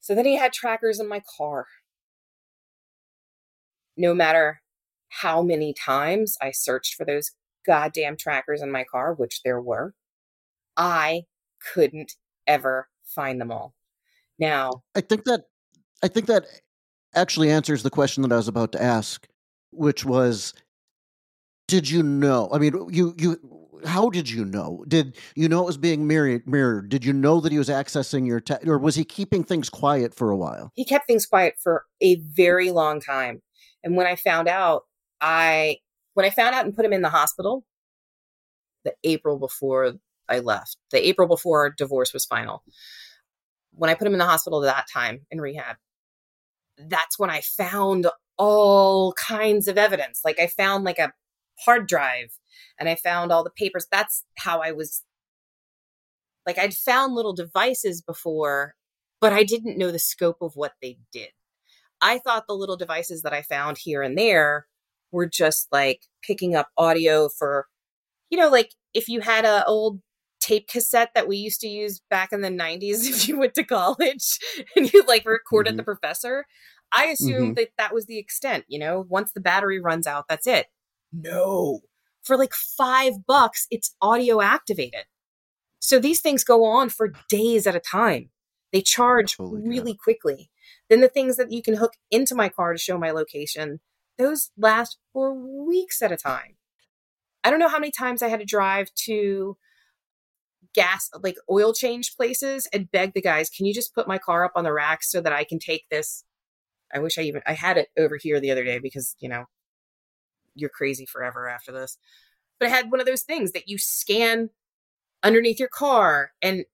[0.00, 1.66] So then he had trackers in my car.
[3.96, 4.62] No matter
[5.08, 7.32] how many times I searched for those
[7.66, 9.94] goddamn trackers in my car, which there were,
[10.76, 11.22] I
[11.74, 12.12] couldn't
[12.46, 13.74] ever find them all.
[14.38, 15.44] Now, I think that
[16.02, 16.46] I think that
[17.14, 19.26] actually answers the question that I was about to ask,
[19.70, 20.54] which was
[21.68, 22.48] did you know?
[22.52, 23.38] I mean, you you
[23.84, 24.84] how did you know?
[24.88, 26.46] Did you know it was being mirrored?
[26.46, 26.88] Mirrored?
[26.88, 30.14] Did you know that he was accessing your te- or was he keeping things quiet
[30.14, 30.72] for a while?
[30.74, 33.42] he kept things quiet for a very long time.
[33.82, 34.82] And when I found out,
[35.20, 35.78] I
[36.14, 37.64] when I found out and put him in the hospital,
[38.84, 39.94] the April before
[40.28, 42.62] I left, the April before our divorce was final.
[43.72, 45.76] When I put him in the hospital that time in rehab,
[46.78, 48.06] that's when I found
[48.38, 50.20] all kinds of evidence.
[50.24, 51.12] Like I found like a
[51.64, 52.38] hard drive
[52.78, 53.86] and I found all the papers.
[53.90, 55.02] That's how I was
[56.46, 58.74] like I'd found little devices before,
[59.20, 61.30] but I didn't know the scope of what they did.
[62.00, 64.66] I thought the little devices that I found here and there
[65.12, 67.66] were just like picking up audio for,
[68.30, 70.00] you know, like if you had a old
[70.46, 73.64] tape cassette that we used to use back in the 90s if you went to
[73.64, 74.38] college
[74.76, 75.78] and you like recorded mm-hmm.
[75.78, 76.46] the professor.
[76.96, 77.54] I assumed mm-hmm.
[77.54, 80.66] that that was the extent, you know, once the battery runs out, that's it.
[81.12, 81.80] No.
[82.22, 85.04] For like five bucks, it's audio activated.
[85.80, 88.30] So these things go on for days at a time.
[88.72, 90.50] They charge Holy really quickly.
[90.88, 93.80] Then the things that you can hook into my car to show my location,
[94.16, 96.56] those last for weeks at a time.
[97.42, 99.56] I don't know how many times I had to drive to
[100.76, 104.44] gas, like oil change places and beg the guys, can you just put my car
[104.44, 106.22] up on the rack so that I can take this?
[106.94, 109.46] I wish I even, I had it over here the other day because, you know,
[110.54, 111.98] you're crazy forever after this.
[112.60, 114.50] But I had one of those things that you scan
[115.22, 116.64] underneath your car and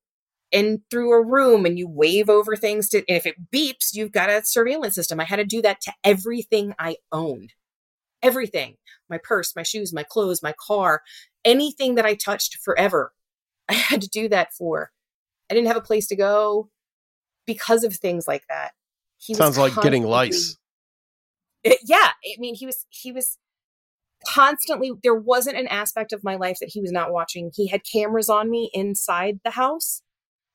[0.52, 4.12] and through a room and you wave over things to and if it beeps you've
[4.12, 7.52] got a surveillance system i had to do that to everything i owned
[8.22, 8.76] everything
[9.08, 11.02] my purse my shoes my clothes my car
[11.44, 13.12] anything that i touched forever
[13.72, 14.90] i had to do that for
[15.50, 16.68] i didn't have a place to go
[17.46, 18.72] because of things like that
[19.18, 20.56] he was Sounds like getting lice.
[21.64, 23.38] it- yeah i mean he was he was
[24.26, 27.82] constantly there wasn't an aspect of my life that he was not watching he had
[27.90, 30.02] cameras on me inside the house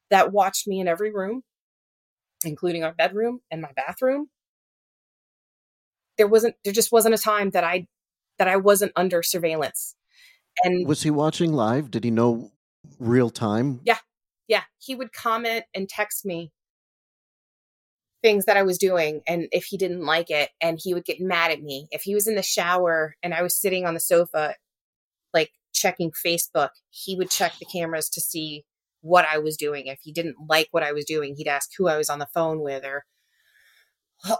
[0.09, 1.41] that watched me in every room
[2.45, 4.29] including our bedroom and my bathroom
[6.17, 7.85] there wasn't there just wasn't a time that i
[8.37, 9.95] that I wasn't under surveillance.
[10.63, 11.91] And Was he watching live?
[11.91, 12.51] Did he know
[12.99, 13.81] real time?
[13.83, 13.97] Yeah.
[14.47, 16.51] yeah, he would comment and text me
[18.23, 21.21] things that I was doing and if he didn't like it and he would get
[21.21, 21.87] mad at me.
[21.91, 24.55] If he was in the shower and I was sitting on the sofa
[25.33, 28.65] like checking Facebook, he would check the cameras to see
[29.01, 29.85] what I was doing.
[29.85, 32.27] If he didn't like what I was doing, he'd ask who I was on the
[32.33, 33.05] phone with or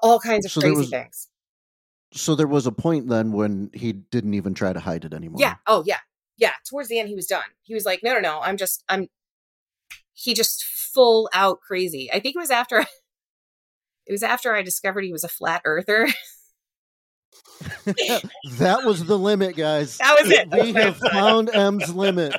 [0.02, 1.28] all kinds of So crazy was- things.
[2.14, 5.42] So there was a point then when he didn't even try to hide it anymore.
[5.42, 5.56] Yeah.
[5.68, 6.00] Oh, yeah.
[6.38, 6.54] Yeah.
[6.70, 7.44] Towards the end, he was done.
[7.64, 8.40] He was like, no, no, no.
[8.42, 9.08] I'm just, I'm,
[10.14, 12.10] he just full out crazy.
[12.12, 12.80] I think it was after,
[14.06, 16.08] it was after I discovered he was a flat earther.
[18.58, 19.98] that was the limit, guys.
[19.98, 20.50] That was it.
[20.52, 22.34] We have found M's limit.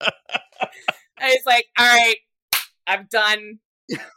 [0.00, 2.16] I was like, all right,
[2.86, 3.58] I'm done.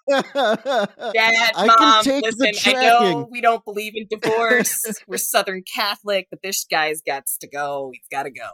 [0.07, 4.74] Dad, mom, listen, I know we don't believe in divorce.
[5.07, 7.91] We're Southern Catholic, but this guy's got to go.
[7.93, 8.49] He's got to go.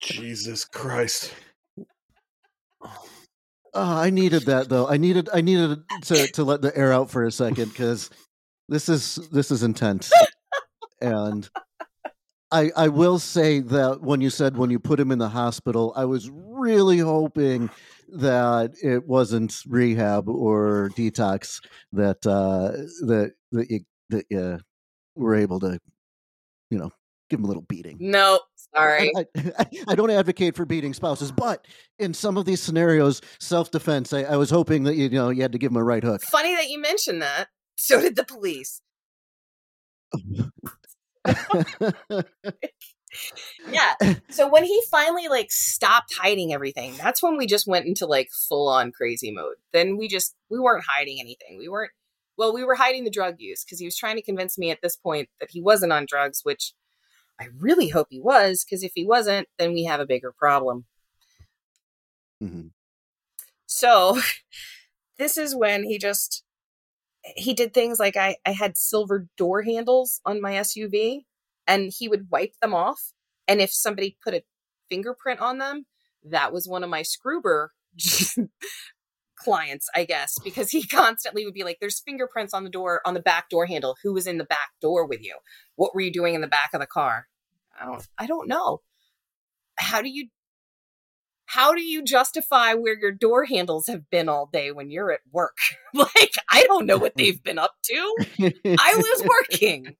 [0.00, 1.32] Jesus Christ.
[2.82, 3.04] Oh,
[3.74, 4.88] I needed that though.
[4.88, 8.10] I needed I needed to to let the air out for a second because
[8.68, 10.12] this is this is intense.
[11.00, 11.48] and
[12.50, 15.92] I I will say that when you said when you put him in the hospital,
[15.96, 17.70] I was really hoping
[18.08, 21.60] that it wasn't rehab or detox
[21.92, 22.70] that uh
[23.06, 23.80] that that you
[24.10, 24.58] that you
[25.16, 25.80] were able to
[26.70, 26.92] you know
[27.28, 27.96] give him a little beating.
[28.00, 28.40] No,
[28.74, 29.12] sorry.
[29.16, 29.26] I,
[29.58, 31.66] I, I don't advocate for beating spouses, but
[31.98, 35.42] in some of these scenarios, self defense, I, I was hoping that you know you
[35.42, 36.22] had to give him a right hook.
[36.22, 37.48] Funny that you mentioned that.
[37.76, 38.80] So did the police.
[43.70, 43.94] Yeah.
[44.28, 48.28] So when he finally like stopped hiding everything, that's when we just went into like
[48.48, 49.56] full on crazy mode.
[49.72, 51.58] Then we just we weren't hiding anything.
[51.58, 51.92] We weren't
[52.36, 54.80] well, we were hiding the drug use because he was trying to convince me at
[54.82, 56.74] this point that he wasn't on drugs, which
[57.40, 60.86] I really hope he was, because if he wasn't, then we have a bigger problem.
[62.40, 62.70] Mhm.
[63.66, 64.20] So
[65.18, 66.44] this is when he just
[67.36, 71.26] he did things like I, I had silver door handles on my SUV
[71.66, 73.12] and he would wipe them off.
[73.48, 74.44] And if somebody put a
[74.90, 75.86] fingerprint on them,
[76.24, 77.68] that was one of my Scroober
[79.36, 83.14] clients, I guess, because he constantly would be like, There's fingerprints on the door on
[83.14, 83.96] the back door handle.
[84.02, 85.36] Who was in the back door with you?
[85.76, 87.28] What were you doing in the back of the car?
[87.80, 88.80] I don't I don't know.
[89.78, 90.28] How do you
[91.46, 95.20] how do you justify where your door handles have been all day when you're at
[95.32, 95.56] work?
[95.94, 98.16] like, I don't know what they've been up to.
[98.66, 99.96] I was working.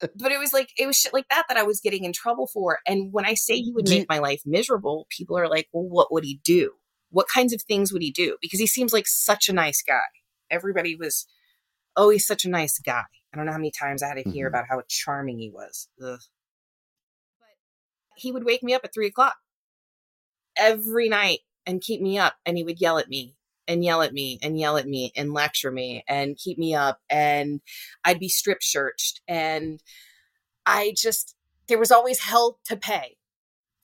[0.00, 2.46] But it was like, it was shit like that that I was getting in trouble
[2.46, 2.78] for.
[2.86, 6.12] And when I say he would make my life miserable, people are like, well, what
[6.12, 6.72] would he do?
[7.12, 8.36] What kinds of things would he do?
[8.40, 10.00] Because he seems like such a nice guy.
[10.50, 11.26] Everybody was,
[11.96, 13.04] oh, he's such a nice guy.
[13.32, 14.50] I don't know how many times I had to hear Mhm.
[14.50, 15.88] about how charming he was.
[16.02, 16.20] Ugh.
[17.38, 17.48] But
[18.16, 19.36] he would wake me up at three o'clock
[20.56, 23.36] every night and keep me up and he would yell at me
[23.68, 27.00] and yell at me and yell at me and lecture me and keep me up
[27.08, 27.60] and
[28.04, 29.82] I'd be strip searched and
[30.66, 31.34] I just
[31.68, 33.16] there was always hell to pay.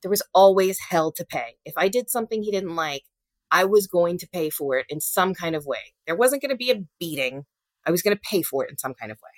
[0.02, 1.56] There was always hell to pay.
[1.64, 3.04] If I did something he didn't like,
[3.50, 5.94] I was going to pay for it in some kind of way.
[6.06, 7.44] There wasn't going to be a beating.
[7.86, 9.30] I was going to pay for it in some kind of way.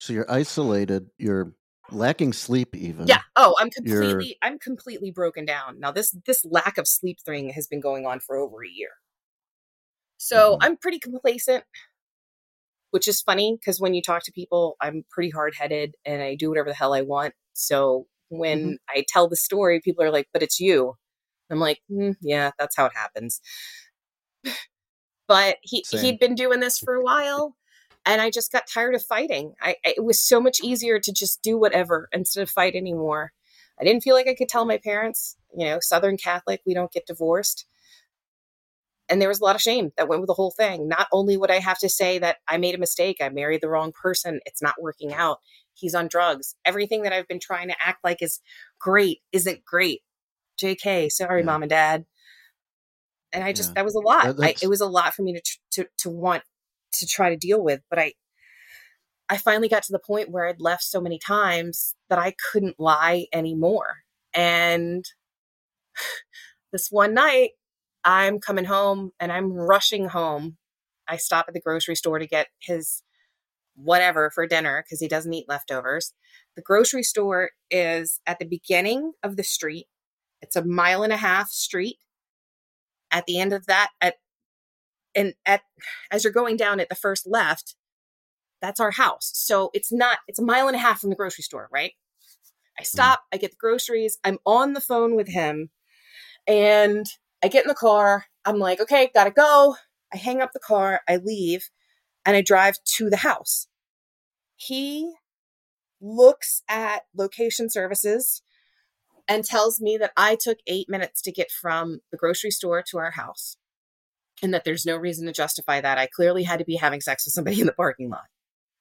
[0.00, 1.10] so you're isolated.
[1.18, 1.54] You're
[1.90, 2.76] lacking sleep.
[2.76, 3.22] Even Yeah.
[3.34, 5.80] Oh, I'm You're- completely I'm completely broken down.
[5.80, 8.90] Now this this lack of sleep thing has been going on for over a year.
[10.18, 10.58] So Mhm.
[10.62, 11.64] I'm pretty complacent,
[12.90, 16.34] which is funny because when you talk to people, I'm pretty hard headed and I
[16.36, 17.34] do whatever the hell I want.
[17.54, 20.94] So when I tell the story, people are like, "But it's you."
[21.50, 23.40] I'm like, "Mm, "Yeah, that's how it happens."
[25.28, 26.00] but he Same.
[26.00, 27.56] he'd been doing this for a while
[28.06, 29.54] and I just got tired of fighting.
[29.60, 33.32] I I- it was so much easier to just do whatever instead of fight anymore.
[33.80, 36.92] I didn't feel like I could tell my parents, you know, Southern Catholic, we don't
[36.92, 37.66] get divorced.
[39.08, 40.88] And there was a lot of shame that went with the whole thing.
[40.88, 43.68] Not only would I have to say that I made a mistake, I married the
[43.68, 45.38] wrong person, it's not working out,
[45.74, 46.54] he's on drugs.
[46.64, 48.40] Everything that I've been trying to act like is
[48.78, 50.02] great isn't great.
[50.62, 51.46] JK, sorry, Yeah.
[51.46, 52.04] mom and dad.
[53.32, 53.74] And I just, Yeah.
[53.76, 54.36] that was a lot.
[54.36, 56.42] That- I, it was a lot for me to, tr- to, to want
[56.94, 57.80] to try to deal with.
[57.90, 58.14] But I,
[59.28, 62.80] I finally got to the point where I'd left so many times that I couldn't
[62.80, 63.98] lie anymore.
[64.34, 65.04] And
[66.72, 67.50] this one night,
[68.04, 70.56] I'm coming home and I'm rushing home.
[71.06, 73.02] I stop at the grocery store to get his
[73.74, 76.12] whatever for dinner because he doesn't eat leftovers.
[76.56, 79.86] The grocery store is at the beginning of the street.
[80.40, 81.98] It's a mile and a half street.
[83.10, 84.14] At the end of that, at
[85.14, 85.62] and at
[86.10, 87.74] as you're going down at the first left,
[88.60, 89.30] That's our house.
[89.34, 91.92] So it's not, it's a mile and a half from the grocery store, right?
[92.78, 92.86] I mm-hmm.
[92.86, 95.70] stop, I get the groceries, I'm on the phone with him,
[96.46, 97.06] and
[97.42, 98.26] I get in the car.
[98.44, 99.76] I'm like, okay, gotta go.
[100.12, 101.68] I hang up the car, I leave,
[102.24, 103.68] and I drive to the house.
[104.56, 105.12] He
[106.00, 108.42] looks at location services
[109.28, 112.98] and tells me that I took eight minutes to get from the grocery store to
[112.98, 113.56] our house
[114.42, 115.98] and that there's no reason to justify that.
[115.98, 118.26] I clearly had to be having sex with somebody in the parking lot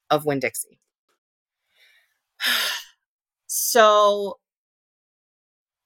[0.10, 0.80] of Winn Dixie.
[3.48, 4.40] so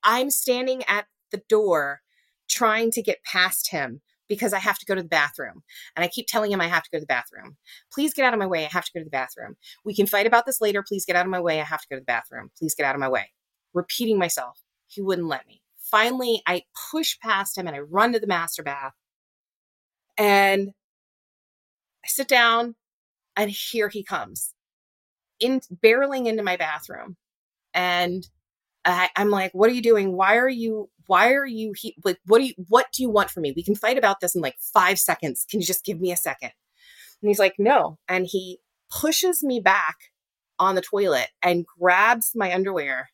[0.03, 2.01] I'm standing at the door
[2.49, 5.63] trying to get past him because I have to go to the bathroom.
[5.95, 7.57] And I keep telling him I have to go to the bathroom.
[7.91, 8.65] Please get out of my way.
[8.65, 9.57] I have to go to the bathroom.
[9.83, 10.83] We can fight about this later.
[10.87, 11.59] Please get out of my way.
[11.59, 12.49] I have to go to the bathroom.
[12.57, 13.31] Please get out of my way.
[13.73, 14.59] Repeating myself.
[14.87, 15.61] He wouldn't let me.
[15.77, 18.93] Finally, I push past him and I run to the master bath.
[20.17, 20.69] And
[22.03, 22.75] I sit down
[23.35, 24.53] and here he comes
[25.39, 27.17] in barreling into my bathroom.
[27.73, 28.27] And
[28.83, 30.13] I, am like, what are you doing?
[30.13, 33.29] Why are you, why are you, he, like, what do you, what do you want
[33.29, 33.53] from me?
[33.55, 35.45] We can fight about this in like five seconds.
[35.49, 36.51] Can you just give me a second?
[37.21, 37.97] And he's like, no.
[38.07, 38.59] And he
[38.89, 39.97] pushes me back
[40.59, 43.09] on the toilet and grabs my underwear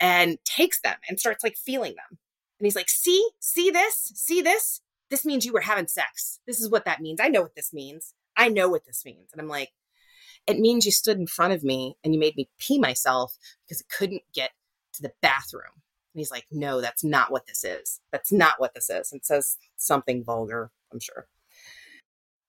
[0.00, 2.18] and takes them and starts like feeling them.
[2.58, 4.80] And he's like, see, see this, see this?
[5.10, 6.40] This means you were having sex.
[6.46, 7.20] This is what that means.
[7.20, 8.14] I know what this means.
[8.36, 9.30] I know what this means.
[9.32, 9.70] And I'm like,
[10.46, 13.80] it means you stood in front of me and you made me pee myself because
[13.80, 14.50] it couldn't get
[14.94, 15.62] to the bathroom.
[15.74, 18.00] And he's like, no, that's not what this is.
[18.10, 19.12] That's not what this is.
[19.12, 21.28] And says something vulgar, I'm sure.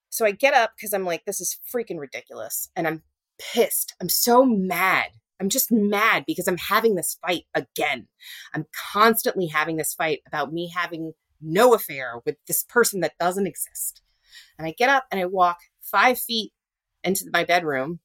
[0.09, 2.69] So I get up because I'm like, this is freaking ridiculous.
[2.75, 3.03] And I'm
[3.39, 3.93] pissed.
[4.01, 5.07] I'm so mad.
[5.39, 8.07] I'm just mad because I'm having this fight again.
[8.53, 13.47] I'm constantly having this fight about me having no affair with this person that doesn't
[13.47, 14.01] exist.
[14.57, 16.51] And I get up and I walk five feet
[17.03, 17.99] into my bedroom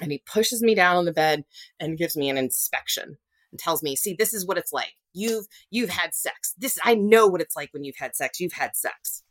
[0.00, 1.44] and he pushes me down on the bed
[1.80, 3.18] and gives me an inspection
[3.50, 4.94] and tells me, see, this is what it's like.
[5.12, 6.54] You've you've had sex.
[6.58, 8.38] This I know what it's like when you've had sex.
[8.38, 9.22] You've had sex.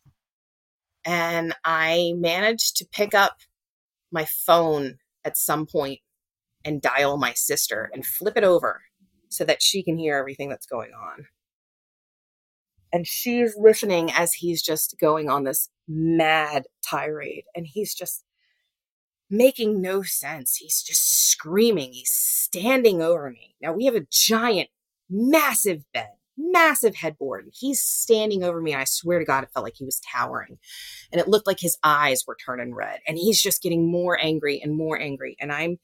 [1.05, 3.37] And I managed to pick up
[4.11, 5.99] my phone at some point
[6.65, 8.81] and dial my sister and flip it over
[9.29, 11.27] so that she can hear everything that's going on.
[12.93, 17.43] And she's listening as he's just going on this mad tirade.
[17.55, 18.23] And he's just
[19.29, 20.55] making no sense.
[20.55, 21.91] He's just screaming.
[21.91, 23.55] He's standing over me.
[23.61, 24.69] Now we have a giant,
[25.09, 27.49] massive bed, massive headboard.
[27.53, 28.71] He's standing over me.
[28.71, 30.57] And I swear to God, it felt like he was towering.
[31.11, 32.99] And it looked like his eyes were turning red.
[33.05, 35.35] And he's just getting more angry and more angry.
[35.41, 35.77] And I'm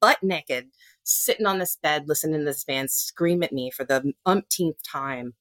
[0.00, 0.68] butt naked,
[1.04, 5.34] sitting on this bed, listening to this man scream at me for the umpteenth time.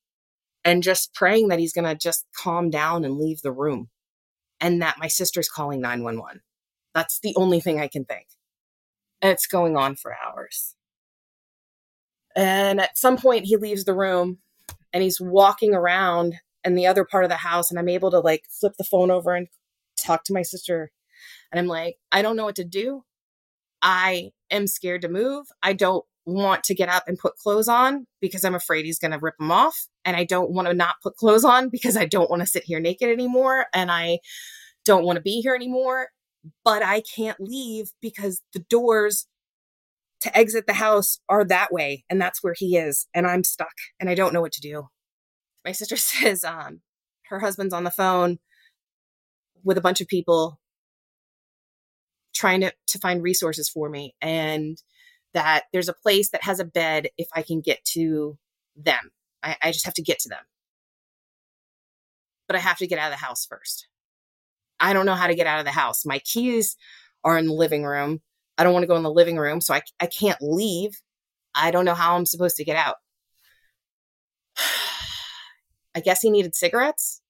[0.66, 3.90] And just praying that he's going to just calm down and leave the room.
[4.60, 6.42] And that my sister's calling 911
[6.94, 8.28] that's the only thing I can think.
[9.22, 10.76] And it's going on for hours.
[12.36, 14.40] And at some point, he leaves the room
[14.94, 17.70] and he's walking around in the other part of the house.
[17.70, 19.48] And I'm able to like flip the phone over and
[19.98, 20.92] talk to my sister.
[21.52, 23.04] And I'm like, I don't know what to do.
[23.82, 25.48] I am scared to move.
[25.64, 29.12] I don't want to get up and put clothes on because I'm afraid he's going
[29.12, 29.88] to rip them off.
[30.06, 32.64] And I don't want to not put clothes on because I don't want to sit
[32.66, 33.66] here naked anymore.
[33.74, 34.20] And I
[34.86, 36.10] don't want to be here anymore
[36.64, 39.28] but I can't leave because the doors
[40.22, 43.74] to exit the house are that way and that's where he is and I'm stuck
[44.00, 44.88] and I don't know what to do.
[45.66, 46.82] My sister says um
[47.28, 48.40] her husband's on the phone
[49.64, 50.60] with a bunch of people
[52.40, 54.82] trying to to find resources for me and
[55.34, 58.38] that there's a place that has a bed if I can get to
[58.76, 59.12] them.
[59.44, 60.44] I, I just have to get to them.
[62.48, 63.88] But I have to get out of the house first.
[64.80, 66.06] I don't know how to get out of the house.
[66.06, 66.78] My keys
[67.24, 68.22] are in the living room.
[68.58, 70.92] I don't want to go in the living room, so I, I can't leave.
[71.54, 72.96] I don't know how I'm supposed to get out.
[75.96, 77.22] I guess he needed cigarettes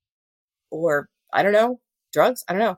[0.69, 1.79] or I don't know,
[2.13, 2.43] drugs.
[2.47, 2.77] I don't know.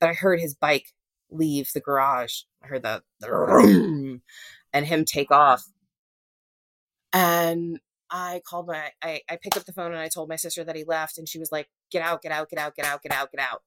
[0.00, 0.86] But I heard his bike
[1.30, 2.42] leave the garage.
[2.62, 4.20] I heard the, oh, the
[4.72, 5.64] and him take off.
[7.12, 10.64] And I called my, I, I picked up the phone and I told my sister
[10.64, 13.02] that he left, and she was like, "Get out, get out, get out, get out,
[13.02, 13.62] get out, get out."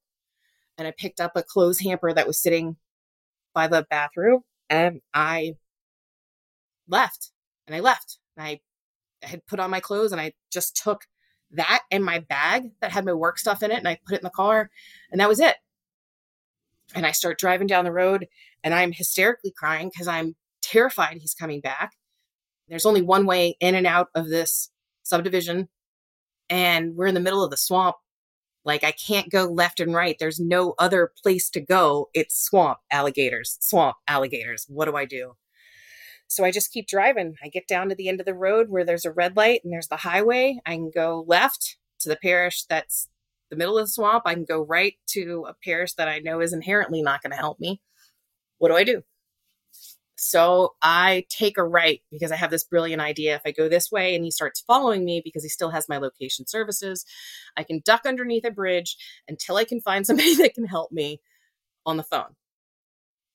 [0.78, 2.78] And I picked up a clothes hamper that was sitting
[3.54, 5.56] by the bathroom, and I
[6.88, 7.32] left.
[7.68, 8.20] And I left.
[8.38, 8.62] And I,
[9.24, 11.06] I had put on my clothes, and I just took
[11.52, 14.22] that and my bag that had my work stuff in it, and I put it
[14.22, 14.70] in the car,
[15.12, 15.56] and that was it.
[16.96, 18.28] And I start driving down the road,
[18.64, 21.94] and I'm hysterically crying because I'm terrified he's coming back
[22.70, 24.70] there's only one way in and out of this
[25.04, 25.70] subdivision,
[26.50, 27.96] and we're in the middle of the swamp
[28.66, 30.18] Like I can't go left and right.
[30.20, 32.10] There's no other place to go.
[32.14, 34.66] It's swamp, alligators, swamp, alligators.
[34.70, 35.34] What do I do?
[36.28, 37.36] So I just keep driving.
[37.44, 39.74] I get down to the end of the road where there's a red light and
[39.74, 40.60] there's the highway.
[40.66, 43.10] I can go left to the parish that's
[43.50, 44.24] the middle of the swamp.
[44.26, 47.38] I can go right to a parish that I know is inherently not going to
[47.38, 47.82] help me.
[48.58, 49.04] What do I do?
[50.16, 53.36] So I take a right because I have this brilliant idea.
[53.36, 55.98] If I go this way and he starts following me because he still has my
[55.98, 57.06] location services,
[57.56, 58.98] I can duck underneath a bridge
[59.30, 61.22] until I can find somebody that can help me
[61.86, 62.36] on the phone.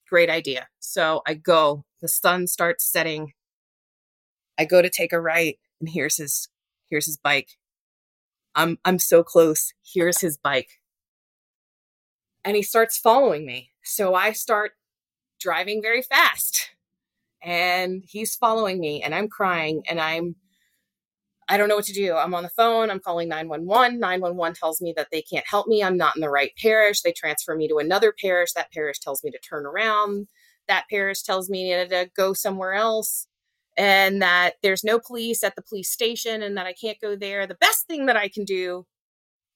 [0.09, 0.69] Great idea.
[0.79, 3.33] So I go, the sun starts setting.
[4.59, 6.49] I go to take a right and here's his
[6.91, 7.49] here's his bike.
[8.55, 9.73] I'm I'm so close.
[9.83, 10.81] Here's his bike.
[12.45, 13.71] And he starts following me.
[13.83, 14.73] So I start
[15.41, 16.71] driving very fast
[17.43, 20.37] and he's following me and I'm crying and I'm
[21.47, 22.15] I don't know what to do.
[22.15, 22.91] I'm on the phone.
[22.91, 24.01] I'm calling 911.
[24.01, 25.83] 911 tells me that they can't help me.
[25.83, 27.03] I'm not in the right parish.
[27.03, 28.55] They transfer me to another parish.
[28.55, 30.29] That parish tells me to turn around.
[30.69, 33.27] That parish tells me to go somewhere else
[33.77, 37.47] and that there's no police at the police station and that I can't go there.
[37.47, 38.87] The best thing that I can do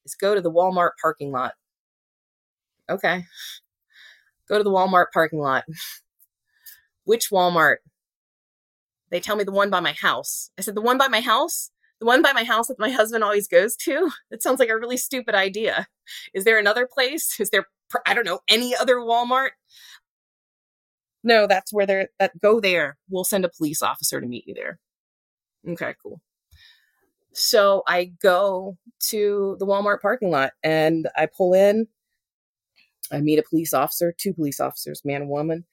[0.05, 1.53] is go to the Walmart parking lot.
[2.89, 3.25] Okay.
[4.47, 5.63] Go to the Walmart parking lot.
[7.03, 7.77] Which Walmart?
[9.11, 10.51] They tell me the one by my house.
[10.57, 11.71] I said, the one by my house?
[11.99, 14.09] The one by my house that my husband always goes to?
[14.31, 15.87] That sounds like a really stupid idea.
[16.33, 17.39] Is there another place?
[17.39, 17.65] Is there,
[18.05, 19.49] I don't know, any other Walmart?
[21.23, 22.97] No, that's where they're, that go there.
[23.09, 24.79] We'll send a police officer to meet you there.
[25.67, 26.21] Okay, cool.
[27.33, 28.77] So I go
[29.09, 31.87] to the Walmart parking lot and I pull in.
[33.11, 35.65] I meet a police officer, two police officers, man and woman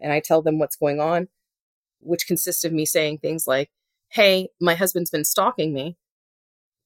[0.00, 1.28] and I tell them what's going on,
[2.00, 3.70] which consists of me saying things like,
[4.08, 5.96] Hey, my husband's been stalking me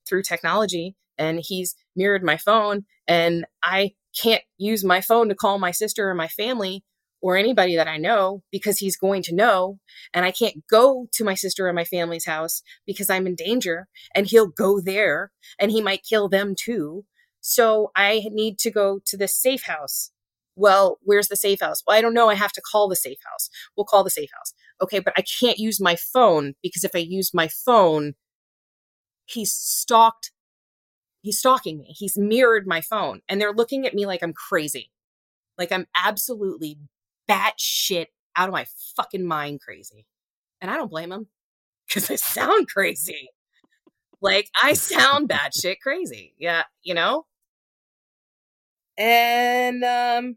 [0.09, 5.59] through technology and he's mirrored my phone and I can't use my phone to call
[5.59, 6.83] my sister or my family
[7.21, 9.79] or anybody that I know because he's going to know.
[10.15, 13.89] And I can't go to my sister or my family's house because I'm in danger
[14.15, 17.05] and he'll go there and he might kill them too.
[17.41, 20.13] So I need to go to the safe house
[20.61, 21.83] well, where's the safe house?
[21.87, 22.29] Well, I don't know.
[22.29, 23.49] I have to call the safe house.
[23.77, 24.53] We'll call the safe house.
[24.83, 28.13] Okay, but I can't use my phone because if I use my phone,
[29.25, 30.33] he's stalked.
[31.23, 31.95] He's stalking me.
[31.97, 34.91] He's mirrored my phone and they're looking at me like I'm crazy.
[35.59, 36.79] Like I'm absolutely
[37.31, 38.07] batshit
[38.37, 38.67] out of my
[38.97, 40.07] fucking mind crazy.
[40.61, 41.29] And I don't blame them
[41.87, 43.31] because I sound crazy.
[44.21, 46.35] Like I sound batshit crazy.
[46.39, 47.27] Yeah, you know?
[48.99, 50.37] And um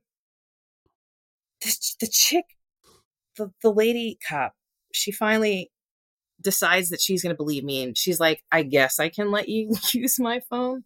[1.61, 2.45] the, the chick,
[3.37, 4.53] the, the lady cop,
[4.93, 5.71] she finally
[6.41, 7.83] decides that she's going to believe me.
[7.83, 10.83] And she's like, I guess I can let you use my phone.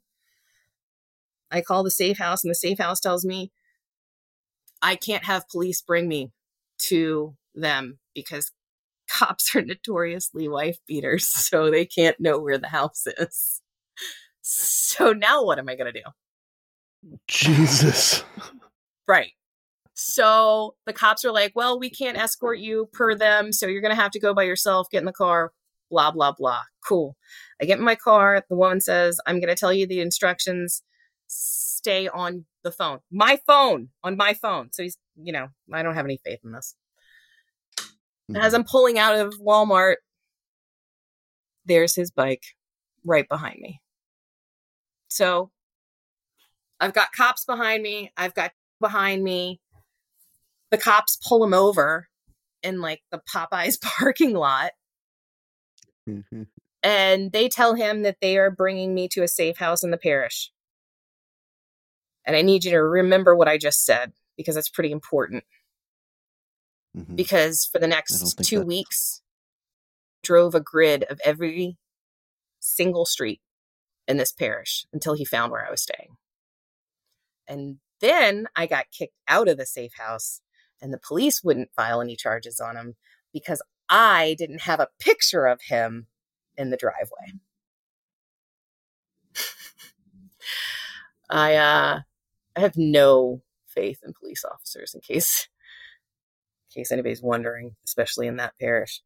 [1.50, 3.52] I call the safe house, and the safe house tells me
[4.82, 6.32] I can't have police bring me
[6.84, 8.52] to them because
[9.10, 13.62] cops are notoriously wife beaters, so they can't know where the house is.
[14.42, 17.18] So now what am I going to do?
[17.28, 18.24] Jesus.
[19.08, 19.32] Right.
[19.94, 23.52] So the cops are like, well, we can't escort you per them.
[23.52, 25.52] So you're going to have to go by yourself, get in the car,
[25.90, 26.62] blah, blah, blah.
[26.88, 27.16] Cool.
[27.62, 28.44] I get in my car.
[28.50, 30.84] The woman says, I'm going to tell you the instructions.
[31.28, 33.00] Stay on the phone.
[33.12, 34.70] My phone, on my phone.
[34.72, 36.76] So he's, you know, I don't have any faith in this.
[37.80, 38.38] Mm-hmm.
[38.38, 39.96] As I'm pulling out of Walmart,
[41.66, 42.44] there's his bike
[43.06, 43.82] right behind me.
[45.10, 45.52] So
[46.80, 48.12] I've got cops behind me.
[48.18, 49.60] I've got behind me
[50.72, 52.08] the cops pull him over
[52.64, 54.72] in like the Popeyes parking lot.
[56.10, 56.44] Mm-hmm.
[56.84, 59.98] And they tell him that they are bringing me to a safe house in the
[59.98, 60.52] parish.
[62.28, 65.46] And I need you to remember what I just said because that's pretty important.
[66.96, 67.16] Mm-hmm.
[67.16, 68.68] Because for the next two that...
[68.68, 69.22] weeks,
[70.24, 71.78] drove a grid of every
[72.60, 73.40] single street
[74.08, 76.18] in this parish until he found where I was staying.
[77.48, 80.42] And then I got kicked out of the safe house
[80.82, 82.96] and the police wouldn't file any charges on him
[83.32, 86.08] because I didn't have a picture of him
[86.58, 87.34] in the driveway.
[91.30, 92.00] I uh
[92.58, 95.48] I have no faith in police officers in case
[96.76, 99.02] in case anybody's wondering, especially in that parish.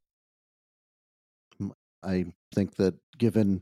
[2.02, 2.26] I
[2.56, 3.62] think that given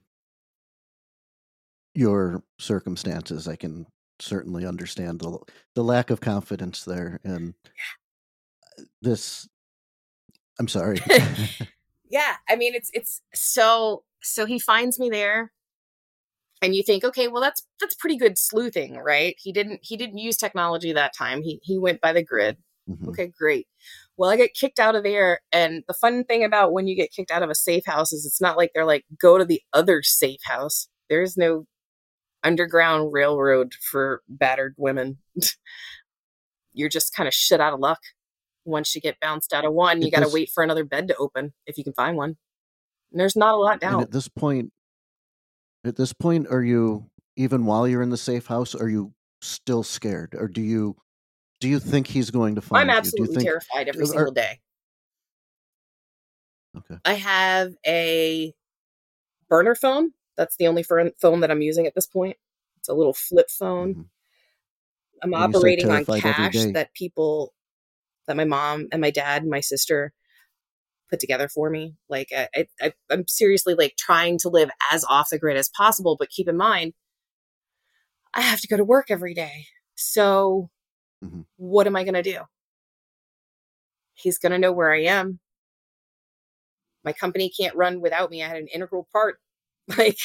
[1.96, 3.88] your circumstances, I can
[4.20, 5.40] certainly understand the
[5.76, 7.54] the lack of confidence there and
[9.02, 9.48] this
[10.60, 11.00] i'm sorry
[12.10, 15.54] yeah i mean it's it's so so he finds me there
[16.62, 19.36] and you think okay well that's that's pretty good sleuthing right?
[19.40, 21.42] He didn't he didn't use technology that time.
[21.42, 22.58] He he went by the grid.
[22.90, 23.10] Mhm.
[23.10, 23.68] okay great.
[24.18, 27.12] Well i get kicked out of there and the fun thing about when you get
[27.12, 29.62] kicked out of a safe house is it's not like they're like go to the
[29.74, 30.88] other safe house.
[31.10, 31.66] There's no
[32.44, 35.18] underground railroad for battered women.
[36.74, 38.00] You're just kind of shit out of luck.
[38.66, 41.16] Once you get bounced out of one you got to wait for another bed to
[41.18, 42.38] open if you can find one.
[43.12, 44.72] And there's not a lot down at this point,
[45.84, 48.76] at this point, are you even while you're in the safe house?
[48.76, 50.98] Are you still scared, or do you
[51.60, 52.94] do you think he's going to find out?
[52.94, 53.48] i'm absolutely think?
[53.48, 54.60] terrified every are- single day
[56.78, 56.98] Okay.
[57.04, 58.54] I have a
[59.50, 60.12] burner phone.
[60.38, 62.38] That's the only phone that I'm using at this point.
[62.78, 63.96] It's a little flip phone.
[63.96, 64.06] Mhm.
[65.24, 67.54] I'm operating on cash that people,
[68.28, 70.14] that my mom and my dad and my sister
[71.10, 71.96] put together for me.
[72.10, 76.16] Like I, I, I'm seriously like trying to live as off the grid as possible,
[76.20, 76.94] but keep in mind,
[78.34, 79.68] I have to go to work every day.
[79.96, 80.70] So,
[81.24, 81.46] Mhm.
[81.58, 82.42] what am I going to do?
[84.14, 85.40] He's going to know where I am.
[87.04, 88.44] My company can't run without me.
[88.44, 89.40] I had an integral part.
[89.98, 90.20] Like,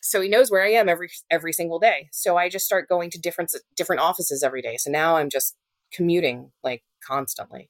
[0.00, 2.08] so he knows where I am every every single day.
[2.12, 4.76] So I just start going to different different offices every day.
[4.76, 5.56] So now I'm just
[5.92, 7.68] commuting like constantly.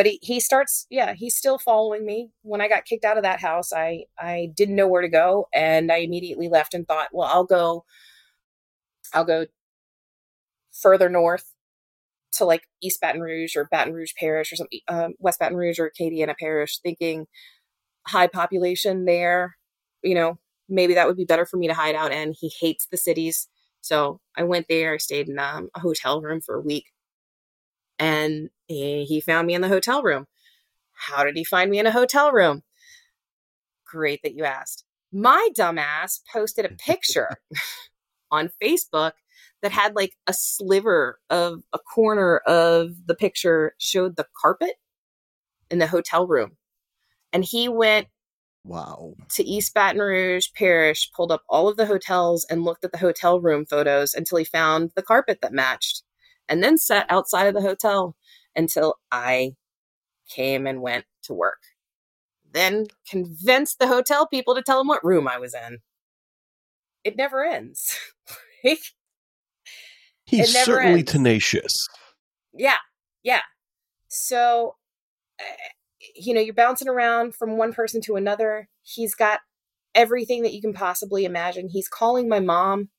[0.00, 2.30] But he, he starts, yeah, he's still following me.
[2.40, 5.46] When I got kicked out of that house, I I didn't know where to go,
[5.52, 7.84] and I immediately left and thought, well, I'll go,
[9.12, 9.44] I'll go
[10.72, 11.52] further north
[12.32, 15.78] to like East Baton Rouge or Baton Rouge Parish or something, um, West Baton Rouge
[15.78, 17.26] or Acadiana Parish, thinking
[18.06, 19.58] high population there,
[20.02, 20.38] you know,
[20.70, 22.32] maybe that would be better for me to hide out in.
[22.32, 23.48] He hates the cities.
[23.82, 26.86] So I went there, I stayed in um, a hotel room for a week,
[28.00, 30.26] and he, he found me in the hotel room.
[30.94, 32.62] How did he find me in a hotel room?
[33.86, 34.84] Great that you asked.
[35.12, 37.38] My dumbass posted a picture
[38.30, 39.12] on Facebook
[39.62, 44.74] that had like a sliver of a corner of the picture showed the carpet
[45.70, 46.52] in the hotel room.
[47.32, 48.08] And he went
[48.64, 49.14] Wow.
[49.32, 52.98] to East Baton Rouge Parish, pulled up all of the hotels and looked at the
[52.98, 56.02] hotel room photos until he found the carpet that matched,
[56.50, 58.16] and then sat outside of the hotel
[58.54, 59.52] until I
[60.28, 61.60] came and went to work.
[62.52, 65.78] Then convinced the hotel people to tell him what room I was in.
[67.04, 67.96] It never ends.
[68.62, 68.80] Like,
[70.26, 71.12] He's certainly ends.
[71.12, 71.88] tenacious.
[72.52, 72.76] yeah,
[73.22, 73.40] yeah.
[74.08, 74.74] So,
[75.40, 75.44] uh,
[76.14, 78.68] you know, you're bouncing around from one person to another.
[78.82, 79.40] He's got
[79.94, 81.70] everything that you can possibly imagine.
[81.70, 82.90] He's calling my mom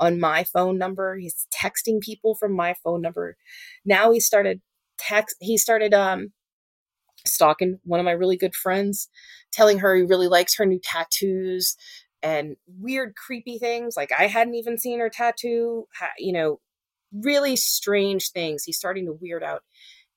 [0.00, 1.16] on my phone number.
[1.16, 3.36] He's texting people from my phone number.
[3.84, 4.60] Now he started
[4.98, 5.36] text.
[5.40, 6.32] He started um
[7.26, 9.08] stalking one of my really good friends,
[9.52, 11.76] telling her he really likes her new tattoos
[12.22, 13.96] and weird, creepy things.
[13.96, 15.86] Like I hadn't even seen her tattoo.
[16.18, 16.60] You know,
[17.12, 18.64] really strange things.
[18.64, 19.62] He's starting to weird out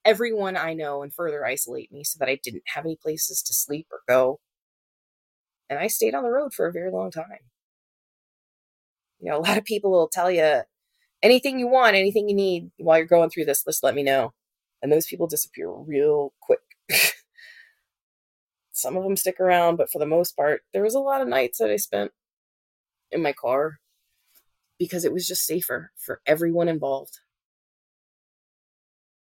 [0.05, 3.53] everyone I know and further isolate me so that I didn't have any places to
[3.53, 4.39] sleep or go.
[5.69, 7.39] And I stayed on the road for a very long time.
[9.19, 10.61] You know, a lot of people will tell you
[11.23, 14.33] anything you want, anything you need while you're going through this, just let me know.
[14.81, 16.59] And those people disappear real quick.
[18.71, 21.27] Some of them stick around, but for the most part, there was a lot of
[21.27, 22.11] nights that I spent
[23.11, 23.79] in my car
[24.77, 27.19] because it was just safer for everyone involved.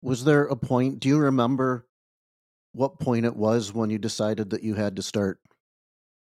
[0.01, 0.99] Was there a point?
[0.99, 1.88] Do you remember
[2.73, 5.39] what point it was when you decided that you had to start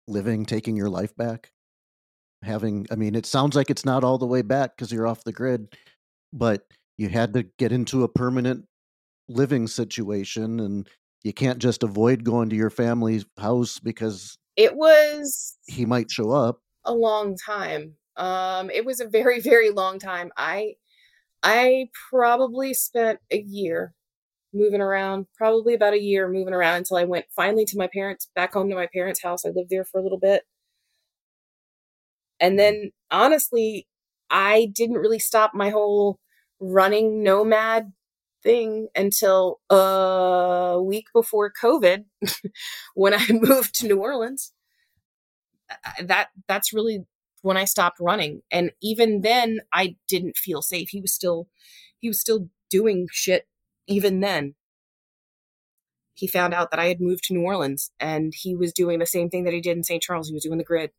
[0.07, 1.51] living, taking your life back?
[2.43, 5.23] Having, I mean, it sounds like it's not all the way back because you're off
[5.23, 5.75] the grid,
[6.31, 6.65] but
[6.97, 8.65] you had to get into a permanent
[9.27, 10.87] living situation and
[11.23, 16.31] you can't just avoid going to your family's house because It was he might show
[16.31, 16.59] up.
[16.85, 17.95] a long time.
[18.15, 20.31] Um, it was a very, very long time.
[20.37, 20.75] I,
[21.43, 23.93] I probably spent a year
[24.53, 28.29] moving around, probably about a year moving around until I went finally to my parents,
[28.35, 29.45] back home to my parents' house.
[29.45, 30.43] I lived there for a little bit.
[32.39, 33.87] And then honestly,
[34.29, 36.19] I didn't really stop my whole
[36.59, 37.93] running nomad
[38.43, 42.05] thing until a week before COVID
[42.95, 44.53] when I moved to New Orleans.
[46.03, 47.05] That that's really
[47.41, 48.41] when I stopped running.
[48.51, 50.89] And even then I didn't feel safe.
[50.89, 51.47] He was still
[51.99, 53.47] he was still doing shit
[53.87, 54.55] even then.
[56.13, 59.05] He found out that I had moved to New Orleans and he was doing the
[59.05, 60.01] same thing that he did in St.
[60.01, 60.27] Charles.
[60.27, 60.91] He was doing the grid.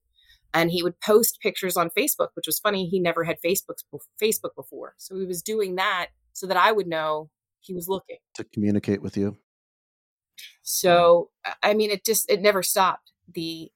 [0.55, 2.87] And he would post pictures on Facebook, which was funny.
[2.87, 3.79] He never had Facebook
[4.23, 4.95] Facebook before.
[4.97, 7.31] So he was doing that so that I would know
[7.61, 8.17] he was looking.
[8.35, 9.37] to communicate with you.
[10.63, 11.31] So
[11.63, 13.13] I- mean, it just it never stopped.
[13.31, 13.71] the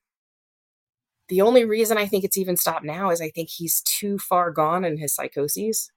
[1.28, 4.50] the only reason I think it's even stopped now is I think he's too far
[4.50, 5.90] gone in his psychoses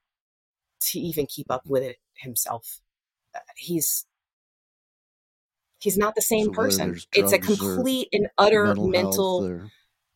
[0.80, 2.80] to even keep up with it himself.
[3.34, 4.06] Uh, he's
[5.78, 7.00] he's not the same So person.
[7.12, 9.70] It's a complete and utter mental, mental,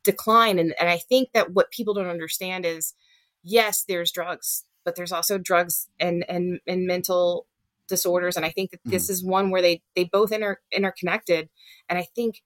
[0.04, 0.58] decline.
[0.58, 2.94] And and I think that what people don't understand is
[3.42, 7.46] yes, there's drugs, but there's also drugs and and and mental
[7.88, 8.36] disorders.
[8.36, 9.12] And I think that this mm-hmm.
[9.12, 11.48] is one where they they both inter interconnected.
[11.88, 12.42] And I think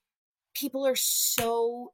[0.54, 1.92] people are so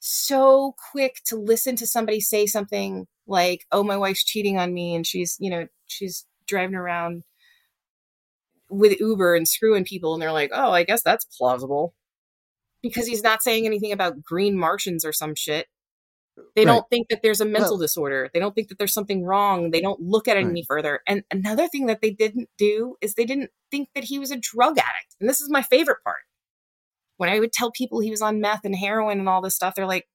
[0.00, 4.94] so quick to listen to somebody say something like, "Oh, my wife's cheating on me,
[4.94, 7.24] and she's you know she's driving around
[8.68, 11.94] with Uber and screwing people," and they're like, "Oh, I guess that's plausible,"
[12.82, 15.66] because he's not saying anything about green Martians or some shit.
[16.56, 16.72] They Right.
[16.72, 18.30] don't think that there's a mental Well- disorder.
[18.32, 19.70] They don't think that there's something wrong.
[19.72, 20.48] They don't look at it Right.
[20.50, 21.00] any further.
[21.06, 24.36] And another thing that they didn't do is they didn't think that he was a
[24.38, 25.16] drug addict.
[25.20, 26.22] And this is my favorite part.
[27.18, 29.74] When I would tell people he was on meth and heroin and all this stuff,
[29.74, 30.08] they're like,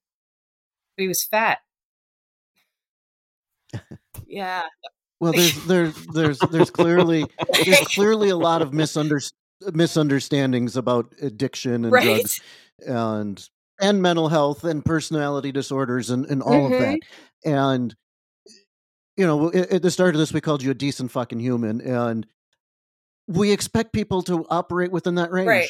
[0.98, 1.60] but he was fat.
[4.26, 4.64] yeah.
[5.20, 7.26] Well, there's there's there's there's clearly
[7.64, 9.32] there's clearly a lot of misunder-
[9.74, 12.06] misunderstandings about addiction and Right?
[12.06, 12.42] drugs
[12.86, 13.50] and
[13.82, 16.80] and mental health and personality disorders and, and all of Mhm.
[16.80, 17.00] that.
[17.44, 17.96] And
[19.18, 21.82] you know, at, at the start of this, we called you a decent fucking human,
[21.82, 22.26] and
[23.28, 25.48] we expect people to operate within that range.
[25.48, 25.70] Right.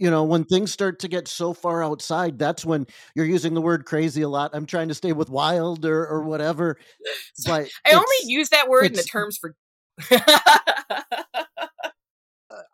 [0.00, 3.60] You know, when things start to get so far outside, that's when you're using the
[3.60, 4.50] word crazy a lot.
[4.52, 6.76] I'm trying to stay with wild or, or whatever.
[7.46, 9.54] But I only use that word in the terms for.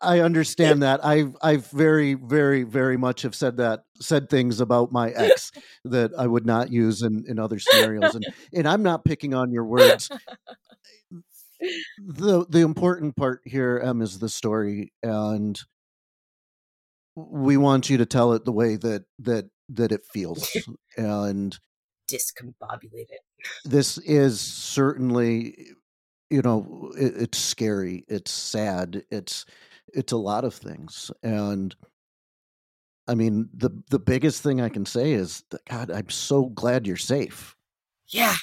[0.03, 1.03] I understand that.
[1.05, 5.51] I've I've very very very much have said that said things about my ex
[5.85, 9.51] that I would not use in in other scenarios, and and I'm not picking on
[9.51, 10.09] your words.
[11.97, 15.59] the The important part here, Em, is the story, and
[17.15, 20.55] we want you to tell it the way that that that it feels,
[20.97, 21.57] and
[22.11, 23.19] Discombobulated.
[23.65, 25.69] this is certainly
[26.29, 29.45] you know it, it's scary it's sad it's
[29.93, 31.75] it's a lot of things and
[33.07, 36.85] i mean the the biggest thing i can say is that god i'm so glad
[36.87, 37.55] you're safe
[38.07, 38.35] Yeah.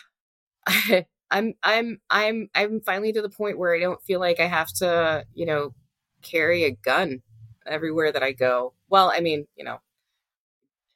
[1.31, 4.72] I'm I'm I'm I'm finally to the point where I don't feel like I have
[4.74, 5.74] to, you know,
[6.22, 7.22] carry a gun
[7.66, 8.74] everywhere that I go.
[8.89, 9.78] Well, I mean, you know,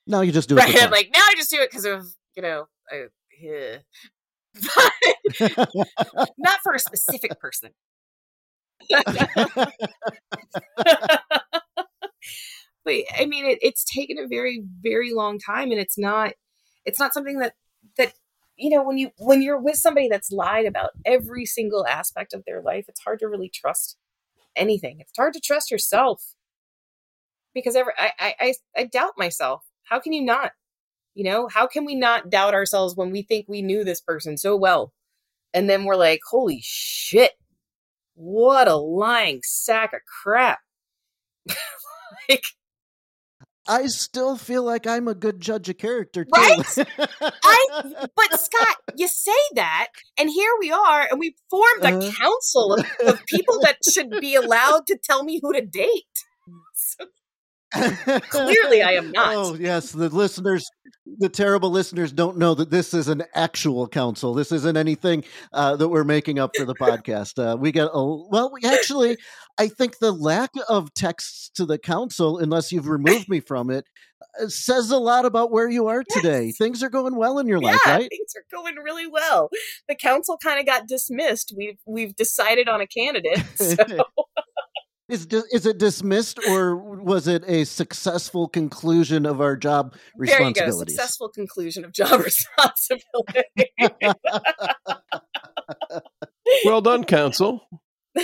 [0.06, 0.90] now you just do it right?
[0.90, 3.06] like now I just do it because of, you know, I,
[3.40, 3.76] yeah.
[6.38, 7.70] Not for a specific person.
[12.84, 16.32] but I mean, it, it's taken a very, very long time, and it's not,
[16.84, 17.54] it's not something that
[17.98, 18.12] that
[18.56, 22.44] you know when you when you're with somebody that's lied about every single aspect of
[22.46, 23.96] their life, it's hard to really trust
[24.56, 24.98] anything.
[25.00, 26.34] It's hard to trust yourself
[27.54, 29.64] because ever I I I, I doubt myself.
[29.84, 30.52] How can you not?
[31.14, 34.36] You know, how can we not doubt ourselves when we think we knew this person
[34.36, 34.92] so well,
[35.54, 37.32] and then we're like, holy shit,
[38.14, 40.58] what a lying sack of crap.
[42.28, 42.44] like
[43.66, 46.30] i still feel like i'm a good judge of character too.
[46.34, 46.78] Right?
[47.20, 49.88] I- but Scott, you say that,
[50.18, 52.10] and here we are, and we formed a Uh-huh.
[52.20, 56.04] council of, of people that should be allowed to tell me who to date.
[58.30, 59.34] Clearly I am not.
[59.34, 59.92] Oh, yes.
[59.92, 60.64] The listeners,
[61.18, 64.34] the terrible listeners don't know that this is an actual council.
[64.34, 67.38] This isn't anything uh, that we're making up for the podcast.
[67.38, 69.16] Uh, we get, a, well, we actually,
[69.58, 73.84] I think the lack of texts to the council, unless you've removed me from it,
[74.40, 76.46] uh, says a lot about where you are today.
[76.46, 76.56] Yes.
[76.58, 78.08] Things are going well in your life, right?
[78.10, 79.48] things are going really well.
[79.88, 81.52] The council kind of got dismissed.
[81.56, 83.42] We've we've decided on a candidate.
[83.56, 83.76] So
[85.08, 90.38] Is, is it dismissed or was it a successful conclusion of our job there you
[90.38, 90.44] go.
[90.44, 90.94] responsibilities?
[90.96, 93.44] Successful conclusion of job responsibility.
[96.64, 97.68] Well done, council.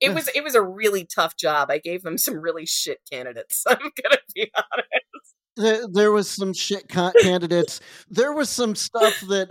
[0.00, 1.70] it was it was a really tough job.
[1.70, 3.64] I gave them some really shit candidates.
[3.68, 5.34] I'm gonna be honest.
[5.56, 7.80] there, there was some shit candidates.
[8.08, 9.50] There was some stuff that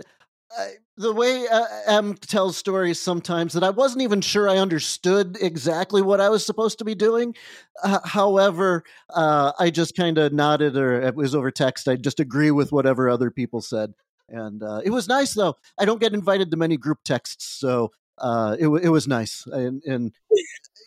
[0.56, 0.66] uh,
[0.96, 6.02] the way uh, Em tells stories sometimes that I wasn't even sure I understood exactly
[6.02, 7.34] what I was supposed to be doing.
[7.82, 11.88] Uh, however, uh, I just kind of nodded, or it was over text.
[11.88, 13.92] I just agree with whatever other people said,
[14.28, 15.54] and uh, it was nice though.
[15.78, 19.82] I don't get invited to many group texts, so uh, it it was nice, and
[19.84, 20.12] and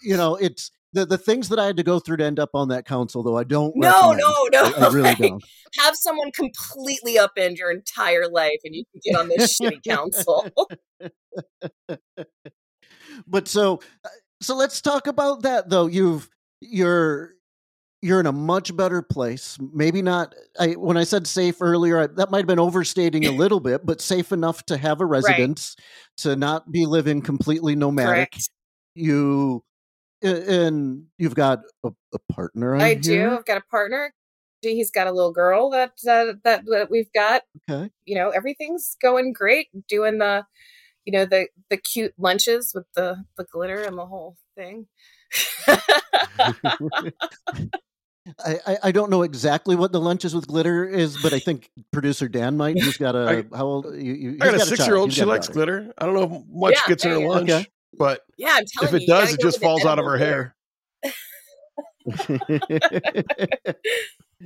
[0.04, 0.72] you know it's.
[0.94, 3.24] The, the things that I had to go through to end up on that council,
[3.24, 3.74] though, I don't.
[3.76, 4.64] No, no, no.
[4.64, 5.18] I, I really right.
[5.18, 5.44] don't.
[5.80, 10.50] Have someone completely upend your entire life, and you can get on this shitty council.
[13.28, 14.10] but so uh,
[14.42, 17.36] so let's talk about that though you've you're
[18.02, 19.58] you're in a much better place.
[19.74, 20.34] Maybe not.
[20.60, 23.86] I when I said safe earlier, I, that might have been overstating a little bit,
[23.86, 25.76] but safe enough to have a residence,
[26.18, 28.32] to not be living completely nomadic.
[28.32, 28.50] Correct.
[28.96, 29.64] You
[30.22, 32.76] and you've got a, a partner.
[32.76, 33.32] I I do.
[33.32, 34.14] I've got a partner.
[34.62, 37.42] He's got a little girl that uh, that that we've got.
[37.70, 37.90] Okay.
[38.06, 39.68] You know, everything's going great.
[39.88, 40.46] Doing the,
[41.06, 44.88] you know, the the cute lunches with the the glitter and the whole thing.
[48.46, 51.72] I, I, I don't know exactly what the lunches with glitter is, but I think
[51.92, 52.76] producer Dan might.
[52.82, 53.96] He's got a how old?
[53.96, 54.78] You, you, I got a he's child.
[54.78, 55.14] six year old.
[55.14, 55.82] She likes daughter.
[55.82, 55.94] glitter.
[55.98, 57.50] I don't know if much Yeah, gets in her lunch.
[57.50, 57.68] Okay.
[57.98, 60.56] But yeah, I'm telling if it you does, it just falls out of her hair.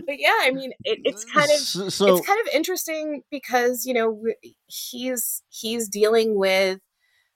[0.08, 3.94] But yeah, I mean, it, it's kind of so, it's kind of interesting because you
[3.94, 4.22] know
[4.68, 6.80] he's he's dealing with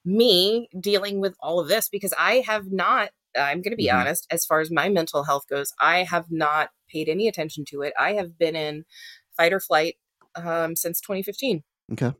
[0.06, 3.10] me dealing with all of this because I have not.
[3.38, 4.00] I'm going to be Mhm.
[4.02, 4.28] honest.
[4.32, 7.94] As far as my mental health goes, I have not paid any attention to it.
[8.00, 8.86] I have been in
[9.38, 9.96] fight or flight
[10.36, 11.64] um, since 2015
[11.94, 12.14] okay.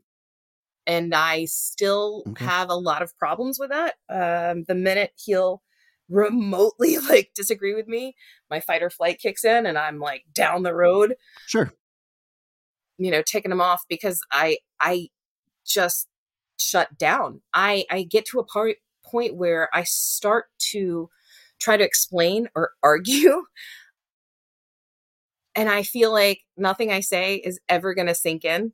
[0.90, 3.94] And I still have a lot of problems with that.
[4.08, 5.62] Um, the minute he'll
[6.08, 8.16] remotely like disagree with me,
[8.50, 11.14] my fight or flight kicks in, and I'm like down the road,
[11.46, 11.72] Sure.
[12.98, 15.10] you know, taking him off because I I
[15.64, 16.08] just
[16.58, 17.40] shut down.
[17.54, 21.08] I I get to a part point where I start to
[21.60, 23.44] try to explain or argue.
[25.54, 28.72] And I feel like nothing I say is ever going to sink in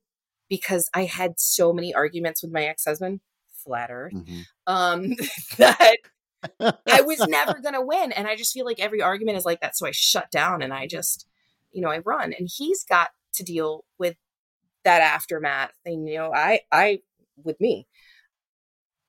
[0.48, 3.20] because I had so many arguments with my ex-husband,
[3.64, 4.44] flat earth, Mhm.
[4.66, 5.14] um,
[5.59, 5.97] that
[6.86, 8.12] I was never going to win.
[8.12, 9.77] And I just feel like every argument is like that.
[9.77, 11.27] So I shut down and I just,
[11.73, 12.32] you know, I run.
[12.39, 14.16] And he's got to deal with
[14.85, 17.01] that aftermath thing, you know, I, I,
[17.43, 17.86] with me.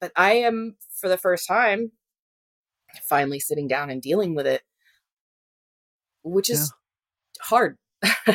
[0.01, 1.91] But I am, for the first time,
[3.03, 4.63] finally sitting down and dealing with it,
[6.23, 6.73] which is
[7.41, 7.77] hard.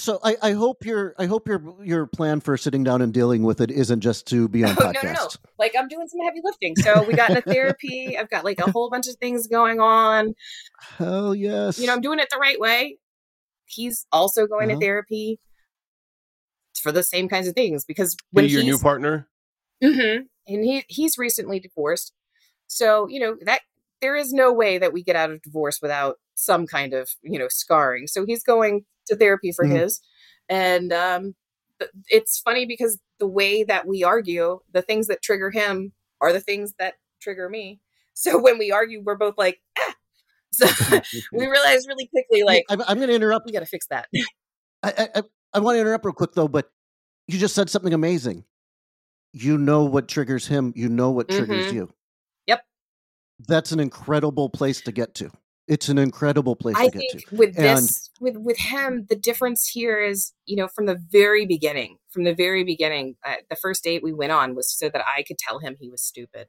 [0.00, 3.42] So I, I hope your I hope your your plan for sitting down and dealing
[3.42, 4.94] with it isn't just to be on Oh, podcasts.
[5.04, 5.28] no, no, no.
[5.58, 6.74] Like I'm doing some heavy lifting.
[6.76, 8.16] So we got into therapy.
[8.16, 10.34] I've got like a whole bunch of things going on.
[10.96, 11.78] Hell yes.
[11.78, 12.98] You know, I'm doing it the right way.
[13.66, 14.80] He's also going Uh-huh.
[14.80, 15.38] to therapy
[16.80, 19.28] for the same kinds of things because when Be your new he's- partner.
[19.82, 20.26] Mhm.
[20.46, 22.12] and he he's recently divorced.
[22.66, 23.60] So, you know, that
[24.00, 27.38] there is no way that we get out of divorce without some kind of, you
[27.38, 28.06] know, scarring.
[28.06, 29.80] So he's going to therapy for Mhm.
[29.80, 30.00] his.
[30.48, 31.34] And um
[32.08, 36.40] it's funny because the way that we argue, the things that trigger him are the
[36.40, 37.80] things that trigger me.
[38.14, 39.94] So when we argue, we're both like, ah.
[40.52, 40.66] So
[41.32, 43.46] we realize really quickly, like, I'm, I'm going to interrupt.
[43.46, 44.08] we got to fix that.
[44.82, 45.22] I, I,
[45.54, 46.70] I, want to interrupt real quick though, but
[47.28, 48.44] you just said something amazing.
[49.32, 50.72] You know what triggers him.
[50.76, 51.72] You know what triggers Mhm.
[51.74, 51.90] you.
[52.46, 52.62] Yep.
[53.46, 55.30] That's an incredible place to get to.
[55.70, 57.36] It's an incredible place I to get think to.
[57.36, 61.46] with And- this, with with him, the difference here is, you know, from the very
[61.46, 65.02] beginning, from the very beginning, uh, the first date we went on was so that
[65.16, 66.48] I could tell him he was stupid.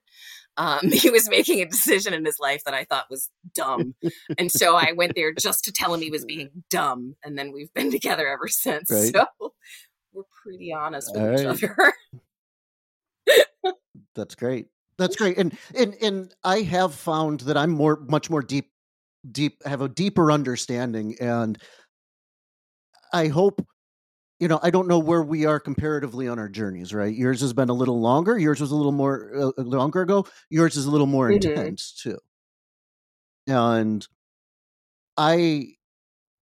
[0.57, 3.93] Um, he was making a decision in his life that I thought was dumb,
[4.39, 7.51] and so I went there just to tell him he was being dumb, and then
[7.53, 8.89] we've been together ever since.
[8.89, 9.13] Right.
[9.13, 9.53] So
[10.13, 11.63] we're pretty honest with All each right.
[11.63, 11.93] other.
[14.15, 14.67] That's great.
[14.97, 15.37] That's great.
[15.37, 18.69] And and and I have found that I'm more much more deep
[19.29, 21.57] deep have a deeper understanding and
[23.13, 23.65] I hope
[24.39, 27.13] you know, I don't know where we are comparatively on our journeys, right?
[27.15, 28.39] Yours has been a little longer.
[28.39, 30.25] Yours was a little more uh, longer ago.
[30.49, 31.35] Yours is a little more Mhm.
[31.43, 32.17] intense too.
[33.45, 34.07] And
[35.17, 35.73] I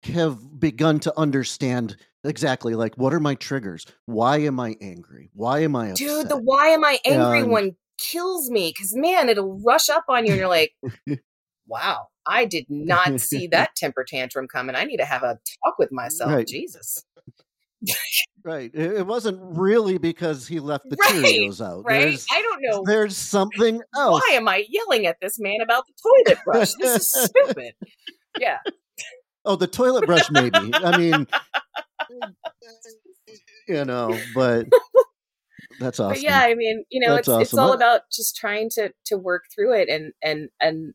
[0.03, 3.87] have begun to understand exactly like what are my triggers?
[4.05, 5.31] Why am I angry?
[5.33, 6.07] Why am I upset?
[6.07, 10.05] Dude, the why am I angry And- one kills me because man, it'll rush up
[10.09, 10.73] on you and you're like,
[11.67, 14.77] wow, I did not see that temper tantrum coming.
[14.77, 16.33] I need to have a talk with myself.
[16.33, 16.47] Right.
[16.47, 17.05] Jesus.
[18.45, 18.75] Right.
[18.75, 21.85] It wasn't really because he left the Right, Cheerios out.
[21.85, 22.03] Right?
[22.03, 22.83] There's, I don't know.
[22.85, 24.23] there's something else.
[24.23, 26.73] Why am I yelling at this man about the toilet brush?
[26.81, 27.75] This is stupid.
[28.39, 28.59] Yeah.
[29.45, 30.73] Oh, the toilet brush, maybe.
[30.75, 31.27] I mean,
[33.69, 34.67] you know, but
[35.79, 36.15] that's awesome.
[36.15, 39.17] But yeah, I mean, you know, That's it's it's all about just trying to to
[39.17, 40.95] work through it and and and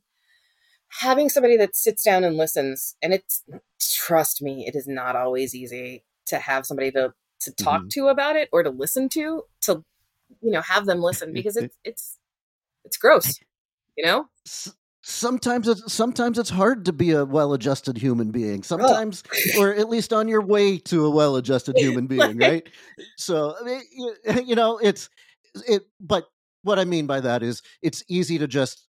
[0.99, 2.95] having somebody that sits down and listens.
[3.01, 3.43] And it's
[3.79, 7.89] trust me, it is not always easy to have somebody to to talk Mhm.
[7.91, 9.83] to about it or to listen to to
[10.41, 12.19] you know have them listen because it's it's
[12.85, 13.39] it's gross,
[13.97, 14.27] you know.
[15.05, 18.63] Sometimes it's sometimes it's hard to be a well-adjusted human being.
[18.63, 19.21] Sometimes,
[19.59, 22.65] or at least on your way to a well-adjusted human being, right?
[23.17, 24.15] So I mean, you,
[24.45, 25.09] you know, it's
[25.67, 25.83] it.
[25.99, 26.29] But
[26.61, 28.87] what I mean by that is, it's easy to just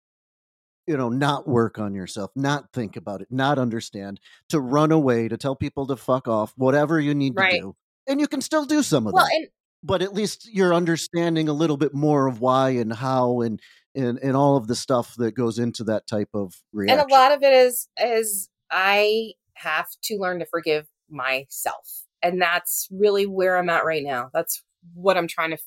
[0.89, 5.27] you know, not work on yourself, not think about it, not understand, to run away,
[5.27, 7.51] to tell people to fuck off, whatever you need Right.
[7.51, 7.75] to do.
[8.07, 9.31] And you can still do some of well, that.
[9.35, 9.47] and
[9.83, 13.61] But at least you're understanding a little bit more of why and how and
[13.93, 16.99] and, and all of the stuff that goes into that type of reaction.
[16.99, 22.41] and a lot of it is is I have to learn to forgive myself, and
[22.41, 24.31] that's really where I'm at right now.
[24.33, 24.63] That's
[24.95, 25.57] what I'm trying to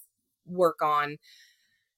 [0.47, 1.19] work on,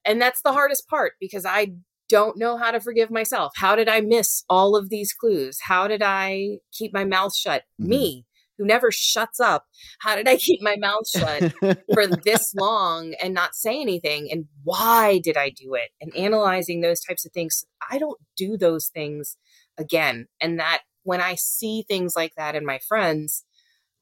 [0.05, 1.73] and that's the hardest part because I
[2.09, 3.53] don't know how to forgive myself.
[3.57, 5.59] How did I miss all of these clues?
[5.63, 7.65] How did I keep my mouth shut?
[7.81, 7.87] Mhm.
[7.89, 8.27] Me,
[8.59, 9.67] who never shuts up.
[10.01, 11.53] How did I keep my mouth shut?
[11.93, 16.81] for this long and not say anything and why did i do it and analyzing
[16.81, 19.37] those types of things i don't do those things
[19.79, 23.45] again and that when i see things like that in my friends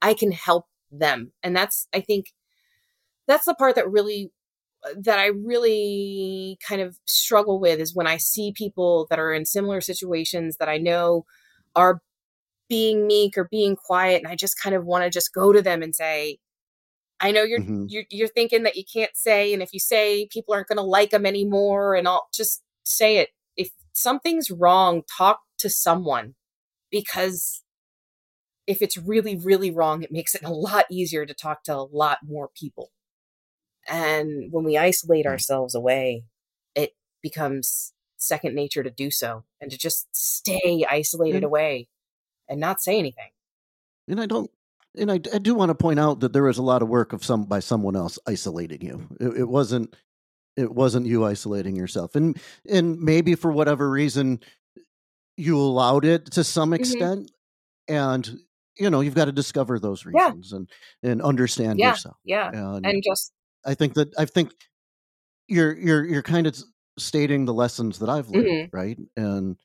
[0.00, 2.26] i can help them and that's i think
[3.26, 4.30] that's the part that really
[4.96, 9.44] that i really kind of struggle with is when i see people that are in
[9.44, 11.24] similar situations that i know
[11.76, 12.02] are
[12.68, 15.62] being meek or being quiet and i just kind of want to just go to
[15.62, 16.38] them and say
[17.20, 17.86] I know you're, Mhm.
[17.86, 20.82] you're you're thinking that you can't say, and if you say, people aren't going to
[20.82, 23.30] like them anymore, and I'll Just say it.
[23.56, 26.34] If something's wrong, talk to someone,
[26.90, 27.62] because
[28.66, 31.86] if it's really really wrong, it makes it a lot easier to talk to a
[31.92, 32.90] lot more people.
[33.88, 35.30] And when we isolate Mm.
[35.30, 36.24] ourselves away,
[36.74, 41.46] it becomes second nature to do so, and to just stay isolated Yeah.
[41.48, 41.88] away
[42.48, 43.30] and not say anything.
[44.08, 44.50] and I don't
[44.94, 47.12] and I, I do want to point out that there was a lot of work
[47.14, 49.08] of some by someone else isolating you.
[49.20, 49.94] It, it wasn't
[50.56, 52.38] it wasn't you isolating yourself, and
[52.68, 54.40] and maybe for whatever reason
[55.38, 56.78] you allowed it to some Mhm.
[56.78, 57.30] extent,
[57.88, 58.38] and
[58.78, 60.26] you know you've got to discover those Yeah.
[60.26, 60.68] reasons and
[61.02, 61.90] and understand Yeah.
[61.90, 62.16] yourself.
[62.24, 63.32] Yeah, And, and just
[63.64, 64.52] I think that I think
[65.48, 66.56] you're you're you're kind of
[66.98, 68.68] stating the lessons that I've learned, Mhm.
[68.72, 68.98] right?
[69.16, 69.56] And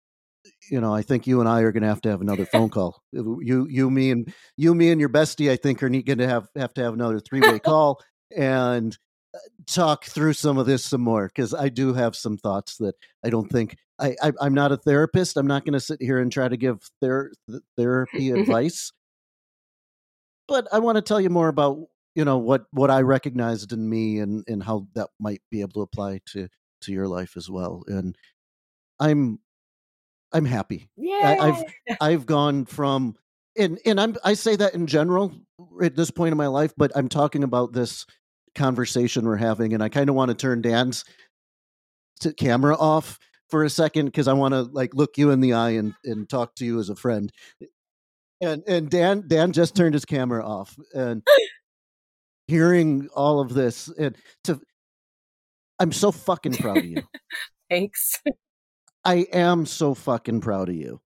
[0.71, 2.69] you know, I think you and I are going to have to have another phone
[2.69, 3.01] call.
[3.11, 5.51] You, you, me, and you, me, and your bestie.
[5.51, 8.01] I think are going to have have to have another three way call
[8.35, 8.97] and
[9.35, 12.95] uh, talk through some of this some more because I do have some thoughts that
[13.25, 15.35] I don't think I, I I'm not a therapist.
[15.37, 17.33] I'm not going to sit here and try to give ther-
[17.77, 18.91] therapy advice,
[20.47, 21.77] but I want to tell you more about
[22.17, 25.73] you know what what I recognized in me and and how that might be able
[25.73, 26.47] to apply to
[26.81, 27.83] to your life as well.
[27.87, 28.17] And
[28.99, 29.37] I'm
[30.33, 30.89] I'm happy.
[30.97, 31.37] yeah.
[31.39, 33.15] I've I've gone from
[33.55, 35.31] and and I'm I say that in general
[35.79, 38.07] at this point in my life, but I'm talking about this
[38.55, 41.05] conversation we're having, and I kind of want to turn Dan's
[42.35, 43.19] camera off
[43.51, 46.27] for a second because I want to like look you in the eye and and
[46.29, 47.31] talk to you as a friend.
[48.41, 51.21] And and Dan Dan just turned his camera off and
[52.47, 54.15] hearing all of this and
[54.45, 54.59] to
[55.79, 57.03] I'm so fucking proud of you.
[57.69, 58.21] Thanks.
[59.05, 60.99] I am so fucking proud of you.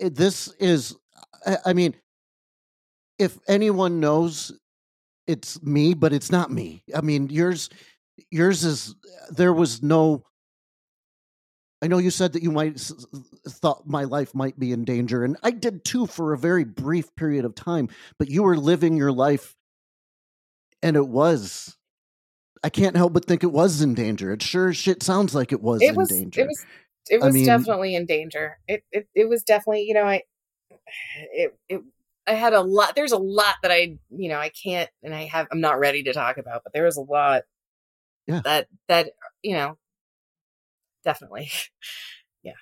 [0.00, 0.96] This is,
[1.46, 1.94] I, I mean,
[3.18, 4.52] if anyone knows,
[5.26, 6.82] it's me, but it's not me.
[6.94, 7.70] I mean, yours,
[8.30, 8.94] yours is.
[9.30, 10.22] There was no.
[11.82, 12.78] I know you said that you might
[13.48, 17.14] thought my life might be in danger, and I did too for a very brief
[17.16, 17.88] period of time.
[18.18, 19.55] But you were living your life,
[20.82, 21.76] and it was.
[22.64, 24.32] I can't help but think it was in danger.
[24.32, 26.40] It sure shit sounds like it was it in was danger.
[26.40, 26.66] it was
[27.08, 30.22] it I was mean- definitely in danger it, it it was definitely you know i
[31.32, 31.80] it, it
[32.26, 35.22] i had a lot there's a lot that i you know i can't and i
[35.26, 37.42] have i'm not ready to talk about but there was a lot
[38.26, 38.40] Yeah.
[38.42, 39.12] that that
[39.42, 39.78] you know
[41.04, 41.48] definitely
[42.42, 42.52] yeah.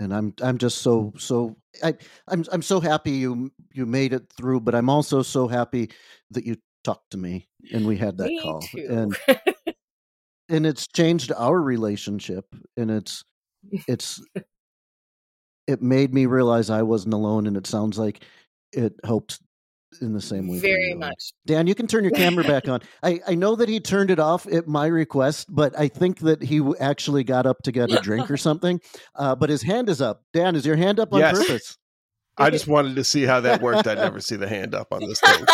[0.00, 1.94] and I'm I'm just so so I
[2.26, 5.90] I'm I'm so happy you you made it through, but I'm also so happy
[6.32, 6.56] that you
[6.88, 8.86] talked to me and we had that Me call too.
[8.88, 9.16] and
[10.48, 12.46] and it's changed our relationship
[12.78, 13.24] and it's
[13.86, 14.22] it's
[15.66, 18.24] it made me realize I wasn't alone and it sounds like
[18.72, 19.38] it helped
[20.00, 22.80] in the same way very much Dan, you can turn your camera back on.
[23.02, 26.42] I, I know that he turned it off at my request, but I think that
[26.42, 28.80] he actually got up to get a drink or something.
[29.14, 30.22] Uh, but his hand is up.
[30.34, 31.32] Dan, is your hand up on Yes.
[31.38, 31.78] purpose?
[32.36, 33.86] I just wanted to see how that worked.
[33.86, 35.46] I'd never see the hand up on this thing.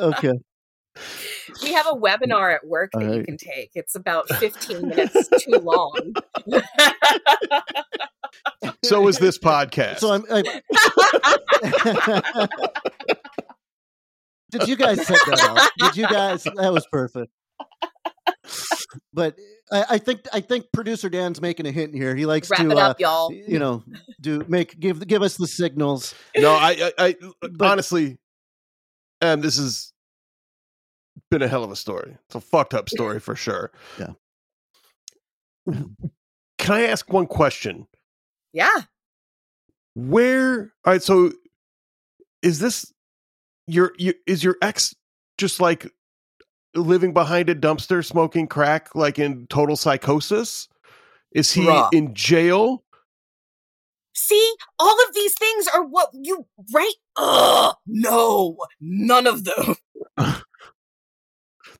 [0.00, 0.38] But- Okay.
[1.62, 5.52] we have a webinar at work that you can take it's about 15 minutes too
[5.58, 6.12] long
[8.84, 9.98] So is this podcast.
[9.98, 10.24] So I'm.
[10.30, 10.42] I,
[14.50, 15.70] Did you guys set that up?
[15.78, 16.42] Did you guys?
[16.44, 17.30] That was perfect.
[19.12, 19.36] But
[19.70, 22.16] I, I think I think producer Dan's making a hint here.
[22.16, 23.84] He likes wrap to, it uh, y'all you know,
[24.20, 26.14] do make give give us the signals.
[26.36, 28.18] no, I, I, I But- honestly,
[29.20, 29.89] and this has
[31.30, 32.16] been a hell of a story.
[32.26, 33.70] It's a fucked up story for sure.
[33.98, 34.12] Yeah.
[36.58, 37.86] can I ask one question?
[38.52, 38.68] Yeah.
[39.94, 40.72] Where?
[40.84, 41.02] All right.
[41.02, 41.32] So,
[42.42, 42.92] is this
[43.66, 44.94] your, your is your ex
[45.38, 45.90] just like
[46.74, 50.68] living behind a dumpster smoking crack, like in total psychosis?
[51.32, 51.88] Is he Bruh.
[51.92, 52.82] in jail?
[54.14, 56.94] See, all of these things are what you right?
[57.16, 59.76] Ugh, no, none of them.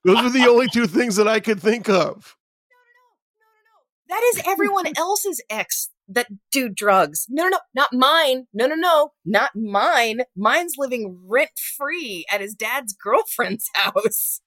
[0.05, 2.36] Those are the only two things that I could think of.
[2.70, 3.70] No, no, no, no, no, no.
[4.09, 7.27] That is everyone else's ex that do drugs.
[7.28, 8.47] No, no, no, not mine.
[8.52, 10.22] No, no, no, not mine.
[10.36, 14.40] Mine's living rent free at his dad's girlfriend's house.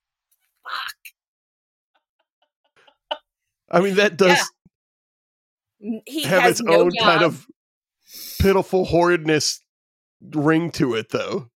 [0.63, 0.95] Fuck.
[3.71, 4.37] I mean, that does
[5.83, 7.45] N- He have has its no own kind of
[8.39, 9.59] pitiful horridness
[10.21, 11.49] ring to it, though.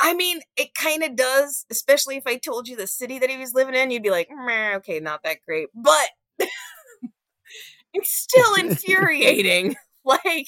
[0.00, 3.38] I mean, it kind of does, especially if I told you the city that he
[3.38, 5.68] was living in, you'd be like, "Meh, okay, not that great.
[5.74, 6.08] But
[7.94, 9.76] it's still infuriating.
[10.04, 10.46] like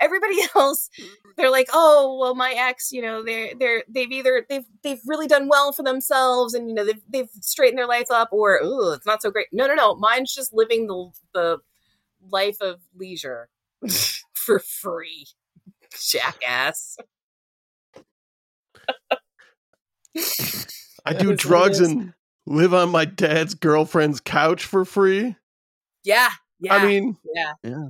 [0.00, 1.30] everybody else, mm-hmm.
[1.36, 5.26] they're like, oh, well, my ex, you know, they're they're they've either they've they've really
[5.26, 8.92] done well for themselves and you know they've they've straightened their life up, or oh,
[8.92, 9.46] it's not so great.
[9.52, 9.96] No, no, no.
[9.96, 11.58] Mine's just living the the
[12.30, 13.48] life of leisure
[14.34, 15.26] for free.
[16.00, 16.96] Jackass.
[21.06, 22.12] I That do is what it drugs and
[22.46, 25.36] live on my dad's girlfriend's couch for free.
[26.04, 26.30] Yeah.
[26.60, 26.74] Yeah.
[26.74, 27.52] I mean, yeah.
[27.62, 27.88] Yeah.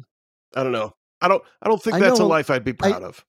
[0.55, 0.95] I don't know.
[1.21, 1.43] I don't.
[1.63, 3.25] I don't think I that's a life I'd be proud of.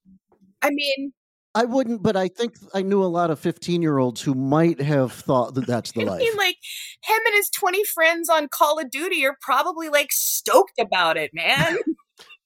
[0.62, 1.14] I mean,
[1.54, 4.82] I wouldn't, but I think I knew a lot of 15 year olds who might
[4.82, 6.20] have thought that that's the I life.
[6.20, 6.58] mean, like
[7.04, 11.32] him and his twenty friends on Call of Duty are probably like stoked about it,
[11.34, 11.78] man.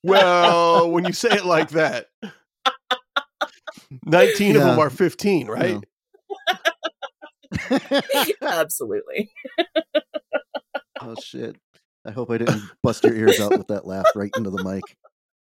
[0.02, 2.08] Well, when you say it like that,
[4.06, 5.84] nineteen of them are fifteen, right?
[8.42, 9.32] Absolutely.
[11.02, 11.56] oh shit!
[12.06, 14.84] I hope I didn't bust your ears out with that laugh right into the mic.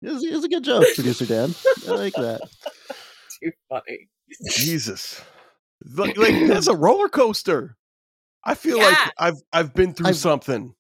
[0.02, 1.54] It was, it was a good joke, producer Dan.
[1.88, 2.42] I like that.
[3.44, 4.08] Too funny.
[4.50, 5.22] Jesus,
[5.96, 7.76] like, like that's a roller coaster.
[8.44, 10.74] I feel like I've I've been through I've- something,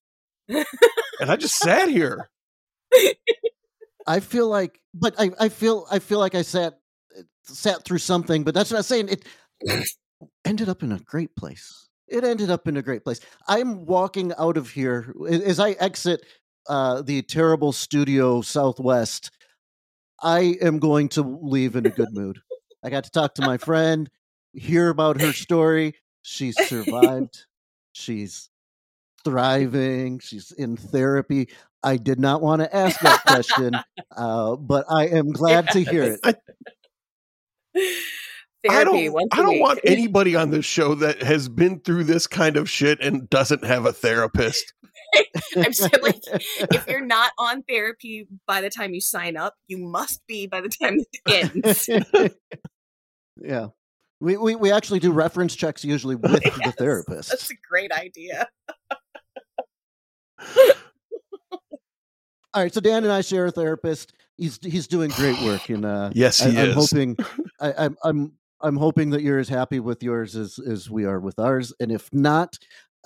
[0.47, 0.65] and
[1.19, 2.29] I just sat here.
[4.07, 6.79] I feel like, but I, I feel I feel like I sat
[7.43, 9.09] sat through something, but that's what I'm saying.
[9.09, 9.25] It
[10.45, 11.89] ended up in a great place.
[12.07, 13.19] It ended up in a great place.
[13.47, 16.25] I'm walking out of here as I exit
[16.67, 19.31] uh, the terrible studio Southwest.
[20.21, 22.39] I am going to leave in a good mood.
[22.83, 24.09] I got to talk to my friend,
[24.53, 25.95] hear about her story.
[26.21, 27.45] She's survived.
[27.91, 28.49] She's
[29.23, 30.19] thriving.
[30.19, 31.49] She's in therapy.
[31.83, 33.75] I did not want to ask that question,
[34.15, 36.35] uh, but I am glad to hear it.
[38.67, 39.13] I don't.
[39.13, 42.57] once I a don't want anybody on this show that has been through this kind
[42.57, 44.73] of shit and doesn't have a therapist.
[45.55, 49.77] I'm just like, if you're not on therapy by the time you sign up, you
[49.77, 51.89] must be by the time it ends.
[53.37, 53.67] yeah.
[54.21, 57.29] We, we we actually do reference checks usually with the therapist.
[57.29, 58.49] That's a great idea.
[62.53, 64.11] All right, so Dan and I share a therapist.
[64.35, 67.15] He's he's doing great work, and uh, Yes, he I, I'm hoping
[67.61, 71.19] I, I'm I'm I'm hoping that you're as happy with yours as as we are
[71.19, 71.73] with ours.
[71.79, 72.57] And if not,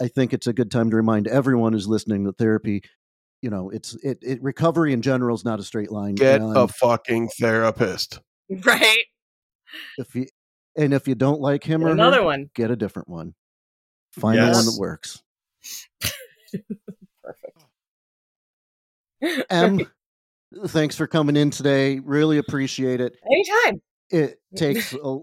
[0.01, 2.83] I think it's a good time to remind everyone who's listening that therapy,
[3.41, 6.15] you know, it's it, it recovery in general is not a straight line.
[6.15, 8.19] Get and a fucking therapist.
[8.65, 9.05] Right?
[9.97, 10.27] if you
[10.75, 12.49] and if you don't like him or Another her, one.
[12.53, 13.33] get a different one.
[14.11, 15.23] Find the one that works.
[17.23, 17.65] Perfect.
[19.49, 19.79] Em,
[20.67, 21.99] thanks for coming in today.
[21.99, 23.15] Really appreciate it.
[23.25, 23.81] Anytime.
[24.11, 25.19] It takes a,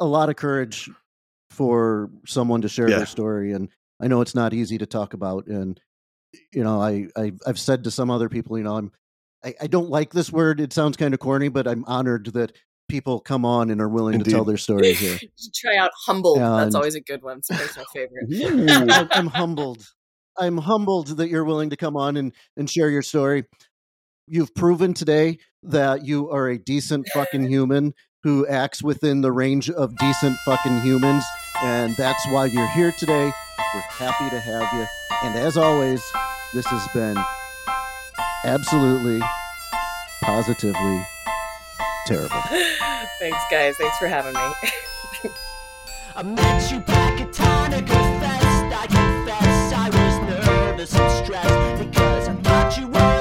[0.00, 0.90] a lot of courage
[1.50, 2.96] for someone to share Yeah.
[2.98, 3.68] their story, and
[4.00, 5.46] I know it's not easy to talk about.
[5.46, 5.80] And
[6.52, 8.92] you know, I, I I've said to some other people, you know, I'm
[9.44, 10.60] I, I don't like this word.
[10.60, 12.52] It sounds kind of corny, but I'm honored that
[12.88, 15.18] people come on and are willing to tell their story here.
[15.22, 16.36] You try out humble.
[16.36, 17.38] That's always a good one.
[17.38, 18.90] It's my favorite.
[18.92, 19.86] I'm, I'm humbled.
[20.38, 23.44] I'm humbled that you're willing to come on and, and share your story.
[24.26, 29.70] You've proven today that you are a decent fucking human who acts within the range
[29.70, 31.24] of decent fucking humans.
[31.62, 33.32] And that's why you're here today.
[33.74, 34.86] We're happy to have you.
[35.22, 36.02] And as always,
[36.54, 37.16] this has been
[38.44, 39.20] absolutely,
[40.22, 41.06] positively
[42.06, 42.40] terrible.
[43.18, 43.76] Thanks, guys.
[43.76, 45.30] Thanks for having me.
[46.16, 48.74] I met you back at Tonic Fest.
[48.74, 53.19] I confess I was nervous and stressed because I thought you were